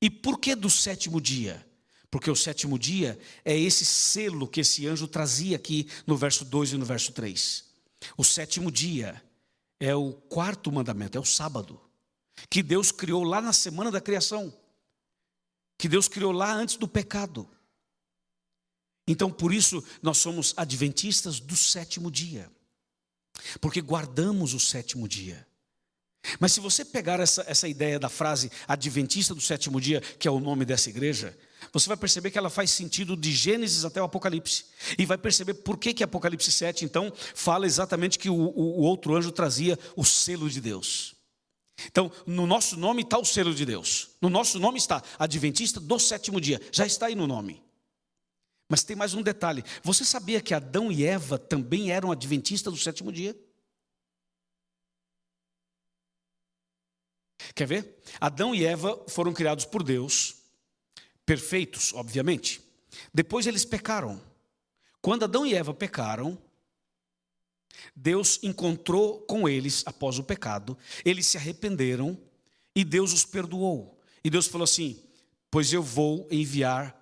E 0.00 0.08
por 0.08 0.38
que 0.38 0.54
do 0.54 0.70
sétimo 0.70 1.20
dia? 1.20 1.66
Porque 2.10 2.30
o 2.30 2.36
sétimo 2.36 2.78
dia 2.78 3.18
é 3.44 3.56
esse 3.56 3.84
selo 3.84 4.48
que 4.48 4.60
esse 4.60 4.86
anjo 4.86 5.06
trazia 5.06 5.56
aqui 5.56 5.88
no 6.06 6.16
verso 6.16 6.44
2 6.44 6.72
e 6.72 6.76
no 6.76 6.84
verso 6.84 7.12
3. 7.12 7.64
O 8.16 8.24
sétimo 8.24 8.70
dia 8.70 9.22
é 9.78 9.94
o 9.94 10.12
quarto 10.12 10.72
mandamento, 10.72 11.16
é 11.16 11.20
o 11.20 11.24
sábado, 11.24 11.80
que 12.48 12.62
Deus 12.62 12.90
criou 12.90 13.22
lá 13.22 13.40
na 13.40 13.52
semana 13.52 13.90
da 13.90 14.00
criação, 14.00 14.52
que 15.78 15.88
Deus 15.88 16.08
criou 16.08 16.32
lá 16.32 16.52
antes 16.52 16.76
do 16.76 16.88
pecado. 16.88 17.48
Então, 19.06 19.30
por 19.30 19.52
isso, 19.52 19.82
nós 20.02 20.18
somos 20.18 20.52
adventistas 20.56 21.40
do 21.40 21.56
sétimo 21.56 22.10
dia, 22.10 22.50
porque 23.60 23.80
guardamos 23.80 24.52
o 24.52 24.60
sétimo 24.60 25.06
dia. 25.08 25.46
Mas 26.38 26.52
se 26.52 26.60
você 26.60 26.84
pegar 26.84 27.18
essa, 27.20 27.44
essa 27.46 27.66
ideia 27.66 27.98
da 27.98 28.08
frase 28.08 28.50
Adventista 28.68 29.34
do 29.34 29.40
sétimo 29.40 29.80
dia, 29.80 30.00
que 30.00 30.28
é 30.28 30.30
o 30.30 30.40
nome 30.40 30.64
dessa 30.64 30.90
igreja, 30.90 31.36
você 31.72 31.88
vai 31.88 31.96
perceber 31.96 32.30
que 32.30 32.38
ela 32.38 32.50
faz 32.50 32.70
sentido 32.70 33.16
de 33.16 33.32
Gênesis 33.32 33.84
até 33.84 34.00
o 34.00 34.04
Apocalipse. 34.04 34.66
E 34.98 35.06
vai 35.06 35.18
perceber 35.18 35.54
por 35.54 35.76
que, 35.78 35.94
que 35.94 36.04
Apocalipse 36.04 36.50
7, 36.50 36.84
então, 36.84 37.12
fala 37.34 37.66
exatamente 37.66 38.18
que 38.18 38.28
o, 38.28 38.34
o, 38.34 38.80
o 38.80 38.82
outro 38.82 39.14
anjo 39.14 39.30
trazia 39.30 39.78
o 39.96 40.04
selo 40.04 40.48
de 40.48 40.60
Deus. 40.60 41.14
Então, 41.86 42.12
no 42.26 42.46
nosso 42.46 42.76
nome 42.76 43.02
está 43.02 43.18
o 43.18 43.24
selo 43.24 43.54
de 43.54 43.64
Deus. 43.64 44.10
No 44.20 44.28
nosso 44.28 44.58
nome 44.58 44.78
está 44.78 45.02
Adventista 45.18 45.80
do 45.80 45.98
sétimo 45.98 46.40
dia. 46.40 46.60
Já 46.72 46.84
está 46.84 47.06
aí 47.06 47.14
no 47.14 47.26
nome. 47.26 47.62
Mas 48.68 48.84
tem 48.84 48.94
mais 48.94 49.14
um 49.14 49.22
detalhe. 49.22 49.64
Você 49.82 50.04
sabia 50.04 50.40
que 50.40 50.54
Adão 50.54 50.92
e 50.92 51.04
Eva 51.04 51.38
também 51.38 51.90
eram 51.90 52.12
adventistas 52.12 52.72
do 52.72 52.78
sétimo 52.78 53.10
dia? 53.10 53.36
Quer 57.60 57.66
ver? 57.66 57.98
Adão 58.18 58.54
e 58.54 58.64
Eva 58.64 59.04
foram 59.06 59.34
criados 59.34 59.66
por 59.66 59.82
Deus, 59.82 60.36
perfeitos, 61.26 61.92
obviamente. 61.92 62.58
Depois 63.12 63.46
eles 63.46 63.66
pecaram. 63.66 64.18
Quando 65.02 65.24
Adão 65.24 65.44
e 65.44 65.52
Eva 65.52 65.74
pecaram, 65.74 66.38
Deus 67.94 68.40
encontrou 68.42 69.20
com 69.26 69.46
eles 69.46 69.82
após 69.84 70.18
o 70.18 70.24
pecado, 70.24 70.74
eles 71.04 71.26
se 71.26 71.36
arrependeram 71.36 72.18
e 72.74 72.82
Deus 72.82 73.12
os 73.12 73.26
perdoou. 73.26 74.00
E 74.24 74.30
Deus 74.30 74.46
falou 74.46 74.64
assim: 74.64 74.98
Pois 75.50 75.70
eu 75.70 75.82
vou 75.82 76.26
enviar 76.30 76.98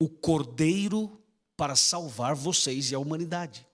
o 0.00 0.08
cordeiro 0.08 1.22
para 1.56 1.76
salvar 1.76 2.34
vocês 2.34 2.90
e 2.90 2.96
a 2.96 2.98
humanidade. 2.98 3.64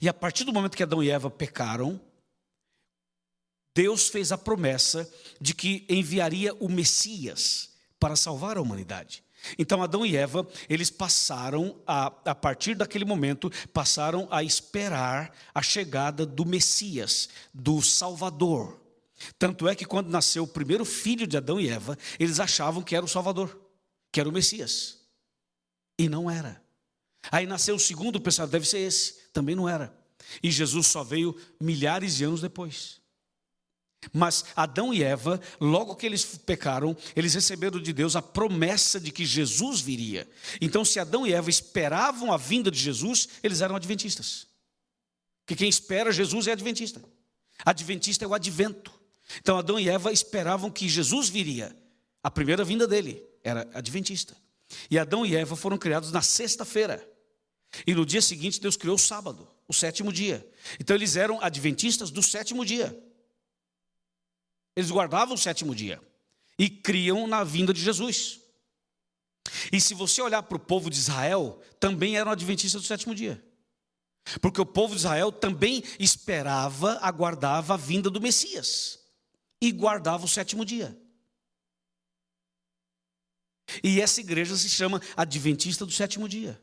E 0.00 0.08
a 0.08 0.14
partir 0.14 0.44
do 0.44 0.54
momento 0.54 0.74
que 0.74 0.82
Adão 0.82 1.02
e 1.02 1.10
Eva 1.10 1.30
pecaram, 1.30 2.00
Deus 3.76 4.08
fez 4.08 4.32
a 4.32 4.38
promessa 4.38 5.06
de 5.38 5.54
que 5.54 5.84
enviaria 5.86 6.54
o 6.54 6.66
Messias 6.66 7.74
para 8.00 8.16
salvar 8.16 8.56
a 8.56 8.62
humanidade. 8.62 9.22
Então 9.58 9.82
Adão 9.82 10.04
e 10.04 10.16
Eva, 10.16 10.48
eles 10.66 10.88
passaram 10.88 11.78
a, 11.86 12.06
a 12.06 12.34
partir 12.34 12.74
daquele 12.74 13.04
momento, 13.04 13.52
passaram 13.74 14.26
a 14.30 14.42
esperar 14.42 15.30
a 15.54 15.60
chegada 15.60 16.24
do 16.24 16.46
Messias, 16.46 17.28
do 17.52 17.82
Salvador. 17.82 18.80
Tanto 19.38 19.68
é 19.68 19.74
que 19.74 19.84
quando 19.84 20.08
nasceu 20.08 20.44
o 20.44 20.48
primeiro 20.48 20.86
filho 20.86 21.26
de 21.26 21.36
Adão 21.36 21.60
e 21.60 21.68
Eva, 21.68 21.98
eles 22.18 22.40
achavam 22.40 22.82
que 22.82 22.96
era 22.96 23.04
o 23.04 23.08
Salvador, 23.08 23.60
que 24.10 24.18
era 24.18 24.28
o 24.28 24.32
Messias. 24.32 25.02
E 25.98 26.08
não 26.08 26.30
era. 26.30 26.62
Aí 27.30 27.46
nasceu 27.46 27.76
o 27.76 27.80
segundo, 27.80 28.22
pensaram, 28.22 28.50
deve 28.50 28.66
ser 28.66 28.78
esse. 28.78 29.16
Também 29.34 29.54
não 29.54 29.68
era. 29.68 29.94
E 30.42 30.50
Jesus 30.50 30.86
só 30.86 31.04
veio 31.04 31.36
milhares 31.60 32.16
de 32.16 32.24
anos 32.24 32.40
depois. 32.40 33.04
Mas 34.12 34.44
Adão 34.54 34.92
e 34.92 35.02
Eva, 35.02 35.40
logo 35.60 35.96
que 35.96 36.06
eles 36.06 36.24
pecaram, 36.24 36.96
eles 37.14 37.34
receberam 37.34 37.80
de 37.80 37.92
Deus 37.92 38.16
a 38.16 38.22
promessa 38.22 39.00
de 39.00 39.10
que 39.10 39.24
Jesus 39.24 39.80
viria. 39.80 40.28
Então, 40.60 40.84
se 40.84 40.98
Adão 40.98 41.26
e 41.26 41.32
Eva 41.32 41.50
esperavam 41.50 42.32
a 42.32 42.36
vinda 42.36 42.70
de 42.70 42.78
Jesus, 42.78 43.28
eles 43.42 43.60
eram 43.60 43.76
adventistas. 43.76 44.46
Que 45.46 45.54
quem 45.54 45.68
espera 45.68 46.12
Jesus 46.12 46.46
é 46.46 46.52
adventista. 46.52 47.02
Adventista 47.64 48.24
é 48.24 48.28
o 48.28 48.34
advento. 48.34 48.92
Então, 49.40 49.58
Adão 49.58 49.78
e 49.78 49.88
Eva 49.88 50.12
esperavam 50.12 50.70
que 50.70 50.88
Jesus 50.88 51.28
viria. 51.28 51.74
A 52.22 52.30
primeira 52.30 52.64
vinda 52.64 52.86
dele 52.86 53.22
era 53.42 53.68
adventista. 53.72 54.36
E 54.90 54.98
Adão 54.98 55.24
e 55.24 55.36
Eva 55.36 55.54
foram 55.56 55.78
criados 55.78 56.10
na 56.10 56.22
sexta-feira. 56.22 57.06
E 57.86 57.94
no 57.94 58.06
dia 58.06 58.22
seguinte, 58.22 58.60
Deus 58.60 58.76
criou 58.76 58.96
o 58.96 58.98
sábado, 58.98 59.48
o 59.68 59.72
sétimo 59.72 60.12
dia. 60.12 60.46
Então, 60.80 60.96
eles 60.96 61.16
eram 61.16 61.40
adventistas 61.42 62.10
do 62.10 62.22
sétimo 62.22 62.64
dia. 62.64 62.96
Eles 64.76 64.90
guardavam 64.90 65.34
o 65.34 65.38
sétimo 65.38 65.74
dia 65.74 66.00
e 66.58 66.68
criam 66.68 67.26
na 67.26 67.42
vinda 67.42 67.72
de 67.72 67.80
Jesus. 67.80 68.40
E 69.72 69.80
se 69.80 69.94
você 69.94 70.20
olhar 70.20 70.42
para 70.42 70.56
o 70.56 70.60
povo 70.60 70.90
de 70.90 70.98
Israel, 70.98 71.60
também 71.80 72.16
eram 72.16 72.30
adventistas 72.30 72.82
do 72.82 72.86
sétimo 72.86 73.14
dia. 73.14 73.42
Porque 74.40 74.60
o 74.60 74.66
povo 74.66 74.94
de 74.94 75.00
Israel 75.00 75.32
também 75.32 75.82
esperava, 75.98 76.98
aguardava 77.00 77.74
a 77.74 77.76
vinda 77.76 78.10
do 78.10 78.20
Messias 78.20 78.98
e 79.60 79.72
guardava 79.72 80.24
o 80.24 80.28
sétimo 80.28 80.64
dia. 80.64 80.96
E 83.82 84.00
essa 84.00 84.20
igreja 84.20 84.56
se 84.56 84.68
chama 84.68 85.00
Adventista 85.16 85.86
do 85.86 85.92
sétimo 85.92 86.28
dia. 86.28 86.60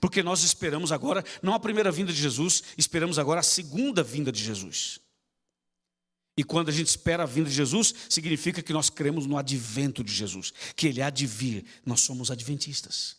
Porque 0.00 0.22
nós 0.22 0.42
esperamos 0.42 0.92
agora, 0.92 1.24
não 1.42 1.54
a 1.54 1.60
primeira 1.60 1.90
vinda 1.90 2.12
de 2.12 2.20
Jesus, 2.20 2.62
esperamos 2.78 3.18
agora 3.18 3.40
a 3.40 3.44
segunda 3.44 4.02
vinda 4.02 4.30
de 4.30 4.42
Jesus. 4.42 5.00
E 6.36 6.42
quando 6.42 6.70
a 6.70 6.72
gente 6.72 6.88
espera 6.88 7.24
a 7.24 7.26
vinda 7.26 7.48
de 7.48 7.54
Jesus, 7.54 7.94
significa 8.08 8.62
que 8.62 8.72
nós 8.72 8.88
cremos 8.88 9.26
no 9.26 9.36
advento 9.36 10.02
de 10.02 10.12
Jesus, 10.12 10.52
que 10.74 10.86
ele 10.86 11.02
há 11.02 11.10
de 11.10 11.26
vir. 11.26 11.64
Nós 11.84 12.00
somos 12.00 12.30
adventistas. 12.30 13.16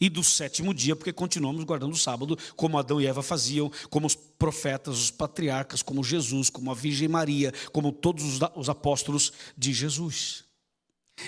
E 0.00 0.08
do 0.08 0.22
sétimo 0.22 0.72
dia, 0.72 0.96
porque 0.96 1.12
continuamos 1.12 1.64
guardando 1.64 1.92
o 1.92 1.98
sábado, 1.98 2.38
como 2.54 2.78
Adão 2.78 3.00
e 3.00 3.06
Eva 3.06 3.22
faziam, 3.22 3.70
como 3.90 4.06
os 4.06 4.14
profetas, 4.14 4.98
os 4.98 5.10
patriarcas, 5.10 5.82
como 5.82 6.04
Jesus, 6.04 6.50
como 6.50 6.70
a 6.70 6.74
Virgem 6.74 7.08
Maria, 7.08 7.52
como 7.72 7.92
todos 7.92 8.40
os 8.54 8.68
apóstolos 8.68 9.32
de 9.56 9.72
Jesus. 9.72 10.44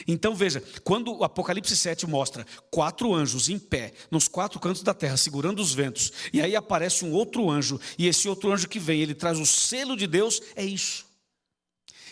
Então 0.07 0.35
veja, 0.35 0.63
quando 0.85 1.17
o 1.17 1.25
Apocalipse 1.25 1.75
7 1.75 2.07
mostra 2.07 2.47
quatro 2.71 3.15
anjos 3.15 3.49
em 3.49 3.59
pé, 3.59 3.95
nos 4.11 4.29
quatro 4.29 4.61
cantos 4.61 4.83
da 4.83 4.93
terra, 4.93 5.17
segurando 5.17 5.63
os 5.63 5.73
ventos, 5.73 6.13
e 6.33 6.43
aí 6.43 6.55
aparece 6.55 7.05
um 7.05 7.13
outro 7.13 7.51
anjo, 7.51 7.81
e 7.97 8.07
esse 8.07 8.29
outro 8.29 8.53
anjo 8.53 8.69
que 8.69 8.79
vem, 8.79 9.01
ele 9.01 9.15
traz 9.15 9.39
o 9.39 9.47
selo 9.47 9.97
de 9.97 10.07
Deus, 10.07 10.43
é 10.55 10.65
isso. 10.65 11.08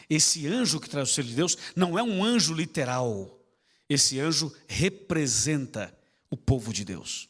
Esse 0.09 0.47
anjo 0.47 0.81
que 0.81 0.89
traz 0.89 1.11
o 1.11 1.13
selo 1.15 1.29
de 1.29 1.35
Deus 1.35 1.57
não 1.75 1.99
é 1.99 2.03
um 2.03 2.23
anjo 2.23 2.55
literal. 2.55 3.39
Esse 3.89 4.21
anjo 4.21 4.55
representa 4.69 5.97
o 6.31 6.37
povo 6.37 6.73
de 6.73 6.85
Deus, 6.85 7.29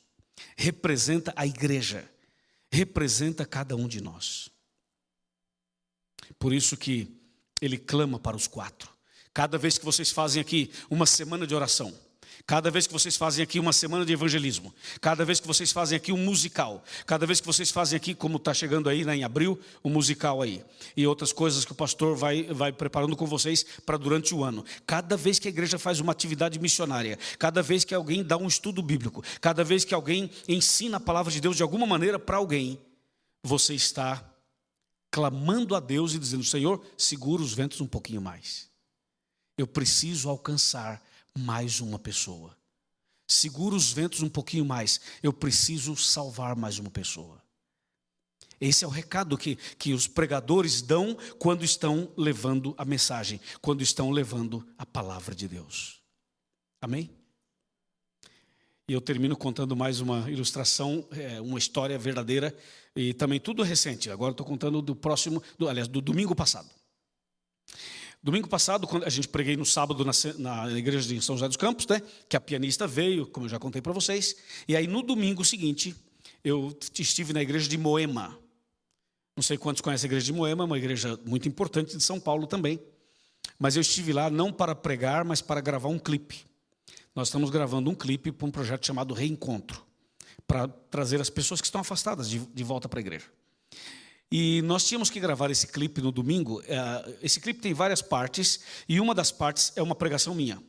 representa 0.57 1.33
a 1.37 1.47
igreja, 1.47 2.11
representa 2.71 3.45
cada 3.45 3.77
um 3.77 3.87
de 3.87 4.01
nós. 4.01 4.51
Por 6.39 6.53
isso 6.53 6.77
que 6.77 7.09
ele 7.61 7.79
clama 7.79 8.19
para 8.19 8.37
os 8.37 8.47
quatro. 8.47 8.91
Cada 9.33 9.59
vez 9.59 9.77
que 9.79 9.85
vocês 9.85 10.11
fazem 10.11 10.41
aqui 10.41 10.71
uma 10.91 11.07
semana 11.07 11.47
de 11.47 11.55
oração, 11.55 11.95
Cada 12.47 12.71
vez 12.71 12.87
que 12.87 12.93
vocês 12.93 13.17
fazem 13.17 13.43
aqui 13.43 13.59
uma 13.59 13.73
semana 13.73 14.07
de 14.07 14.13
evangelismo, 14.13 14.73
cada 15.01 15.25
vez 15.25 15.41
que 15.41 15.49
vocês 15.49 15.73
fazem 15.73 15.97
aqui 15.97 16.13
um 16.13 16.17
musical, 16.17 16.85
cada 17.05 17.27
vez 17.27 17.41
que 17.41 17.47
vocês 17.47 17.73
fazem 17.73 17.97
aqui, 17.97 18.15
como 18.15 18.37
está 18.37 18.55
chegando 18.55 18.89
aí 18.89 19.05
né, 19.05 19.17
em 19.17 19.25
abril, 19.25 19.59
um 19.85 19.91
musical 19.91 20.41
aí, 20.41 20.63
e 20.97 21.05
outras 21.09 21.33
coisas 21.33 21.65
que 21.65 21.73
o 21.73 21.75
pastor 21.75 22.15
vai, 22.15 22.45
vai 22.45 22.73
preparando 22.73 23.17
com 23.17 23.27
vocês 23.27 23.65
para 23.85 23.97
durante 23.97 24.33
o 24.33 24.45
ano. 24.45 24.65
Cada 24.87 25.17
vez 25.17 25.41
que 25.41 25.49
a 25.49 25.51
igreja 25.51 25.77
faz 25.77 25.99
uma 25.99 26.13
atividade 26.13 26.61
missionária, 26.61 27.19
cada 27.37 27.63
vez 27.63 27.83
que 27.83 27.93
alguém 27.93 28.23
dá 28.23 28.37
um 28.37 28.47
estudo 28.47 28.81
bíblico, 28.81 29.25
cada 29.41 29.65
vez 29.65 29.85
que 29.85 29.93
alguém 29.93 30.31
ensina 30.47 30.99
a 30.99 31.01
palavra 31.01 31.33
de 31.33 31.41
Deus 31.41 31.57
de 31.57 31.65
alguma 31.65 31.85
maneira 31.85 32.17
para 32.17 32.37
alguém, 32.37 32.79
você 33.43 33.75
está 33.75 34.25
clamando 35.11 35.75
a 35.75 35.81
Deus 35.81 36.15
e 36.15 36.19
dizendo: 36.19 36.45
Senhor, 36.45 36.81
segura 36.97 37.43
os 37.43 37.53
ventos 37.53 37.81
um 37.81 37.89
pouquinho 37.89 38.23
mais. 38.23 38.71
Eu 39.59 39.67
preciso 39.67 40.29
alcançar 40.29 41.03
mais 41.37 41.81
uma 41.81 41.99
pessoa. 41.99 42.57
Segura 43.29 43.75
os 43.75 43.93
ventos 43.93 44.23
um 44.23 44.29
pouquinho 44.29 44.65
mais. 44.65 45.01
Eu 45.23 45.33
preciso 45.33 45.97
salvar 45.97 46.55
mais 46.55 46.79
uma 46.79 46.91
pessoa. 46.91 47.43
Esse 48.61 48.85
é 48.85 48.89
o 48.89 48.91
recado 48.91 49.37
que, 49.37 49.57
que 49.79 49.93
os 49.93 50.07
pregadores 50.07 50.81
dão 50.81 51.17
quando 51.39 51.65
estão 51.65 52.11
levando 52.17 52.75
a 52.79 52.85
mensagem, 52.85 53.41
quando 53.61 53.83
estão 53.83 54.11
levando 54.11 54.67
a 54.79 54.87
palavra 54.87 55.35
de 55.35 55.47
Deus. 55.47 56.01
Amém? 56.81 57.11
E 58.89 58.93
eu 58.93 59.01
termino 59.01 59.37
contando 59.37 59.75
mais 59.75 60.01
uma 60.01 60.31
ilustração, 60.31 61.07
é, 61.11 61.41
uma 61.41 61.59
história 61.59 61.99
verdadeira 61.99 62.57
e 62.95 63.13
também 63.13 63.41
tudo 63.41 63.63
recente. 63.63 64.11
Agora 64.11 64.31
estou 64.31 64.47
contando 64.47 64.81
do 64.81 64.95
próximo, 64.95 65.43
do, 65.59 65.69
aliás, 65.69 65.89
do 65.89 66.01
domingo 66.01 66.35
passado. 66.35 66.71
Domingo 68.27 68.49
passado, 68.49 68.89
quando 68.89 69.05
a 69.05 69.09
gente 69.09 69.29
preguei 69.29 69.57
no 69.57 69.65
sábado 69.65 70.05
na, 70.05 70.11
na, 70.37 70.73
igreja 70.77 71.07
de 71.07 71.23
São 71.23 71.37
José 71.37 71.47
dos 71.47 71.57
Campos, 71.57 71.87
né, 71.87 72.03
que 72.29 72.37
a 72.37 72.41
pianista 72.41 72.85
veio, 72.85 73.25
como 73.25 73.47
eu 73.47 73.51
já 73.51 73.57
contei 73.57 73.81
para 73.81 73.93
vocês. 73.93 74.35
E 74.67 74.75
aí 74.75 74.89
no 74.89 75.01
domingo 75.01 75.45
seguinte, 75.45 75.95
eu 76.43 76.77
estive 76.99 77.33
na 77.33 77.41
igreja 77.41 77.69
de 77.69 77.79
Moema. 77.79 78.37
Não 79.37 79.45
sei 79.45 79.57
quantos 79.57 79.81
conhecem 79.81 80.09
a 80.09 80.09
igreja 80.09 80.27
de 80.27 80.33
Moema, 80.33 80.65
uma 80.65 80.77
igreja 80.77 81.17
muito 81.25 81.47
importante 81.47 81.97
de 81.97 82.03
São 82.03 82.19
Paulo 82.19 82.49
também. 82.49 82.81
Mas 83.61 83.77
eu 83.77 83.81
estive 83.81 84.13
lá 84.13 84.29
não 84.29 84.53
para 84.53 84.75
pregar, 84.75 85.25
mas 85.25 85.41
para 85.41 85.61
gravar 85.61 85.89
um 85.89 85.99
clipe. 85.99 86.45
Nós 87.15 87.29
estamos 87.29 87.49
gravando 87.49 87.89
um 87.89 87.95
clipe 87.95 88.33
para 88.33 88.49
um 88.49 88.51
projeto 88.51 88.85
chamado 88.85 89.15
Reencontro, 89.15 89.87
para 90.49 90.67
trazer 90.67 91.21
as 91.21 91.31
pessoas 91.31 91.61
que 91.61 91.69
estão 91.69 91.81
afastadas 91.81 92.29
de, 92.29 92.41
de 92.41 92.65
volta 92.65 92.89
para 92.89 92.99
a 92.99 93.03
igreja. 93.03 93.27
E 94.31 94.61
nós 94.63 94.85
tínhamos 94.85 95.09
que 95.09 95.21
gravar 95.21 95.51
esse 95.51 95.67
clipe 95.69 96.01
no 96.01 96.11
domingo. 96.11 96.61
É, 96.63 97.19
esse 97.23 97.41
clipe 97.41 97.61
tem 97.61 97.73
várias 97.73 98.03
partes 98.03 98.61
e 98.89 99.01
uma 99.01 99.15
das 99.15 99.31
partes 99.31 99.73
é 99.77 99.83
uma 99.83 99.95
pregação 99.95 100.35
minha. 100.35 100.63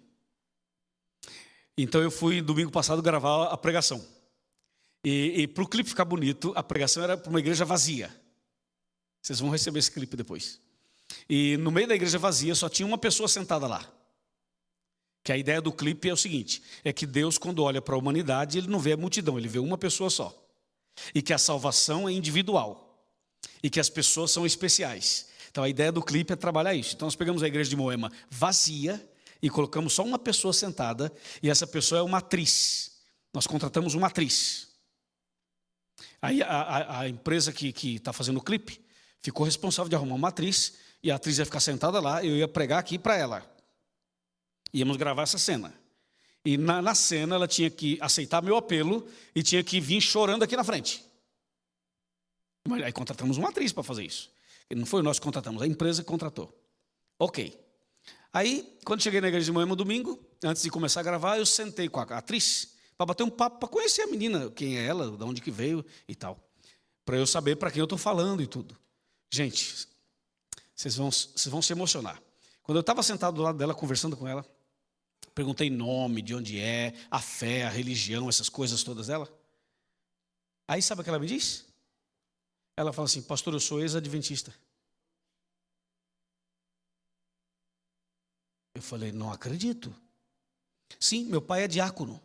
Então 1.77 2.01
eu 2.01 2.11
fui 2.11 2.41
domingo 2.41 2.71
passado 2.71 3.01
gravar 3.01 3.45
a 3.45 3.57
pregação. 3.57 4.03
E, 5.03 5.41
e 5.41 5.47
para 5.47 5.63
o 5.63 5.67
clipe 5.67 5.89
ficar 5.89 6.05
bonito, 6.05 6.51
a 6.55 6.63
pregação 6.63 7.03
era 7.03 7.17
para 7.17 7.29
uma 7.29 7.39
igreja 7.39 7.65
vazia. 7.65 8.13
Vocês 9.21 9.39
vão 9.39 9.49
receber 9.49 9.79
esse 9.79 9.91
clipe 9.91 10.15
depois. 10.15 10.59
E 11.29 11.57
no 11.57 11.71
meio 11.71 11.87
da 11.87 11.95
igreja 11.95 12.17
vazia 12.17 12.55
só 12.55 12.69
tinha 12.69 12.85
uma 12.85 12.97
pessoa 12.97 13.27
sentada 13.27 13.67
lá. 13.67 13.89
Que 15.23 15.31
a 15.31 15.37
ideia 15.37 15.61
do 15.61 15.71
clipe 15.71 16.09
é 16.09 16.13
o 16.13 16.17
seguinte: 16.17 16.61
é 16.83 16.93
que 16.93 17.05
Deus, 17.05 17.37
quando 17.37 17.63
olha 17.63 17.81
para 17.81 17.95
a 17.95 17.97
humanidade, 17.97 18.57
ele 18.57 18.67
não 18.67 18.79
vê 18.79 18.93
a 18.93 18.97
multidão, 18.97 19.37
ele 19.37 19.47
vê 19.47 19.59
uma 19.59 19.77
pessoa 19.77 20.09
só. 20.09 20.33
E 21.13 21.21
que 21.21 21.33
a 21.33 21.37
salvação 21.37 22.07
é 22.07 22.11
individual. 22.11 22.86
E 23.67 23.69
que 23.69 23.81
as 23.81 23.89
pessoas 23.89 24.31
são 24.31 24.45
especiais. 24.45 25.27
Então 25.51 25.61
a 25.61 25.67
ideia 25.67 25.91
do 25.91 26.01
clipe 26.01 26.31
é 26.31 26.37
trabalhar 26.37 26.73
isso. 26.73 26.95
Então 26.95 27.05
nós 27.05 27.17
pegamos 27.17 27.43
a 27.43 27.47
igreja 27.47 27.69
de 27.69 27.75
Moema 27.75 28.09
vazia 28.29 29.05
e 29.41 29.49
colocamos 29.49 29.91
só 29.91 30.05
uma 30.05 30.17
pessoa 30.17 30.53
sentada, 30.53 31.11
e 31.43 31.49
essa 31.49 31.67
pessoa 31.67 31.99
é 31.99 32.01
uma 32.01 32.19
atriz. 32.19 32.91
Nós 33.33 33.45
contratamos 33.45 33.93
uma 33.93 34.07
atriz. 34.07 34.69
Aí 36.21 36.41
a, 36.41 36.47
a, 36.47 36.99
a 37.01 37.09
empresa 37.09 37.51
que 37.51 37.67
está 37.95 38.13
fazendo 38.13 38.37
o 38.37 38.41
clipe 38.41 38.79
ficou 39.21 39.45
responsável 39.45 39.89
de 39.89 39.97
arrumar 39.97 40.15
uma 40.15 40.29
atriz, 40.29 40.75
e 41.03 41.11
a 41.11 41.15
atriz 41.15 41.37
ia 41.39 41.45
ficar 41.45 41.59
sentada 41.59 41.99
lá, 41.99 42.23
eu 42.23 42.37
ia 42.37 42.47
pregar 42.47 42.79
aqui 42.79 42.97
para 42.97 43.17
ela. 43.17 43.45
Íamos 44.73 44.95
gravar 44.95 45.23
essa 45.23 45.37
cena. 45.37 45.73
E 46.45 46.55
na, 46.55 46.81
na, 46.81 46.95
cena 46.95 47.35
ela 47.35 47.49
tinha 47.49 47.69
que 47.69 47.97
aceitar 47.99 48.41
meu 48.41 48.55
apelo 48.55 49.05
e 49.35 49.43
tinha 49.43 49.61
que 49.61 49.81
vir 49.81 49.99
chorando 49.99 50.43
aqui 50.43 50.55
na 50.55 50.63
frente. 50.63 51.03
Aí 52.83 52.91
contratamos 52.91 53.37
uma 53.37 53.49
atriz 53.49 53.71
para 53.71 53.83
fazer 53.83 54.05
isso. 54.05 54.29
Não 54.69 54.85
foi 54.85 55.01
nós 55.01 55.19
que 55.19 55.23
contratamos, 55.23 55.61
a 55.61 55.67
empresa 55.67 56.03
contratou. 56.03 56.53
Ok. 57.19 57.57
Aí, 58.33 58.77
quando 58.83 59.01
cheguei 59.01 59.21
na 59.21 59.27
igreja 59.27 59.45
de 59.45 59.51
manhã 59.51 59.65
no 59.65 59.75
domingo, 59.75 60.19
antes 60.43 60.61
de 60.61 60.69
começar 60.69 60.99
a 60.99 61.03
gravar, 61.03 61.37
eu 61.37 61.45
sentei 61.45 61.87
com 61.87 61.99
a 61.99 62.03
atriz 62.03 62.75
para 62.97 63.05
bater 63.05 63.23
um 63.23 63.29
papo, 63.29 63.59
para 63.59 63.69
conhecer 63.69 64.01
a 64.01 64.07
menina, 64.07 64.49
quem 64.51 64.77
é 64.77 64.85
ela, 64.85 65.15
de 65.15 65.23
onde 65.23 65.41
que 65.41 65.51
veio 65.51 65.85
e 66.07 66.15
tal. 66.15 66.39
Para 67.05 67.17
eu 67.17 67.25
saber 67.25 67.55
para 67.55 67.71
quem 67.71 67.79
eu 67.79 67.85
estou 67.85 67.97
falando 67.97 68.41
e 68.41 68.47
tudo. 68.47 68.77
Gente, 69.31 69.87
vocês 70.75 70.95
vão, 70.95 71.09
vocês 71.09 71.47
vão 71.47 71.61
se 71.61 71.71
emocionar. 71.71 72.21
Quando 72.63 72.77
eu 72.77 72.81
estava 72.81 73.01
sentado 73.01 73.35
do 73.35 73.41
lado 73.41 73.57
dela, 73.57 73.73
conversando 73.73 74.17
com 74.17 74.27
ela, 74.27 74.45
perguntei 75.33 75.69
nome, 75.69 76.21
de 76.21 76.35
onde 76.35 76.59
é, 76.59 76.93
a 77.09 77.19
fé, 77.19 77.63
a 77.63 77.69
religião, 77.69 78.27
essas 78.27 78.49
coisas 78.49 78.83
todas 78.83 79.07
dela. 79.07 79.31
Aí 80.67 80.81
sabe 80.81 81.01
o 81.01 81.03
que 81.03 81.09
ela 81.09 81.19
me 81.19 81.27
disse? 81.27 81.66
Ela 82.77 82.93
fala 82.93 83.07
assim, 83.07 83.23
pastor, 83.23 83.53
eu 83.53 83.59
sou 83.59 83.81
ex-adventista. 83.81 84.53
Eu 88.75 88.83
falei, 88.83 89.11
não 89.11 89.31
acredito. 89.31 89.93
Sim, 90.99 91.25
meu 91.25 91.41
pai 91.41 91.63
é 91.63 91.67
diácono. 91.67 92.21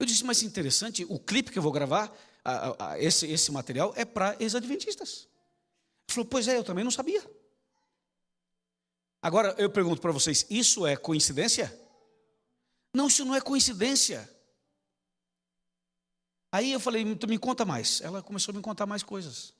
Eu 0.00 0.04
disse, 0.04 0.24
mas 0.24 0.42
interessante, 0.42 1.06
o 1.08 1.20
clipe 1.20 1.52
que 1.52 1.58
eu 1.58 1.62
vou 1.62 1.70
gravar, 1.70 2.12
a, 2.44 2.90
a, 2.90 3.00
esse, 3.00 3.26
esse 3.28 3.52
material, 3.52 3.94
é 3.96 4.04
para 4.04 4.36
ex-adventistas. 4.40 5.28
Ele 6.08 6.14
falou, 6.14 6.28
pois 6.28 6.48
é, 6.48 6.58
eu 6.58 6.64
também 6.64 6.82
não 6.82 6.90
sabia. 6.90 7.24
Agora, 9.22 9.54
eu 9.56 9.70
pergunto 9.70 10.02
para 10.02 10.12
vocês, 10.12 10.44
isso 10.50 10.84
é 10.84 10.96
coincidência? 10.96 11.72
Não, 12.92 13.06
isso 13.06 13.24
não 13.24 13.36
é 13.36 13.40
coincidência. 13.40 14.28
Aí 16.50 16.72
eu 16.72 16.80
falei, 16.80 17.02
então 17.02 17.28
me 17.28 17.38
conta 17.38 17.64
mais. 17.64 18.00
Ela 18.00 18.22
começou 18.22 18.52
a 18.52 18.56
me 18.56 18.62
contar 18.62 18.86
mais 18.86 19.02
coisas. 19.02 19.52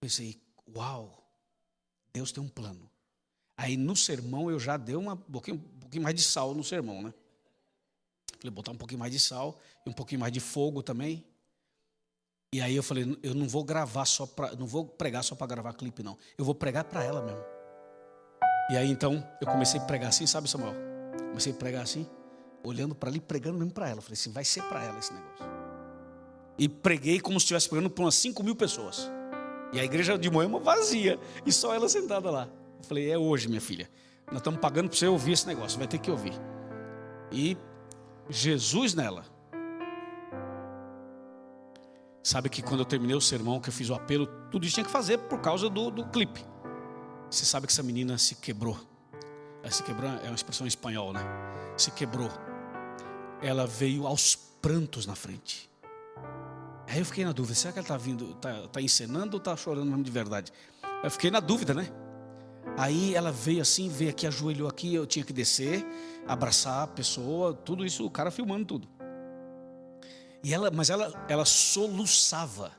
Pensei, 0.00 0.40
uau, 0.74 1.22
Deus 2.12 2.32
tem 2.32 2.42
um 2.42 2.48
plano. 2.48 2.90
Aí 3.56 3.76
no 3.76 3.94
sermão 3.94 4.50
eu 4.50 4.58
já 4.58 4.76
dei 4.76 4.96
uma, 4.96 5.12
um, 5.12 5.16
pouquinho, 5.16 5.56
um 5.56 5.80
pouquinho 5.80 6.02
mais 6.02 6.16
de 6.16 6.22
sal 6.22 6.54
no 6.54 6.64
sermão, 6.64 7.02
né? 7.02 7.12
Falei, 8.38 8.50
botar 8.50 8.72
um 8.72 8.76
pouquinho 8.76 8.98
mais 8.98 9.12
de 9.12 9.20
sal 9.20 9.58
e 9.84 9.90
um 9.90 9.92
pouquinho 9.92 10.20
mais 10.20 10.32
de 10.32 10.40
fogo 10.40 10.82
também. 10.82 11.24
E 12.52 12.60
aí 12.60 12.74
eu 12.74 12.82
falei, 12.82 13.18
eu 13.22 13.34
não 13.34 13.46
vou 13.46 13.62
gravar 13.62 14.06
só 14.06 14.26
para, 14.26 14.56
não 14.56 14.66
vou 14.66 14.84
pregar 14.84 15.22
só 15.22 15.34
para 15.34 15.46
gravar 15.46 15.74
clipe 15.74 16.02
não. 16.02 16.16
Eu 16.38 16.44
vou 16.44 16.54
pregar 16.54 16.84
para 16.84 17.04
ela 17.04 17.22
mesmo. 17.22 17.44
E 18.70 18.76
aí 18.76 18.90
então 18.90 19.22
eu 19.40 19.46
comecei 19.46 19.78
a 19.78 19.84
pregar 19.84 20.08
assim, 20.08 20.26
sabe 20.26 20.48
Samuel? 20.48 20.74
Comecei 21.28 21.52
a 21.52 21.56
pregar 21.56 21.82
assim, 21.82 22.08
olhando 22.62 22.94
para 22.94 23.10
ali, 23.10 23.20
pregando 23.20 23.58
mesmo 23.58 23.72
para 23.72 23.88
ela. 23.88 24.00
Falei 24.00 24.14
assim, 24.14 24.30
vai 24.30 24.44
ser 24.44 24.62
para 24.64 24.82
ela 24.82 24.98
esse 24.98 25.12
negócio. 25.12 25.46
E 26.58 26.68
preguei 26.68 27.20
como 27.20 27.38
se 27.40 27.44
estivesse 27.44 27.68
pregando 27.68 27.90
para 27.90 28.04
umas 28.04 28.14
5 28.16 28.42
mil 28.42 28.54
pessoas. 28.54 29.10
E 29.72 29.80
a 29.80 29.84
igreja 29.84 30.18
de 30.18 30.30
Moema 30.30 30.58
vazia. 30.58 31.18
E 31.46 31.52
só 31.52 31.74
ela 31.74 31.88
sentada 31.88 32.30
lá. 32.30 32.48
Eu 32.78 32.84
falei, 32.84 33.10
é 33.10 33.16
hoje, 33.16 33.48
minha 33.48 33.60
filha. 33.60 33.88
Nós 34.26 34.38
estamos 34.38 34.60
pagando 34.60 34.88
para 34.88 34.98
você 34.98 35.06
ouvir 35.06 35.32
esse 35.32 35.46
negócio. 35.46 35.78
Vai 35.78 35.88
ter 35.88 35.98
que 35.98 36.10
ouvir. 36.10 36.34
E 37.32 37.56
Jesus 38.28 38.94
nela. 38.94 39.24
Sabe 42.22 42.48
que 42.50 42.62
quando 42.62 42.80
eu 42.80 42.84
terminei 42.84 43.16
o 43.16 43.20
sermão, 43.20 43.60
que 43.60 43.70
eu 43.70 43.72
fiz 43.72 43.88
o 43.88 43.94
apelo, 43.94 44.26
tudo 44.50 44.66
isso 44.66 44.74
tinha 44.74 44.84
que 44.84 44.90
fazer 44.90 45.18
por 45.18 45.40
causa 45.40 45.70
do, 45.70 45.90
do 45.90 46.06
clipe. 46.08 46.44
Você 47.30 47.44
sabe 47.44 47.66
que 47.66 47.72
essa 47.72 47.82
menina 47.82 48.18
se 48.18 48.34
quebrou. 48.34 48.78
Ela 49.62 49.70
se 49.70 49.82
quebrou 49.82 50.10
é 50.10 50.26
uma 50.26 50.34
expressão 50.34 50.66
em 50.66 50.68
espanhol, 50.68 51.12
né? 51.12 51.20
Se 51.76 51.90
quebrou. 51.90 52.28
Ela 53.42 53.66
veio 53.66 54.06
aos 54.06 54.36
prantos 54.36 55.06
na 55.06 55.14
frente. 55.14 55.70
Aí 56.86 56.98
eu 56.98 57.04
fiquei 57.04 57.24
na 57.24 57.32
dúvida, 57.32 57.54
será 57.54 57.72
que 57.72 57.78
ela 57.78 57.84
está 57.84 57.96
vindo, 57.96 58.32
está 58.32 58.68
tá 58.68 58.80
encenando 58.80 59.34
ou 59.34 59.38
está 59.38 59.56
chorando 59.56 59.86
mesmo 59.86 60.02
de 60.02 60.10
verdade? 60.10 60.52
Eu 61.02 61.10
fiquei 61.10 61.30
na 61.30 61.38
dúvida, 61.38 61.72
né? 61.72 61.88
Aí 62.76 63.14
ela 63.14 63.30
veio 63.30 63.62
assim, 63.62 63.88
veio 63.88 64.10
aqui, 64.10 64.26
ajoelhou 64.26 64.68
aqui, 64.68 64.94
eu 64.94 65.06
tinha 65.06 65.24
que 65.24 65.32
descer, 65.32 65.84
abraçar 66.26 66.82
a 66.82 66.86
pessoa, 66.86 67.54
tudo 67.54 67.84
isso, 67.84 68.04
o 68.04 68.10
cara 68.10 68.30
filmando 68.30 68.64
tudo. 68.64 68.88
E 70.42 70.52
ela, 70.52 70.70
mas 70.70 70.90
ela, 70.90 71.12
ela 71.28 71.44
soluçava, 71.44 72.72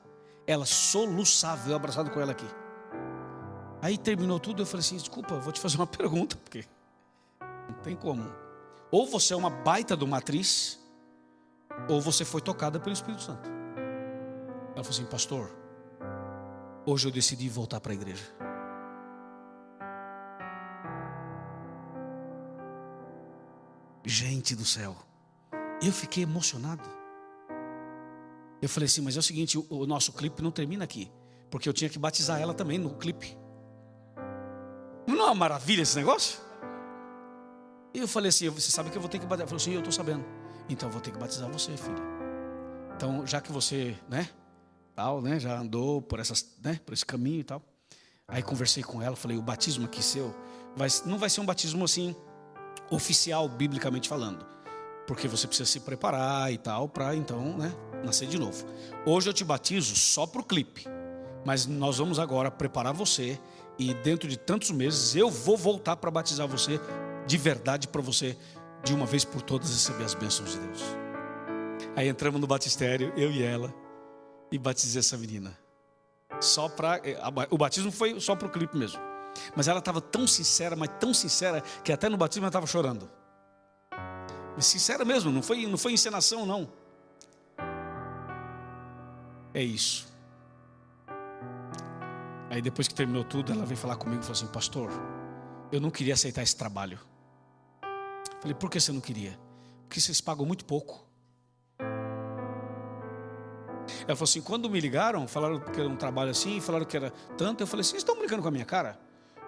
ela 0.47 0.65
soluçava, 0.65 1.69
eu 1.69 1.75
abraçado 1.75 2.09
com 2.09 2.19
ela 2.19 2.31
aqui. 2.31 2.47
Aí 3.81 3.97
terminou 3.97 4.39
tudo, 4.39 4.61
eu 4.61 4.65
falei 4.65 4.85
assim, 4.85 4.97
desculpa, 4.97 5.35
vou 5.39 5.51
te 5.51 5.59
fazer 5.59 5.77
uma 5.77 5.87
pergunta, 5.87 6.35
porque 6.35 6.65
não 7.39 7.75
tem 7.81 7.95
como. 7.95 8.23
Ou 8.91 9.07
você 9.07 9.33
é 9.33 9.37
uma 9.37 9.49
baita 9.49 9.95
de 9.95 10.03
uma 10.03 10.17
atriz, 10.17 10.77
ou 11.87 12.01
você 12.01 12.25
foi 12.25 12.41
tocada 12.41 12.79
pelo 12.79 12.91
Espírito 12.91 13.21
Santo. 13.21 13.49
Ela 14.75 14.83
falou 14.83 14.89
assim, 14.89 15.05
pastor, 15.05 15.49
hoje 16.85 17.07
eu 17.07 17.11
decidi 17.11 17.47
voltar 17.47 17.79
para 17.79 17.93
a 17.93 17.95
igreja. 17.95 18.23
Gente 24.03 24.55
do 24.55 24.65
céu, 24.65 24.97
eu 25.81 25.93
fiquei 25.93 26.23
emocionado. 26.23 26.89
Eu 28.61 28.67
falei 28.67 28.87
assim, 28.87 29.01
mas 29.01 29.15
é 29.15 29.19
o 29.19 29.23
seguinte, 29.23 29.57
o, 29.57 29.65
o 29.69 29.87
nosso 29.87 30.11
clipe 30.11 30.41
não 30.41 30.51
termina 30.51 30.83
aqui, 30.83 31.09
porque 31.49 31.69
eu 31.69 31.73
tinha 31.73 31.89
que 31.89 31.97
batizar 31.97 32.41
ela 32.41 32.53
também 32.53 32.77
no 32.77 32.91
clipe. 32.95 33.37
Não 35.07 35.19
é 35.21 35.25
uma 35.25 35.35
maravilha 35.35 35.81
esse 35.81 35.95
negócio? 35.95 36.50
E 37.93 37.99
eu 37.99 38.07
falei 38.07 38.29
assim, 38.29 38.49
você 38.49 38.71
sabe 38.71 38.89
que 38.89 38.97
eu 38.97 39.01
vou 39.01 39.09
ter 39.09 39.19
que 39.19 39.25
batizar? 39.25 39.41
Ela 39.41 39.47
falou 39.47 39.61
assim, 39.61 39.73
eu 39.73 39.79
estou 39.79 39.91
sabendo. 39.91 40.23
Então 40.69 40.89
eu 40.89 40.93
vou 40.93 41.01
ter 41.01 41.11
que 41.11 41.17
batizar 41.17 41.49
você, 41.51 41.75
filha. 41.75 42.01
Então, 42.95 43.25
já 43.25 43.41
que 43.41 43.51
você, 43.51 43.95
né, 44.07 44.29
tal, 44.95 45.21
né? 45.21 45.39
Já 45.39 45.57
andou 45.57 46.01
por 46.01 46.19
essas, 46.19 46.55
né? 46.63 46.79
Por 46.85 46.93
esse 46.93 47.05
caminho 47.05 47.39
e 47.39 47.43
tal. 47.43 47.61
Aí 48.27 48.41
conversei 48.43 48.83
com 48.83 49.01
ela, 49.01 49.15
falei: 49.15 49.37
o 49.37 49.41
batismo 49.41 49.85
aqui 49.85 50.03
seu 50.03 50.33
vai, 50.75 50.87
não 51.05 51.17
vai 51.17 51.29
ser 51.29 51.41
um 51.41 51.45
batismo 51.45 51.83
assim 51.83 52.15
oficial, 52.89 53.47
biblicamente 53.47 54.07
falando, 54.07 54.45
porque 55.07 55.27
você 55.27 55.47
precisa 55.47 55.69
se 55.69 55.79
preparar 55.79 56.51
e 56.51 56.57
tal 56.57 56.87
para 56.87 57.15
então, 57.15 57.57
né? 57.57 57.73
Nascer 58.03 58.27
de 58.27 58.37
novo. 58.37 58.65
Hoje 59.05 59.29
eu 59.29 59.33
te 59.33 59.43
batizo 59.43 59.95
só 59.95 60.25
para 60.25 60.41
o 60.41 60.43
clipe, 60.43 60.85
mas 61.45 61.65
nós 61.65 61.97
vamos 61.97 62.19
agora 62.19 62.51
preparar 62.51 62.93
você 62.93 63.39
e 63.79 63.93
dentro 63.93 64.27
de 64.27 64.37
tantos 64.37 64.71
meses 64.71 65.15
eu 65.15 65.29
vou 65.29 65.57
voltar 65.57 65.95
para 65.95 66.11
batizar 66.11 66.47
você 66.47 66.79
de 67.25 67.37
verdade 67.37 67.87
para 67.87 68.01
você 68.01 68.37
de 68.83 68.93
uma 68.93 69.05
vez 69.05 69.23
por 69.23 69.41
todas 69.41 69.71
receber 69.71 70.03
as 70.03 70.13
bênçãos 70.13 70.53
de 70.53 70.59
Deus. 70.59 70.81
Aí 71.95 72.07
entramos 72.07 72.39
no 72.39 72.47
batistério, 72.47 73.13
eu 73.15 73.31
e 73.31 73.43
ela 73.43 73.73
e 74.51 74.57
batizei 74.57 74.99
essa 74.99 75.17
menina. 75.17 75.57
Só 76.39 76.67
para 76.67 76.97
eh, 77.03 77.17
o 77.49 77.57
batismo 77.57 77.91
foi 77.91 78.19
só 78.19 78.35
para 78.35 78.47
o 78.47 78.51
clipe 78.51 78.77
mesmo. 78.77 78.99
Mas 79.55 79.67
ela 79.67 79.79
estava 79.79 80.01
tão 80.01 80.27
sincera, 80.27 80.75
mas 80.75 80.89
tão 80.99 81.13
sincera 81.13 81.61
que 81.83 81.91
até 81.91 82.09
no 82.09 82.17
batismo 82.17 82.43
ela 82.43 82.49
estava 82.49 82.67
chorando. 82.67 83.09
Mas 84.55 84.65
sincera 84.65 85.05
mesmo, 85.05 85.31
não 85.31 85.41
foi 85.41 85.65
não 85.67 85.77
foi 85.77 85.93
encenação 85.93 86.45
não. 86.45 86.69
É 89.53 89.61
isso. 89.61 90.11
Aí 92.49 92.61
depois 92.61 92.87
que 92.87 92.93
terminou 92.93 93.23
tudo, 93.23 93.51
ela 93.51 93.65
veio 93.65 93.77
falar 93.77 93.95
comigo 93.95 94.21
e 94.21 94.23
falou 94.23 94.33
assim: 94.37 94.47
Pastor, 94.47 94.89
eu 95.71 95.79
não 95.79 95.89
queria 95.89 96.13
aceitar 96.13 96.41
esse 96.41 96.55
trabalho. 96.55 96.99
Falei: 98.41 98.55
Por 98.55 98.69
que 98.69 98.79
você 98.79 98.91
não 98.91 98.99
queria? 98.99 99.39
Porque 99.87 100.01
vocês 100.01 100.19
pagam 100.19 100.45
muito 100.45 100.65
pouco. 100.65 101.07
Ela 104.07 104.15
falou 104.15 104.23
assim: 104.23 104.41
quando 104.41 104.69
me 104.69 104.79
ligaram, 104.79 105.27
falaram 105.27 105.59
que 105.59 105.79
era 105.79 105.87
um 105.87 105.95
trabalho 105.95 106.31
assim, 106.31 106.59
falaram 106.59 106.85
que 106.85 106.97
era 106.97 107.11
tanto, 107.37 107.61
eu 107.61 107.67
falei 107.67 107.81
assim: 107.81 107.91
vocês 107.91 108.01
estão 108.01 108.17
brincando 108.17 108.41
com 108.41 108.47
a 108.47 108.51
minha 108.51 108.65
cara? 108.65 108.99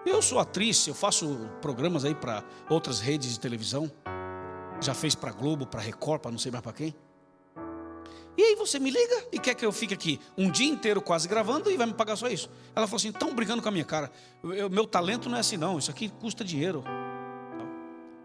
Eu 0.06 0.20
sou 0.20 0.38
atriz, 0.38 0.86
eu 0.86 0.94
faço 0.94 1.50
programas 1.62 2.04
aí 2.04 2.14
para 2.14 2.44
outras 2.68 3.00
redes 3.00 3.32
de 3.32 3.40
televisão. 3.40 3.90
Já 4.80 4.92
fez 4.92 5.14
para 5.14 5.32
Globo, 5.32 5.66
para 5.66 5.80
Record, 5.80 6.20
para 6.20 6.30
não 6.30 6.38
sei 6.38 6.52
mais 6.52 6.62
para 6.62 6.72
quem. 6.72 6.94
E 8.36 8.42
aí 8.42 8.56
você 8.56 8.78
me 8.78 8.90
liga 8.90 9.28
e 9.32 9.38
quer 9.38 9.54
que 9.54 9.64
eu 9.64 9.72
fique 9.72 9.94
aqui 9.94 10.20
um 10.36 10.50
dia 10.50 10.68
inteiro 10.68 11.00
quase 11.00 11.26
gravando 11.28 11.70
e 11.70 11.76
vai 11.76 11.86
me 11.86 11.94
pagar 11.94 12.16
só 12.16 12.28
isso. 12.28 12.50
Ela 12.74 12.86
falou 12.86 12.98
assim: 12.98 13.08
estão 13.08 13.34
brincando 13.34 13.62
com 13.62 13.68
a 13.68 13.72
minha 13.72 13.84
cara. 13.84 14.10
Eu, 14.42 14.68
meu 14.68 14.86
talento 14.86 15.28
não 15.28 15.36
é 15.36 15.40
assim, 15.40 15.56
não. 15.56 15.78
Isso 15.78 15.90
aqui 15.90 16.08
custa 16.08 16.44
dinheiro. 16.44 16.84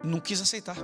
Não 0.04 0.20
quis 0.20 0.42
aceitar. 0.42 0.78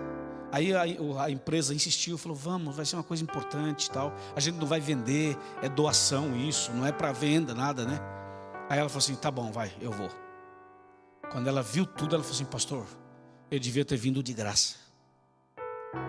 Aí 0.51 0.73
a, 0.73 0.83
a, 1.23 1.31
empresa 1.31 1.73
insistiu, 1.73 2.17
falou: 2.17 2.37
vamos, 2.37 2.75
vai 2.75 2.85
ser 2.85 2.95
uma 2.95 3.03
coisa 3.03 3.23
importante 3.23 3.89
tal. 3.89 4.13
A 4.35 4.39
gente 4.39 4.55
não 4.55 4.67
vai 4.67 4.79
vender, 4.79 5.37
é 5.61 5.69
doação 5.69 6.35
isso, 6.35 6.71
não 6.71 6.85
é 6.85 6.91
para 6.91 7.11
venda, 7.11 7.53
nada, 7.53 7.85
né? 7.85 7.99
Aí 8.69 8.79
ela 8.79 8.89
falou 8.89 8.99
assim: 8.99 9.15
tá 9.15 9.29
bom, 9.29 9.51
vai, 9.51 9.73
eu 9.81 9.91
vou. 9.91 10.09
Quando 11.31 11.47
ela 11.47 11.61
viu 11.61 11.85
tudo, 11.85 12.15
ela 12.15 12.23
falou 12.23 12.35
assim: 12.35 12.45
pastor, 12.45 12.85
eu 13.49 13.59
devia 13.59 13.83
ter 13.83 13.97
vindo 13.97 14.23
de 14.23 14.33
graça. 14.33 14.75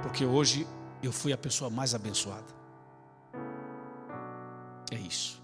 Porque 0.03 0.25
hoje 0.25 0.67
eu 1.03 1.13
fui 1.13 1.33
a 1.33 1.39
pessoa 1.39 1.71
mais 1.71 1.95
abençoada. 1.95 2.55
É 4.91 4.97
isso. 4.97 5.43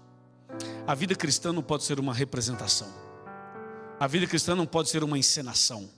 A 0.85 0.95
vida 0.95 1.15
cristã 1.15 1.51
não 1.51 1.63
pode 1.63 1.83
ser 1.83 1.99
uma 1.99 2.13
representação. 2.13 2.87
A 3.99 4.07
vida 4.07 4.27
cristã 4.27 4.55
não 4.55 4.65
pode 4.65 4.89
ser 4.89 5.03
uma 5.03 5.17
encenação. 5.17 5.89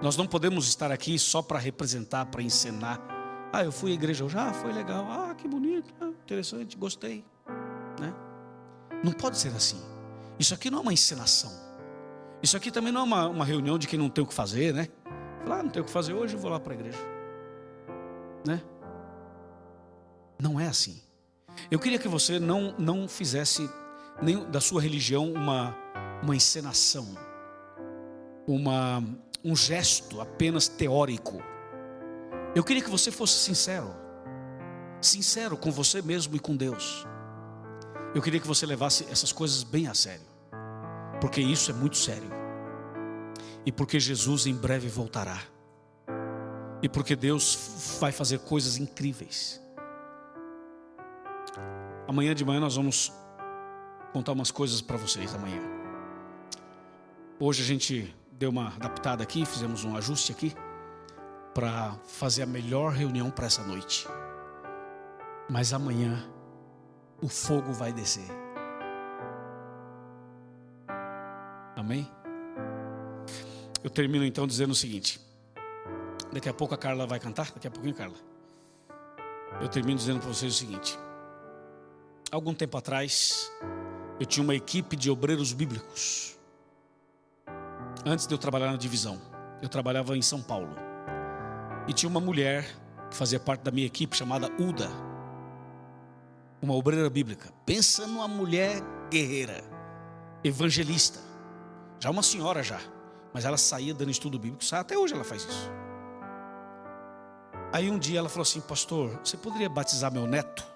Nós 0.00 0.16
não 0.16 0.26
podemos 0.26 0.68
estar 0.68 0.92
aqui 0.92 1.18
só 1.18 1.42
para 1.42 1.58
representar, 1.58 2.26
para 2.26 2.42
encenar. 2.42 3.00
Ah, 3.52 3.64
eu 3.64 3.72
fui 3.72 3.90
à 3.90 3.94
igreja 3.94 4.24
hoje, 4.24 4.36
ah, 4.38 4.52
foi 4.52 4.72
legal, 4.72 5.06
ah, 5.10 5.34
que 5.34 5.48
bonito, 5.48 5.92
ah, 6.00 6.06
interessante, 6.06 6.76
gostei. 6.76 7.24
Né? 8.00 8.14
Não 9.02 9.12
pode 9.12 9.38
ser 9.38 9.48
assim. 9.48 9.82
Isso 10.38 10.54
aqui 10.54 10.70
não 10.70 10.78
é 10.78 10.82
uma 10.82 10.92
encenação. 10.92 11.50
Isso 12.42 12.56
aqui 12.56 12.70
também 12.70 12.92
não 12.92 13.00
é 13.00 13.04
uma, 13.04 13.28
uma 13.28 13.44
reunião 13.44 13.76
de 13.76 13.88
quem 13.88 13.98
não 13.98 14.08
tem 14.08 14.22
o 14.22 14.26
que 14.26 14.34
fazer, 14.34 14.72
né? 14.72 14.88
Falar, 15.42 15.60
ah, 15.60 15.62
não 15.62 15.70
tem 15.70 15.82
o 15.82 15.84
que 15.84 15.90
fazer 15.90 16.12
hoje, 16.12 16.36
vou 16.36 16.50
lá 16.50 16.60
para 16.60 16.74
a 16.74 16.76
igreja. 16.76 16.98
Né? 18.46 18.62
Não 20.40 20.60
é 20.60 20.68
assim. 20.68 21.02
Eu 21.70 21.80
queria 21.80 21.98
que 21.98 22.06
você 22.06 22.38
não, 22.38 22.74
não 22.78 23.08
fizesse 23.08 23.68
nem 24.22 24.48
da 24.48 24.60
sua 24.60 24.80
religião 24.80 25.32
uma, 25.32 25.76
uma 26.22 26.36
encenação, 26.36 27.06
uma, 28.46 29.02
um 29.48 29.56
gesto 29.56 30.20
apenas 30.20 30.68
teórico. 30.68 31.42
Eu 32.54 32.62
queria 32.62 32.82
que 32.82 32.90
você 32.90 33.10
fosse 33.10 33.38
sincero, 33.38 33.94
sincero 35.00 35.56
com 35.56 35.70
você 35.70 36.02
mesmo 36.02 36.36
e 36.36 36.38
com 36.38 36.54
Deus. 36.54 37.06
Eu 38.14 38.20
queria 38.20 38.38
que 38.38 38.46
você 38.46 38.66
levasse 38.66 39.06
essas 39.10 39.32
coisas 39.32 39.62
bem 39.62 39.86
a 39.86 39.94
sério, 39.94 40.26
porque 41.18 41.40
isso 41.40 41.70
é 41.70 41.74
muito 41.74 41.96
sério, 41.96 42.30
e 43.64 43.72
porque 43.72 43.98
Jesus 43.98 44.46
em 44.46 44.54
breve 44.54 44.86
voltará, 44.88 45.40
e 46.82 46.88
porque 46.88 47.16
Deus 47.16 47.96
vai 47.98 48.12
fazer 48.12 48.40
coisas 48.40 48.76
incríveis. 48.76 49.62
Amanhã 52.06 52.34
de 52.34 52.44
manhã 52.44 52.60
nós 52.60 52.76
vamos 52.76 53.10
contar 54.12 54.32
umas 54.32 54.50
coisas 54.50 54.82
para 54.82 54.98
vocês 54.98 55.34
amanhã. 55.34 55.62
Hoje 57.40 57.62
a 57.62 57.66
gente 57.66 58.14
deu 58.38 58.50
uma 58.50 58.68
adaptada 58.68 59.22
aqui, 59.22 59.44
fizemos 59.44 59.84
um 59.84 59.96
ajuste 59.96 60.32
aqui 60.32 60.54
para 61.54 61.94
fazer 62.06 62.42
a 62.42 62.46
melhor 62.46 62.92
reunião 62.92 63.30
para 63.30 63.46
essa 63.46 63.62
noite. 63.62 64.06
Mas 65.50 65.72
amanhã 65.72 66.24
o 67.20 67.28
fogo 67.28 67.72
vai 67.72 67.92
descer. 67.92 68.28
Amém? 71.76 72.08
Eu 73.82 73.90
termino 73.90 74.24
então 74.24 74.46
dizendo 74.46 74.70
o 74.70 74.74
seguinte. 74.74 75.20
Daqui 76.32 76.48
a 76.48 76.54
pouco 76.54 76.74
a 76.74 76.78
Carla 76.78 77.06
vai 77.06 77.18
cantar, 77.18 77.50
daqui 77.52 77.66
a 77.66 77.70
pouquinho, 77.70 77.94
Carla. 77.94 78.16
Eu 79.60 79.68
termino 79.68 79.98
dizendo 79.98 80.20
para 80.20 80.28
vocês 80.28 80.54
o 80.54 80.56
seguinte 80.56 80.98
algum 82.30 82.54
tempo 82.54 82.76
atrás, 82.76 83.50
eu 84.20 84.26
tinha 84.26 84.44
uma 84.44 84.54
equipe 84.54 84.96
de 84.96 85.10
obreiros 85.10 85.52
bíblicos. 85.52 86.37
Antes 88.08 88.26
de 88.26 88.32
eu 88.32 88.38
trabalhar 88.38 88.70
na 88.70 88.78
divisão, 88.78 89.20
eu 89.60 89.68
trabalhava 89.68 90.16
em 90.16 90.22
São 90.22 90.40
Paulo. 90.40 90.74
E 91.86 91.92
tinha 91.92 92.08
uma 92.08 92.20
mulher 92.20 92.64
que 93.10 93.14
fazia 93.14 93.38
parte 93.38 93.60
da 93.60 93.70
minha 93.70 93.86
equipe 93.86 94.16
chamada 94.16 94.50
Uda, 94.58 94.88
uma 96.62 96.72
obreira 96.72 97.10
bíblica. 97.10 97.52
Pensa 97.66 98.06
numa 98.06 98.26
mulher 98.26 98.80
guerreira, 99.10 99.62
evangelista, 100.42 101.18
já 102.00 102.08
uma 102.08 102.22
senhora 102.22 102.62
já, 102.62 102.80
mas 103.34 103.44
ela 103.44 103.58
saía 103.58 103.92
dando 103.92 104.10
estudo 104.10 104.38
bíblico, 104.38 104.64
até 104.74 104.96
hoje 104.96 105.12
ela 105.12 105.22
faz 105.22 105.42
isso. 105.44 105.70
Aí 107.74 107.90
um 107.90 107.98
dia 107.98 108.20
ela 108.20 108.30
falou 108.30 108.44
assim, 108.44 108.62
pastor, 108.62 109.20
você 109.22 109.36
poderia 109.36 109.68
batizar 109.68 110.10
meu 110.10 110.26
neto? 110.26 110.66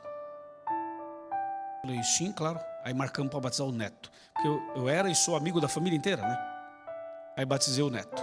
Falei, 1.80 2.02
sim, 2.02 2.30
claro. 2.30 2.60
Aí 2.84 2.92
marcamos 2.92 3.30
para 3.30 3.40
batizar 3.40 3.66
o 3.66 3.72
neto. 3.72 4.12
Porque 4.34 4.48
eu, 4.48 4.60
eu 4.76 4.88
era 4.90 5.10
e 5.10 5.14
sou 5.14 5.34
amigo 5.34 5.62
da 5.62 5.68
família 5.68 5.96
inteira, 5.96 6.20
né? 6.20 6.51
Aí 7.36 7.44
batizei 7.44 7.82
o 7.82 7.90
neto. 7.90 8.22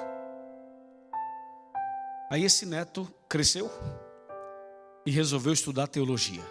Aí 2.29 2.43
esse 2.43 2.65
neto 2.65 3.11
cresceu 3.27 3.69
e 5.05 5.11
resolveu 5.11 5.51
estudar 5.51 5.87
teologia. 5.87 6.43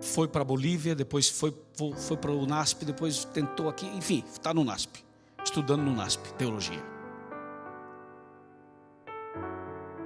Foi 0.00 0.28
para 0.28 0.42
a 0.42 0.44
Bolívia, 0.44 0.94
depois 0.94 1.28
foi, 1.28 1.54
foi, 1.96 2.16
para 2.16 2.30
o 2.30 2.46
NASP, 2.46 2.84
depois 2.84 3.24
tentou 3.24 3.68
aqui, 3.68 3.86
enfim, 3.86 4.22
está 4.30 4.54
no 4.54 4.62
NASP, 4.62 5.04
estudando 5.44 5.82
no 5.82 5.94
NASP, 5.94 6.32
teologia. 6.34 6.82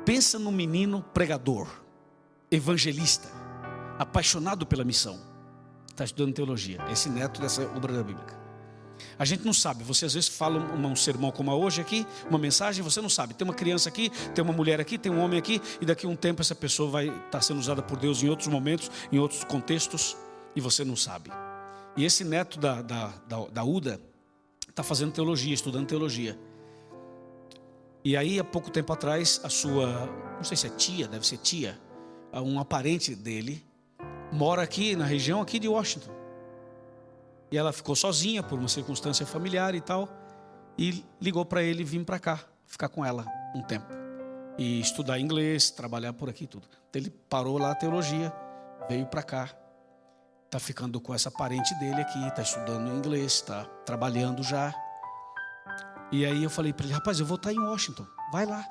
Pensa 0.05 0.39
no 0.39 0.51
menino 0.51 1.03
pregador, 1.03 1.69
evangelista 2.51 3.29
apaixonado 3.99 4.67
pela 4.67 4.85
missão. 4.85 5.21
Está 5.89 6.05
estudando 6.05 6.35
teologia. 6.35 6.79
Esse 6.91 7.09
neto 7.09 7.41
dessa 7.41 7.63
obra 7.77 8.03
bíblica. 8.03 8.42
A 9.19 9.25
gente 9.25 9.45
não 9.45 9.53
sabe. 9.53 9.85
Você 9.85 10.05
às 10.05 10.15
vezes 10.15 10.29
fala 10.29 10.59
um 10.59 10.97
sermão 10.97 11.31
como 11.31 11.53
hoje 11.53 11.81
aqui, 11.81 12.07
uma 12.29 12.39
mensagem, 12.39 12.83
você 12.83 13.01
não 13.01 13.09
sabe. 13.09 13.35
Tem 13.35 13.45
uma 13.45 13.55
criança 13.55 13.89
aqui, 13.89 14.11
tem 14.35 14.43
uma 14.43 14.53
mulher 14.53 14.81
aqui, 14.81 14.99
tem 14.99 15.11
um 15.13 15.21
homem 15.21 15.39
aqui, 15.39 15.61
e 15.81 15.87
daqui 15.87 16.07
a 16.07 16.09
um 16.09 16.17
tempo 16.17 16.41
essa 16.41 16.55
pessoa 16.55 16.91
vai 16.91 17.09
estar 17.09 17.41
sendo 17.41 17.59
usada 17.59 17.83
por 17.83 17.99
Deus 17.99 18.23
em 18.23 18.29
outros 18.29 18.49
momentos, 18.49 18.91
em 19.11 19.19
outros 19.19 19.45
contextos, 19.45 20.17
e 20.55 20.61
você 20.61 20.85
não 20.85 20.97
sabe. 20.97 21.31
E 21.97 22.05
esse 22.05 22.25
neto 22.25 22.59
da, 22.59 22.81
da, 22.83 23.13
da, 23.29 23.47
da 23.47 23.65
Uda 23.65 24.01
está 24.69 24.83
fazendo 24.83 25.13
teologia, 25.13 25.53
estudando 25.53 25.87
teologia. 25.87 26.39
E 28.05 28.17
aí, 28.17 28.41
há 28.41 28.45
pouco 28.45 28.71
tempo 28.71 28.93
atrás, 28.93 29.41
a 29.45 29.49
sua, 29.49 30.07
não 30.37 30.45
sei 30.45 30.57
se 30.57 30.67
é 30.67 30.71
tia, 30.71 31.07
deve 31.07 31.27
ser 31.27 31.37
tia, 31.37 31.79
um 32.33 32.59
aparente 32.59 33.15
dele, 33.15 33.63
mora 34.33 34.63
aqui 34.63 34.97
na 34.97 35.05
região 35.05 35.41
aqui 35.41 35.59
de 35.59 35.69
Washington. 35.69 36.22
E 37.53 37.59
ela 37.59 37.73
ficou 37.73 37.95
sozinha 37.95 38.43
por 38.43 38.59
uma 38.59 38.69
circunstância 38.69 39.27
familiar 39.27 39.75
e 39.75 39.81
tal, 39.81 40.09
e 40.77 41.05
ligou 41.21 41.45
para 41.45 41.63
ele 41.63 41.85
vir 41.85 42.05
para 42.05 42.19
cá, 42.19 42.41
ficar 42.67 42.89
com 42.89 43.05
ela 43.05 43.27
um 43.55 43.63
tempo 43.63 44.03
e 44.59 44.81
estudar 44.81 45.19
inglês, 45.19 45.71
trabalhar 45.71 46.13
por 46.13 46.29
aqui 46.29 46.47
tudo. 46.47 46.67
Então 46.89 47.01
ele 47.01 47.11
parou 47.11 47.59
lá 47.59 47.73
a 47.73 47.75
teologia, 47.75 48.33
veio 48.89 49.07
para 49.07 49.23
cá, 49.23 49.51
está 50.47 50.59
ficando 50.59 51.01
com 51.01 51.15
essa 51.15 51.31
parente 51.31 51.75
dele 51.77 52.01
aqui, 52.01 52.27
está 52.27 52.43
estudando 52.43 52.91
inglês, 52.91 53.33
está 53.33 53.65
trabalhando 53.85 54.43
já. 54.43 54.75
E 56.11 56.27
aí 56.27 56.43
eu 56.43 56.51
falei 56.51 56.73
para 56.73 56.87
ele, 56.87 56.95
rapaz, 56.95 57.19
eu 57.19 57.27
vou 57.27 57.37
estar 57.37 57.51
tá 57.51 57.55
em 57.55 57.59
Washington, 57.59 58.07
vai 58.33 58.45
lá. 58.45 58.67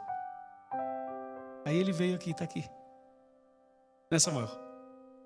Aí 1.66 1.78
ele 1.78 1.92
veio 1.92 2.16
aqui, 2.16 2.32
está 2.32 2.44
aqui. 2.44 2.64
Né, 4.12 4.20
Samuel? 4.20 4.50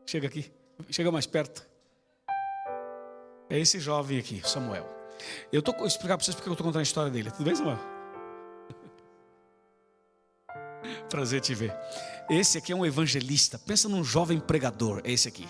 Chega 0.05 0.27
aqui, 0.27 0.53
chega 0.89 1.11
mais 1.11 1.25
perto. 1.25 1.74
É 3.49 3.59
esse 3.59 3.79
jovem 3.79 4.17
aqui, 4.17 4.41
Samuel. 4.43 4.89
Eu 5.51 5.61
tô 5.61 5.71
vou 5.73 5.85
explicar 5.87 6.17
para 6.17 6.25
vocês 6.25 6.35
porque 6.35 6.49
eu 6.49 6.53
estou 6.53 6.65
contando 6.65 6.79
a 6.79 6.83
história 6.83 7.11
dele. 7.11 7.31
Tudo 7.31 7.45
bem, 7.45 7.55
Samuel? 7.55 7.79
Prazer 11.09 11.41
te 11.41 11.53
ver. 11.53 11.73
Esse 12.29 12.57
aqui 12.57 12.71
é 12.71 12.75
um 12.75 12.85
evangelista. 12.85 13.59
Pensa 13.59 13.87
num 13.87 14.03
jovem 14.03 14.39
pregador. 14.39 15.01
É 15.03 15.11
esse 15.11 15.27
aqui. 15.27 15.47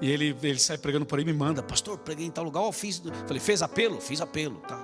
E 0.00 0.10
ele, 0.10 0.36
ele 0.42 0.58
sai 0.58 0.78
pregando 0.78 1.04
por 1.04 1.18
aí 1.18 1.24
e 1.24 1.26
me 1.26 1.32
manda, 1.32 1.62
pastor, 1.62 1.98
preguei 1.98 2.26
em 2.26 2.30
tal 2.30 2.44
lugar. 2.44 2.62
Oh, 2.62 2.72
fiz, 2.72 3.02
falei, 3.26 3.40
fez 3.40 3.62
apelo? 3.62 4.00
Fiz 4.00 4.20
apelo. 4.20 4.60
Tá. 4.60 4.78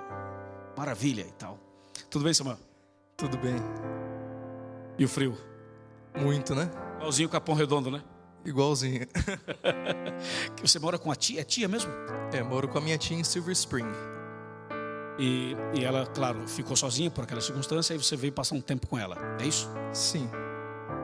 Maravilha 0.76 1.22
e 1.22 1.32
tal. 1.32 1.58
Tudo 2.08 2.24
bem, 2.24 2.34
Samuel? 2.34 2.58
Tudo 3.16 3.36
bem. 3.38 3.56
E 4.98 5.04
o 5.04 5.08
frio? 5.08 5.36
Muito, 6.18 6.54
né? 6.54 6.70
Igualzinho 6.96 7.28
o 7.28 7.30
Capão 7.30 7.54
Redondo, 7.54 7.90
né? 7.90 8.02
Igualzinho. 8.45 9.07
que 10.57 10.62
você 10.68 10.78
mora 10.78 10.99
com 10.99 11.11
a 11.11 11.16
tia? 11.16 11.41
É 11.41 11.45
tia 11.45 11.68
mesmo? 11.68 11.91
É, 12.32 12.43
moro 12.43 12.68
com 12.68 12.78
a 12.78 12.80
minha 12.80 12.97
tia 12.97 13.16
em 13.16 13.24
Silver 13.24 13.53
Spring. 13.53 13.88
E, 15.18 15.55
e 15.74 15.84
ela, 15.84 16.07
claro, 16.07 16.49
ficou 16.49 16.74
sozinha 16.74 17.11
por 17.11 17.24
aquela 17.24 17.43
circunstância 17.43 17.93
e 17.93 17.99
você 17.99 18.16
veio 18.16 18.32
passar 18.32 18.55
um 18.55 18.61
tempo 18.61 18.86
com 18.86 18.99
ela, 18.99 19.18
é 19.38 19.47
isso? 19.47 19.68
Sim. 19.93 20.30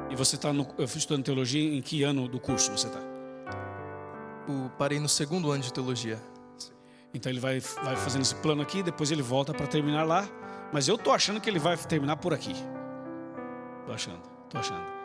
E 0.09 0.17
você 0.17 0.37
está 0.37 0.51
estudando 0.95 1.25
teologia, 1.25 1.77
em 1.77 1.83
que 1.83 2.03
ano 2.03 2.27
do 2.27 2.41
curso 2.41 2.73
você 2.73 2.87
está? 2.87 3.01
Parei 4.79 4.99
no 4.99 5.09
segundo 5.09 5.51
ano 5.51 5.63
de 5.63 5.73
teologia. 5.73 6.19
Então 7.13 7.31
ele 7.31 7.41
vai, 7.41 7.61
vai 7.61 7.97
fazendo 7.97 8.23
esse 8.23 8.35
plano 8.37 8.63
aqui, 8.63 8.83
depois 8.83 9.11
ele 9.11 9.23
volta 9.23 9.53
para 9.53 9.67
terminar 9.67 10.05
lá. 10.05 10.27
Mas 10.73 10.89
eu 10.89 10.97
tô 10.97 11.13
achando 11.13 11.41
que 11.41 11.51
ele 11.51 11.59
vai 11.59 11.77
terminar 11.77 12.17
por 12.17 12.33
aqui. 12.33 12.55
Tô 13.85 13.93
achando, 13.93 14.23
tô 14.49 14.59
achando. 14.59 14.96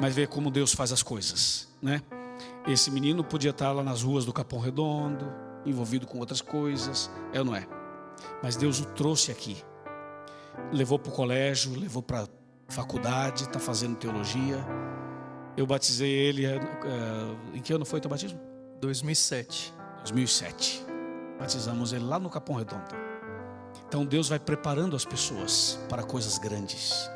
Mas 0.00 0.14
vê 0.14 0.26
como 0.26 0.50
Deus 0.50 0.74
faz 0.74 0.92
as 0.92 1.02
coisas, 1.02 1.68
né? 1.80 2.02
Esse 2.66 2.90
menino 2.90 3.22
podia 3.24 3.50
estar 3.50 3.72
lá 3.72 3.82
nas 3.82 4.02
ruas 4.02 4.24
do 4.24 4.32
Capão 4.32 4.58
Redondo, 4.58 5.32
envolvido 5.64 6.06
com 6.06 6.18
outras 6.18 6.40
coisas, 6.40 7.10
é 7.32 7.38
ou 7.38 7.44
não 7.44 7.54
é? 7.54 7.66
Mas 8.42 8.56
Deus 8.56 8.80
o 8.80 8.84
trouxe 8.86 9.30
aqui, 9.30 9.56
levou 10.72 10.98
para 10.98 11.10
o 11.10 11.14
colégio, 11.14 11.78
levou 11.78 12.02
para 12.02 12.22
a 12.22 12.72
faculdade, 12.72 13.44
está 13.44 13.58
fazendo 13.58 13.96
teologia. 13.96 14.58
Eu 15.56 15.66
batizei 15.66 16.10
ele, 16.10 16.46
uh, 16.46 17.54
em 17.54 17.62
que 17.62 17.72
ano 17.72 17.84
foi 17.84 17.98
o 17.98 18.02
teu 18.02 18.10
batismo? 18.10 18.38
2007. 18.80 19.72
2007. 19.98 20.84
Batizamos 21.38 21.92
ele 21.92 22.04
lá 22.04 22.18
no 22.18 22.28
Capão 22.28 22.56
Redondo. 22.56 22.94
Então 23.88 24.04
Deus 24.04 24.28
vai 24.28 24.38
preparando 24.38 24.96
as 24.96 25.04
pessoas 25.04 25.78
para 25.88 26.02
coisas 26.02 26.38
grandes. 26.38 27.10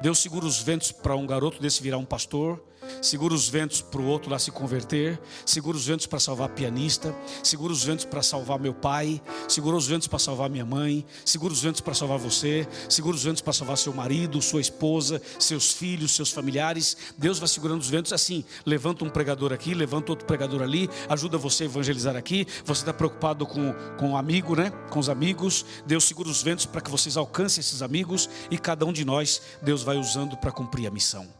Deus 0.00 0.18
segura 0.18 0.46
os 0.46 0.62
ventos 0.62 0.90
para 0.90 1.14
um 1.14 1.26
garoto 1.26 1.60
desse 1.60 1.82
virar 1.82 1.98
um 1.98 2.04
pastor 2.04 2.62
segura 3.02 3.34
os 3.34 3.48
ventos 3.48 3.80
para 3.80 4.00
o 4.00 4.06
outro 4.06 4.30
lá 4.30 4.38
se 4.38 4.50
converter, 4.50 5.20
segura 5.44 5.76
os 5.76 5.86
ventos 5.86 6.06
para 6.06 6.20
salvar 6.20 6.48
pianista, 6.50 7.14
segura 7.42 7.72
os 7.72 7.84
ventos 7.84 8.04
para 8.04 8.22
salvar 8.22 8.58
meu 8.58 8.74
pai, 8.74 9.20
segura 9.48 9.76
os 9.76 9.86
ventos 9.86 10.08
para 10.08 10.18
salvar 10.18 10.50
minha 10.50 10.64
mãe, 10.64 11.04
segura 11.24 11.52
os 11.52 11.62
ventos 11.62 11.80
para 11.80 11.94
salvar 11.94 12.18
você, 12.18 12.66
segura 12.88 13.16
os 13.16 13.22
ventos 13.22 13.42
para 13.42 13.52
salvar 13.52 13.76
seu 13.76 13.92
marido, 13.92 14.40
sua 14.42 14.60
esposa, 14.60 15.20
seus 15.38 15.72
filhos, 15.72 16.14
seus 16.14 16.30
familiares. 16.30 16.96
Deus 17.16 17.38
vai 17.38 17.48
segurando 17.48 17.80
os 17.80 17.88
ventos 17.88 18.12
assim. 18.12 18.44
Levanta 18.64 19.04
um 19.04 19.10
pregador 19.10 19.52
aqui, 19.52 19.74
levanta 19.74 20.12
outro 20.12 20.26
pregador 20.26 20.62
ali, 20.62 20.88
ajuda 21.08 21.38
você 21.38 21.64
a 21.64 21.66
evangelizar 21.66 22.16
aqui. 22.16 22.46
Você 22.64 22.82
está 22.82 22.92
preocupado 22.92 23.46
com, 23.46 23.72
com 23.98 24.12
o 24.12 24.16
amigo, 24.16 24.54
né? 24.54 24.70
Com 24.90 24.98
os 24.98 25.08
amigos. 25.08 25.64
Deus 25.86 26.04
segura 26.04 26.28
os 26.28 26.42
ventos 26.42 26.66
para 26.66 26.80
que 26.80 26.90
vocês 26.90 27.16
alcancem 27.16 27.60
esses 27.60 27.82
amigos 27.82 28.28
e 28.50 28.58
cada 28.58 28.84
um 28.84 28.92
de 28.92 29.04
nós, 29.04 29.40
Deus 29.62 29.82
vai 29.82 29.96
usando 29.96 30.36
para 30.36 30.52
cumprir 30.52 30.86
a 30.86 30.90
missão. 30.90 31.39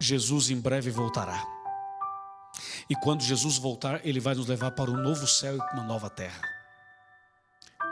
Jesus 0.00 0.48
em 0.50 0.60
breve 0.60 0.90
voltará. 0.90 1.42
E 2.88 2.94
quando 2.94 3.22
Jesus 3.22 3.58
voltar, 3.58 4.00
ele 4.06 4.20
vai 4.20 4.34
nos 4.34 4.46
levar 4.46 4.70
para 4.70 4.90
um 4.90 4.96
novo 4.96 5.26
céu 5.26 5.56
e 5.56 5.74
uma 5.74 5.82
nova 5.82 6.08
terra, 6.08 6.40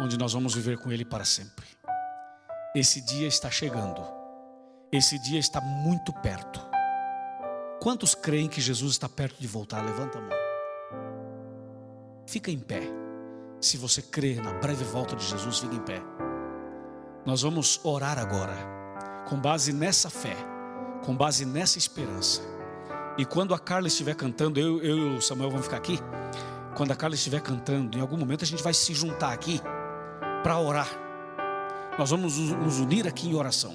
onde 0.01 0.17
nós 0.17 0.33
vamos 0.33 0.55
viver 0.55 0.79
com 0.79 0.93
ele 0.93 1.05
para 1.05 1.25
sempre. 1.25 1.67
Esse 2.75 3.01
dia 3.01 3.27
está 3.27 3.51
chegando. 3.51 4.01
Esse 4.93 5.19
dia 5.19 5.39
está 5.39 5.61
muito 5.61 6.13
perto. 6.13 6.61
Quantos 7.83 8.15
creem 8.15 8.49
que 8.49 8.61
Jesus 8.61 8.93
está 8.93 9.09
perto 9.09 9.41
de 9.41 9.47
voltar? 9.47 9.85
Levanta 9.85 10.19
a 10.19 10.21
mão. 10.21 10.39
Fica 12.27 12.51
em 12.51 12.59
pé. 12.59 12.83
Se 13.61 13.77
você 13.77 14.01
crê 14.01 14.37
na 14.37 14.53
breve 14.55 14.85
volta 14.85 15.17
de 15.17 15.25
Jesus, 15.27 15.59
fica 15.59 15.75
em 15.75 15.83
pé. 15.83 16.01
Nós 17.25 17.43
vamos 17.43 17.81
orar 17.85 18.19
agora, 18.19 18.57
com 19.29 19.41
base 19.41 19.73
nessa 19.73 20.09
fé 20.09 20.37
com 21.07 21.17
base 21.17 21.47
nessa 21.47 21.79
esperança. 21.79 22.43
E 23.17 23.25
quando 23.25 23.55
a 23.55 23.59
Carla 23.59 23.87
estiver 23.87 24.15
cantando, 24.15 24.59
eu, 24.59 24.83
eu 24.83 24.99
e 24.99 25.17
o 25.17 25.23
Samuel 25.23 25.51
vamos 25.51 25.65
ficar 25.65 25.79
aqui. 25.79 25.99
Quando 26.75 26.91
a 26.91 26.97
Carla 26.97 27.15
estiver 27.15 27.41
cantando, 27.41 27.97
em 27.97 28.01
algum 28.01 28.17
momento 28.17 28.43
a 28.43 28.47
gente 28.47 28.63
vai 28.63 28.75
se 28.75 28.93
juntar 28.93 29.33
aqui 29.33 29.61
para 30.43 30.59
orar. 30.59 30.89
Nós 31.97 32.11
vamos 32.11 32.37
nos 32.37 32.79
unir 32.81 33.07
aqui 33.07 33.29
em 33.29 33.35
oração. 33.35 33.75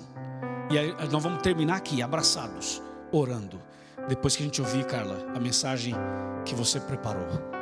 E 0.70 0.78
aí, 0.78 0.96
nós 1.10 1.24
vamos 1.24 1.42
terminar 1.42 1.78
aqui, 1.78 2.04
abraçados, 2.04 2.82
orando. 3.12 3.60
Depois 4.08 4.36
que 4.36 4.44
a 4.44 4.46
gente 4.46 4.62
ouvir, 4.62 4.86
Carla, 4.86 5.26
a 5.34 5.40
mensagem 5.40 5.96
que 6.46 6.54
você 6.54 6.80
preparou. 6.80 7.61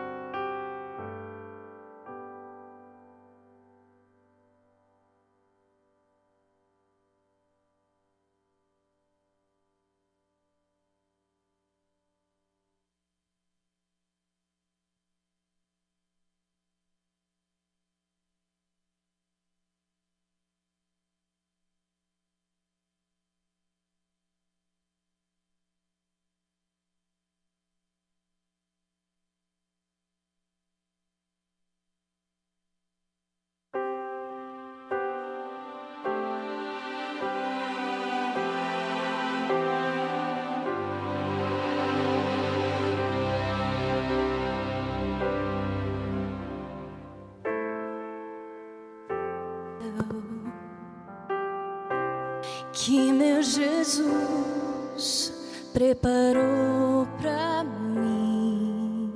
Jesus 53.41 55.31
preparou 55.71 57.07
para 57.21 57.63
mim, 57.63 59.13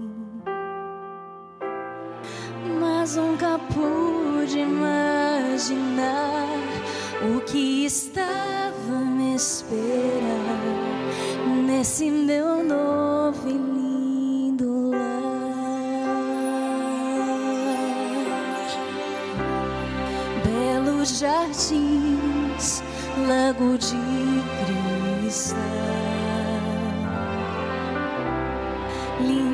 mas 2.79 3.17
nunca 3.17 3.59
pude 3.73 4.59
imaginar 4.59 6.47
o 7.35 7.41
que 7.41 7.85
estava 7.85 8.99
me 8.99 9.35
esperar 9.35 10.61
nesse 11.65 12.09
meu 12.09 12.63
novo 12.63 13.49
e 13.49 13.51
lindo 13.51 14.91
lar. 14.91 15.33
Belos 20.45 21.19
jardins 21.19 22.83
lago 23.27 23.77
de 23.77 24.12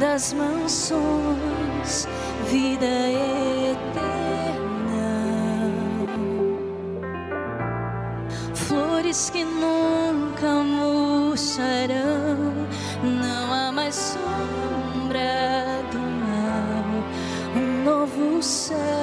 lindas 0.09 0.33
mansões, 0.33 2.07
vida 2.47 2.85
eterna, 3.61 4.09
flores 8.55 9.29
que 9.29 9.43
nunca 9.43 10.63
murcharão, 10.63 11.97
não 13.03 13.53
há 13.53 13.71
mais 13.71 13.93
sombra 13.93 15.83
do 15.91 15.99
mal, 15.99 17.03
um 17.55 17.83
novo 17.83 18.41
céu, 18.41 18.98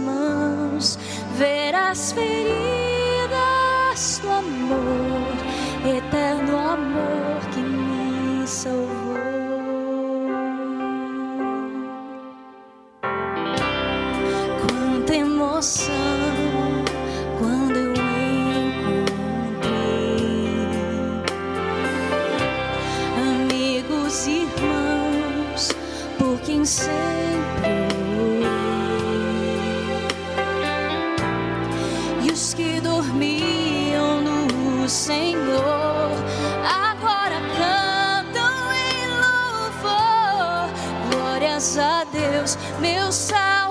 mãos 0.00 0.98
ver 1.36 1.74
as 1.74 2.12
feridas 2.12 2.50
do 4.22 4.30
amor 4.30 5.32
eterno. 5.84 6.35
que 32.36 32.82
dormiam 32.82 34.20
no 34.20 34.86
Senhor 34.86 36.10
agora 36.62 37.40
cantam 37.56 38.72
em 38.74 39.08
louvor. 39.80 40.68
Glórias 41.10 41.78
a 41.78 42.04
Deus, 42.04 42.58
meu 42.78 43.10
Salvador. 43.10 43.65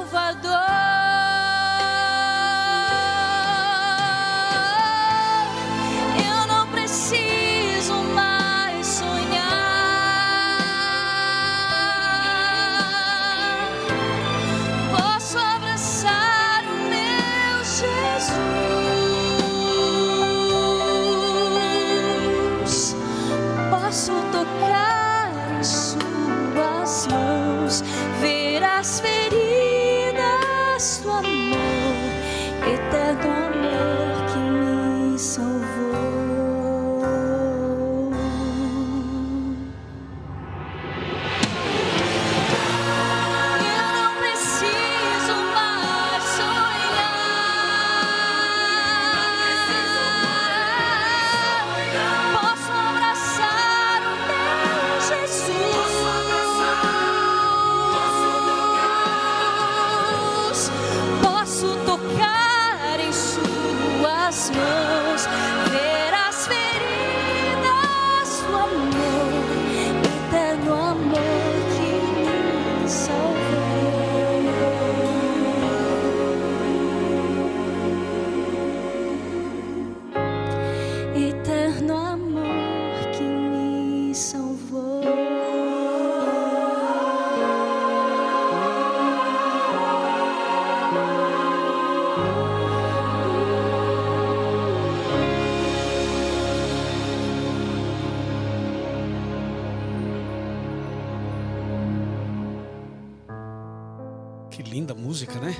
Que 104.55 104.63
linda 104.63 104.93
música, 104.95 105.37
né? 105.37 105.53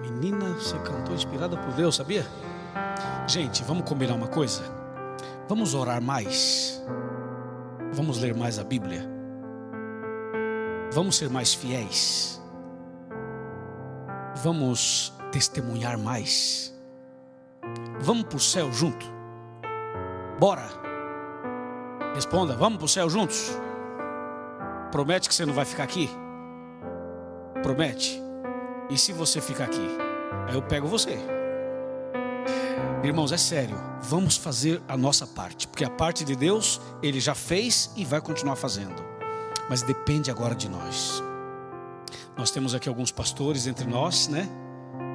Menina, 0.00 0.54
você 0.54 0.76
cantou 0.80 1.14
inspirada 1.14 1.56
por 1.56 1.72
Deus, 1.74 1.94
sabia? 1.94 2.26
Gente, 3.28 3.62
vamos 3.62 3.88
combinar 3.88 4.16
uma 4.16 4.26
coisa? 4.26 4.60
Vamos 5.48 5.72
orar 5.72 6.02
mais. 6.02 6.82
Vamos 7.92 8.18
ler 8.18 8.34
mais 8.34 8.58
a 8.58 8.64
Bíblia. 8.64 9.08
Vamos 10.92 11.14
ser 11.14 11.30
mais 11.30 11.54
fiéis. 11.54 12.42
Vamos 14.42 15.14
testemunhar 15.30 15.96
mais. 15.96 16.74
Vamos 18.00 18.24
para 18.24 18.36
o 18.36 18.40
céu 18.40 18.72
junto. 18.72 19.06
Bora. 20.40 20.66
Responda, 22.16 22.56
vamos 22.56 22.78
para 22.78 22.86
o 22.86 22.88
céu 22.88 23.08
juntos? 23.08 23.56
Promete 24.90 25.28
que 25.28 25.34
você 25.36 25.46
não 25.46 25.54
vai 25.54 25.64
ficar 25.64 25.84
aqui? 25.84 26.10
Promete? 27.62 28.20
E 28.90 28.98
se 28.98 29.12
você 29.12 29.40
ficar 29.40 29.64
aqui? 29.64 29.88
Aí 30.48 30.54
eu 30.54 30.62
pego 30.62 30.88
você. 30.88 31.18
Irmãos, 33.04 33.32
é 33.32 33.36
sério, 33.36 33.76
vamos 34.02 34.36
fazer 34.36 34.80
a 34.86 34.96
nossa 34.96 35.26
parte, 35.26 35.66
porque 35.66 35.84
a 35.84 35.90
parte 35.90 36.24
de 36.24 36.36
Deus 36.36 36.80
ele 37.02 37.18
já 37.18 37.34
fez 37.34 37.90
e 37.96 38.04
vai 38.04 38.20
continuar 38.20 38.54
fazendo, 38.54 39.02
mas 39.68 39.82
depende 39.82 40.30
agora 40.30 40.54
de 40.54 40.68
nós. 40.68 41.22
Nós 42.36 42.50
temos 42.50 42.74
aqui 42.74 42.88
alguns 42.88 43.10
pastores 43.10 43.66
entre 43.66 43.86
nós, 43.86 44.28
né? 44.28 44.48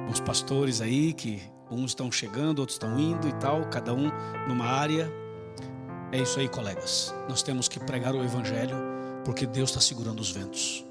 Uns 0.08 0.20
pastores 0.20 0.80
aí 0.80 1.12
que 1.12 1.42
uns 1.70 1.90
estão 1.90 2.10
chegando, 2.10 2.60
outros 2.60 2.76
estão 2.76 2.98
indo 2.98 3.28
e 3.28 3.32
tal, 3.34 3.64
cada 3.66 3.92
um 3.92 4.10
numa 4.46 4.66
área. 4.66 5.10
É 6.12 6.18
isso 6.18 6.40
aí, 6.40 6.48
colegas. 6.48 7.14
Nós 7.28 7.42
temos 7.42 7.68
que 7.68 7.78
pregar 7.80 8.14
o 8.14 8.22
Evangelho, 8.22 8.76
porque 9.24 9.46
Deus 9.46 9.70
está 9.70 9.80
segurando 9.80 10.20
os 10.20 10.30
ventos. 10.30 10.87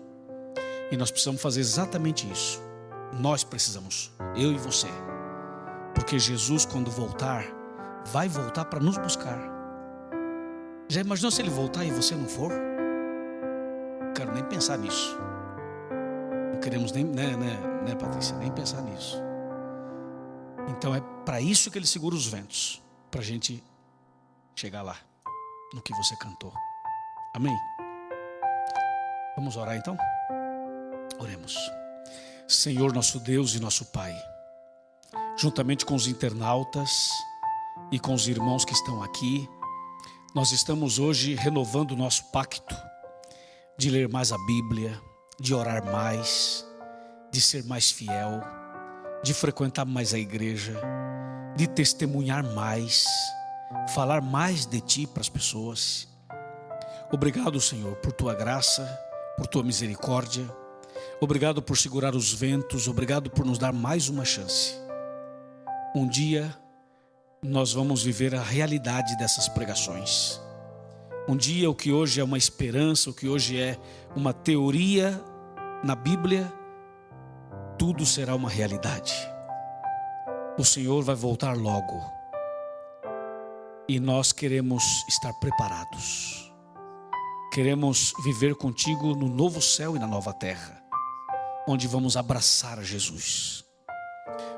E 0.91 0.97
nós 0.97 1.11
precisamos 1.11 1.41
fazer 1.41 1.59
exatamente 1.59 2.29
isso. 2.31 2.61
Nós 3.13 3.43
precisamos, 3.43 4.11
eu 4.35 4.51
e 4.51 4.57
você. 4.57 4.87
Porque 5.93 6.19
Jesus, 6.19 6.65
quando 6.65 6.91
voltar, 6.91 7.43
vai 8.05 8.27
voltar 8.27 8.65
para 8.65 8.79
nos 8.79 8.97
buscar. 8.97 9.39
Já 10.87 11.01
imaginou 11.01 11.31
se 11.31 11.41
ele 11.41 11.49
voltar 11.49 11.83
e 11.83 11.91
você 11.91 12.15
não 12.15 12.27
for? 12.27 12.51
Não 12.51 14.13
quero 14.13 14.33
nem 14.33 14.43
pensar 14.43 14.77
nisso. 14.77 15.17
Não 16.53 16.61
queremos 16.61 16.91
nem, 16.91 17.03
né, 17.03 17.35
né, 17.35 17.57
né, 17.85 17.95
Patrícia, 17.95 18.37
nem 18.37 18.51
pensar 18.51 18.81
nisso. 18.81 19.21
Então 20.69 20.95
é 20.95 21.01
para 21.25 21.41
isso 21.41 21.69
que 21.69 21.77
ele 21.77 21.87
segura 21.87 22.15
os 22.15 22.27
ventos, 22.27 22.81
para 23.11 23.21
a 23.21 23.23
gente 23.23 23.63
chegar 24.55 24.81
lá, 24.81 24.97
no 25.73 25.81
que 25.81 25.93
você 25.93 26.15
cantou. 26.17 26.53
Amém? 27.35 27.55
Vamos 29.35 29.55
orar 29.55 29.75
então? 29.75 29.97
Oremos. 31.19 31.57
Senhor 32.47 32.93
nosso 32.93 33.19
Deus 33.19 33.55
e 33.55 33.59
nosso 33.59 33.85
Pai, 33.85 34.13
juntamente 35.37 35.85
com 35.85 35.95
os 35.95 36.07
internautas 36.07 36.89
e 37.91 37.99
com 37.99 38.13
os 38.13 38.27
irmãos 38.27 38.63
que 38.63 38.73
estão 38.73 39.03
aqui, 39.03 39.49
nós 40.35 40.51
estamos 40.51 40.99
hoje 40.99 41.35
renovando 41.35 41.91
o 41.91 41.95
nosso 41.95 42.31
pacto 42.31 42.75
de 43.77 43.89
ler 43.89 44.07
mais 44.07 44.31
a 44.31 44.37
Bíblia, 44.45 45.01
de 45.39 45.53
orar 45.53 45.83
mais, 45.85 46.65
de 47.31 47.41
ser 47.41 47.63
mais 47.65 47.91
fiel, 47.91 48.41
de 49.23 49.33
frequentar 49.33 49.85
mais 49.85 50.13
a 50.13 50.19
igreja, 50.19 50.79
de 51.55 51.67
testemunhar 51.67 52.43
mais, 52.43 53.05
falar 53.93 54.21
mais 54.21 54.65
de 54.65 54.79
Ti 54.79 55.07
para 55.07 55.21
as 55.21 55.29
pessoas. 55.29 56.07
Obrigado, 57.11 57.59
Senhor, 57.59 57.95
por 57.97 58.13
Tua 58.13 58.33
graça, 58.33 58.87
por 59.35 59.47
Tua 59.47 59.63
misericórdia. 59.63 60.47
Obrigado 61.19 61.63
por 61.63 61.75
segurar 61.75 62.15
os 62.15 62.31
ventos, 62.31 62.87
obrigado 62.87 63.31
por 63.31 63.43
nos 63.43 63.57
dar 63.57 63.73
mais 63.73 64.07
uma 64.07 64.23
chance. 64.23 64.75
Um 65.95 66.07
dia 66.07 66.55
nós 67.41 67.73
vamos 67.73 68.03
viver 68.03 68.35
a 68.35 68.41
realidade 68.41 69.17
dessas 69.17 69.49
pregações. 69.49 70.39
Um 71.27 71.35
dia 71.35 71.71
o 71.71 71.73
que 71.73 71.91
hoje 71.91 72.21
é 72.21 72.23
uma 72.23 72.37
esperança, 72.37 73.09
o 73.09 73.13
que 73.15 73.27
hoje 73.27 73.59
é 73.59 73.79
uma 74.15 74.31
teoria 74.31 75.19
na 75.83 75.95
Bíblia, 75.95 76.53
tudo 77.79 78.05
será 78.05 78.35
uma 78.35 78.49
realidade. 78.49 79.15
O 80.55 80.63
Senhor 80.63 81.03
vai 81.03 81.15
voltar 81.15 81.57
logo. 81.57 81.99
E 83.89 83.99
nós 83.99 84.31
queremos 84.31 84.83
estar 85.09 85.33
preparados. 85.39 86.53
Queremos 87.51 88.13
viver 88.23 88.53
contigo 88.53 89.15
no 89.15 89.27
novo 89.27 89.59
céu 89.63 89.95
e 89.95 89.99
na 89.99 90.05
nova 90.05 90.31
terra 90.31 90.86
onde 91.67 91.85
vamos 91.85 92.15
abraçar 92.15 92.81
Jesus, 92.81 93.65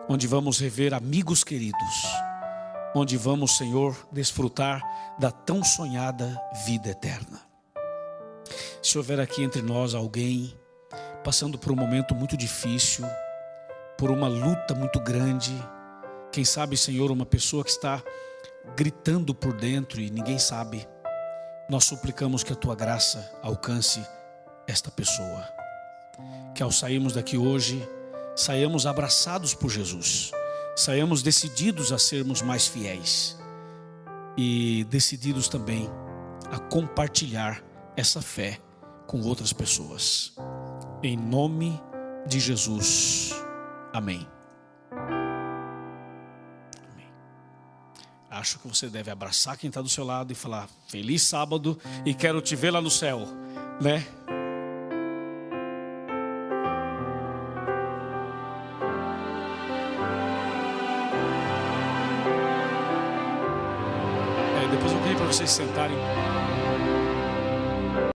onde 0.08 0.28
vamos 0.28 0.60
rever 0.60 0.94
amigos 0.94 1.44
queridos, 1.44 2.04
onde 2.96 3.18
vamos, 3.18 3.58
Senhor, 3.58 4.08
desfrutar 4.12 4.82
da 5.18 5.32
tão 5.32 5.64
sonhada 5.64 6.40
vida 6.66 6.90
eterna. 6.90 7.42
Se 8.82 8.98
houver 8.98 9.20
aqui 9.20 9.44
entre 9.44 9.62
nós 9.64 9.96
alguém 9.96 10.56
passando 11.24 11.58
por 11.58 11.72
um 11.72 11.76
momento 11.76 12.14
muito 12.14 12.38
difícil, 12.38 13.06
por 13.98 14.12
uma 14.12 14.28
luta 14.28 14.76
muito 14.76 15.00
grande, 15.00 15.52
quem 16.32 16.46
sabe, 16.46 16.78
Senhor, 16.78 17.12
uma 17.12 17.26
pessoa 17.26 17.64
que 17.64 17.72
está 17.72 18.04
gritando 18.78 19.34
por 19.34 19.54
dentro 19.54 20.00
e 20.00 20.12
ninguém 20.12 20.38
sabe, 20.38 20.88
nós 21.68 21.86
suplicamos 21.86 22.44
que 22.44 22.54
a 22.54 22.56
tua 22.56 22.76
graça 22.76 23.32
alcance 23.42 24.00
esta 24.68 24.92
pessoa 24.92 25.59
que 26.56 26.64
ao 26.64 26.72
sairmos 26.72 27.14
daqui 27.14 27.38
hoje, 27.38 27.88
saiamos 28.36 28.86
abraçados 28.86 29.54
por 29.54 29.70
Jesus, 29.70 30.32
saiamos 30.76 31.22
decididos 31.22 31.92
a 31.92 31.98
sermos 31.98 32.42
mais 32.42 32.68
fiéis 32.68 33.38
e 34.38 34.86
decididos 34.86 35.48
também 35.48 35.90
a 36.52 36.58
compartilhar 36.58 37.62
essa 37.96 38.22
fé 38.22 38.60
com 39.06 39.22
outras 39.22 39.52
pessoas. 39.52 40.34
Em 41.04 41.18
nome 41.18 41.80
de 42.26 42.40
Jesus. 42.40 43.34
Amém. 43.92 44.26
Amém. 44.92 47.08
Acho 48.30 48.60
que 48.60 48.68
você 48.68 48.88
deve 48.88 49.12
abraçar 49.12 49.58
quem 49.58 49.68
está 49.68 49.82
do 49.82 49.90
seu 49.90 50.06
lado 50.06 50.32
e 50.32 50.36
falar: 50.36 50.70
Feliz 50.88 51.24
sábado 51.24 51.78
e 52.06 52.14
quero 52.14 52.42
te 52.42 52.56
ver 52.56 52.72
lá 52.72 52.82
no 52.82 52.90
céu, 52.90 53.28
né? 53.82 54.06
Vocês 65.40 65.52
sentarem. 65.52 65.96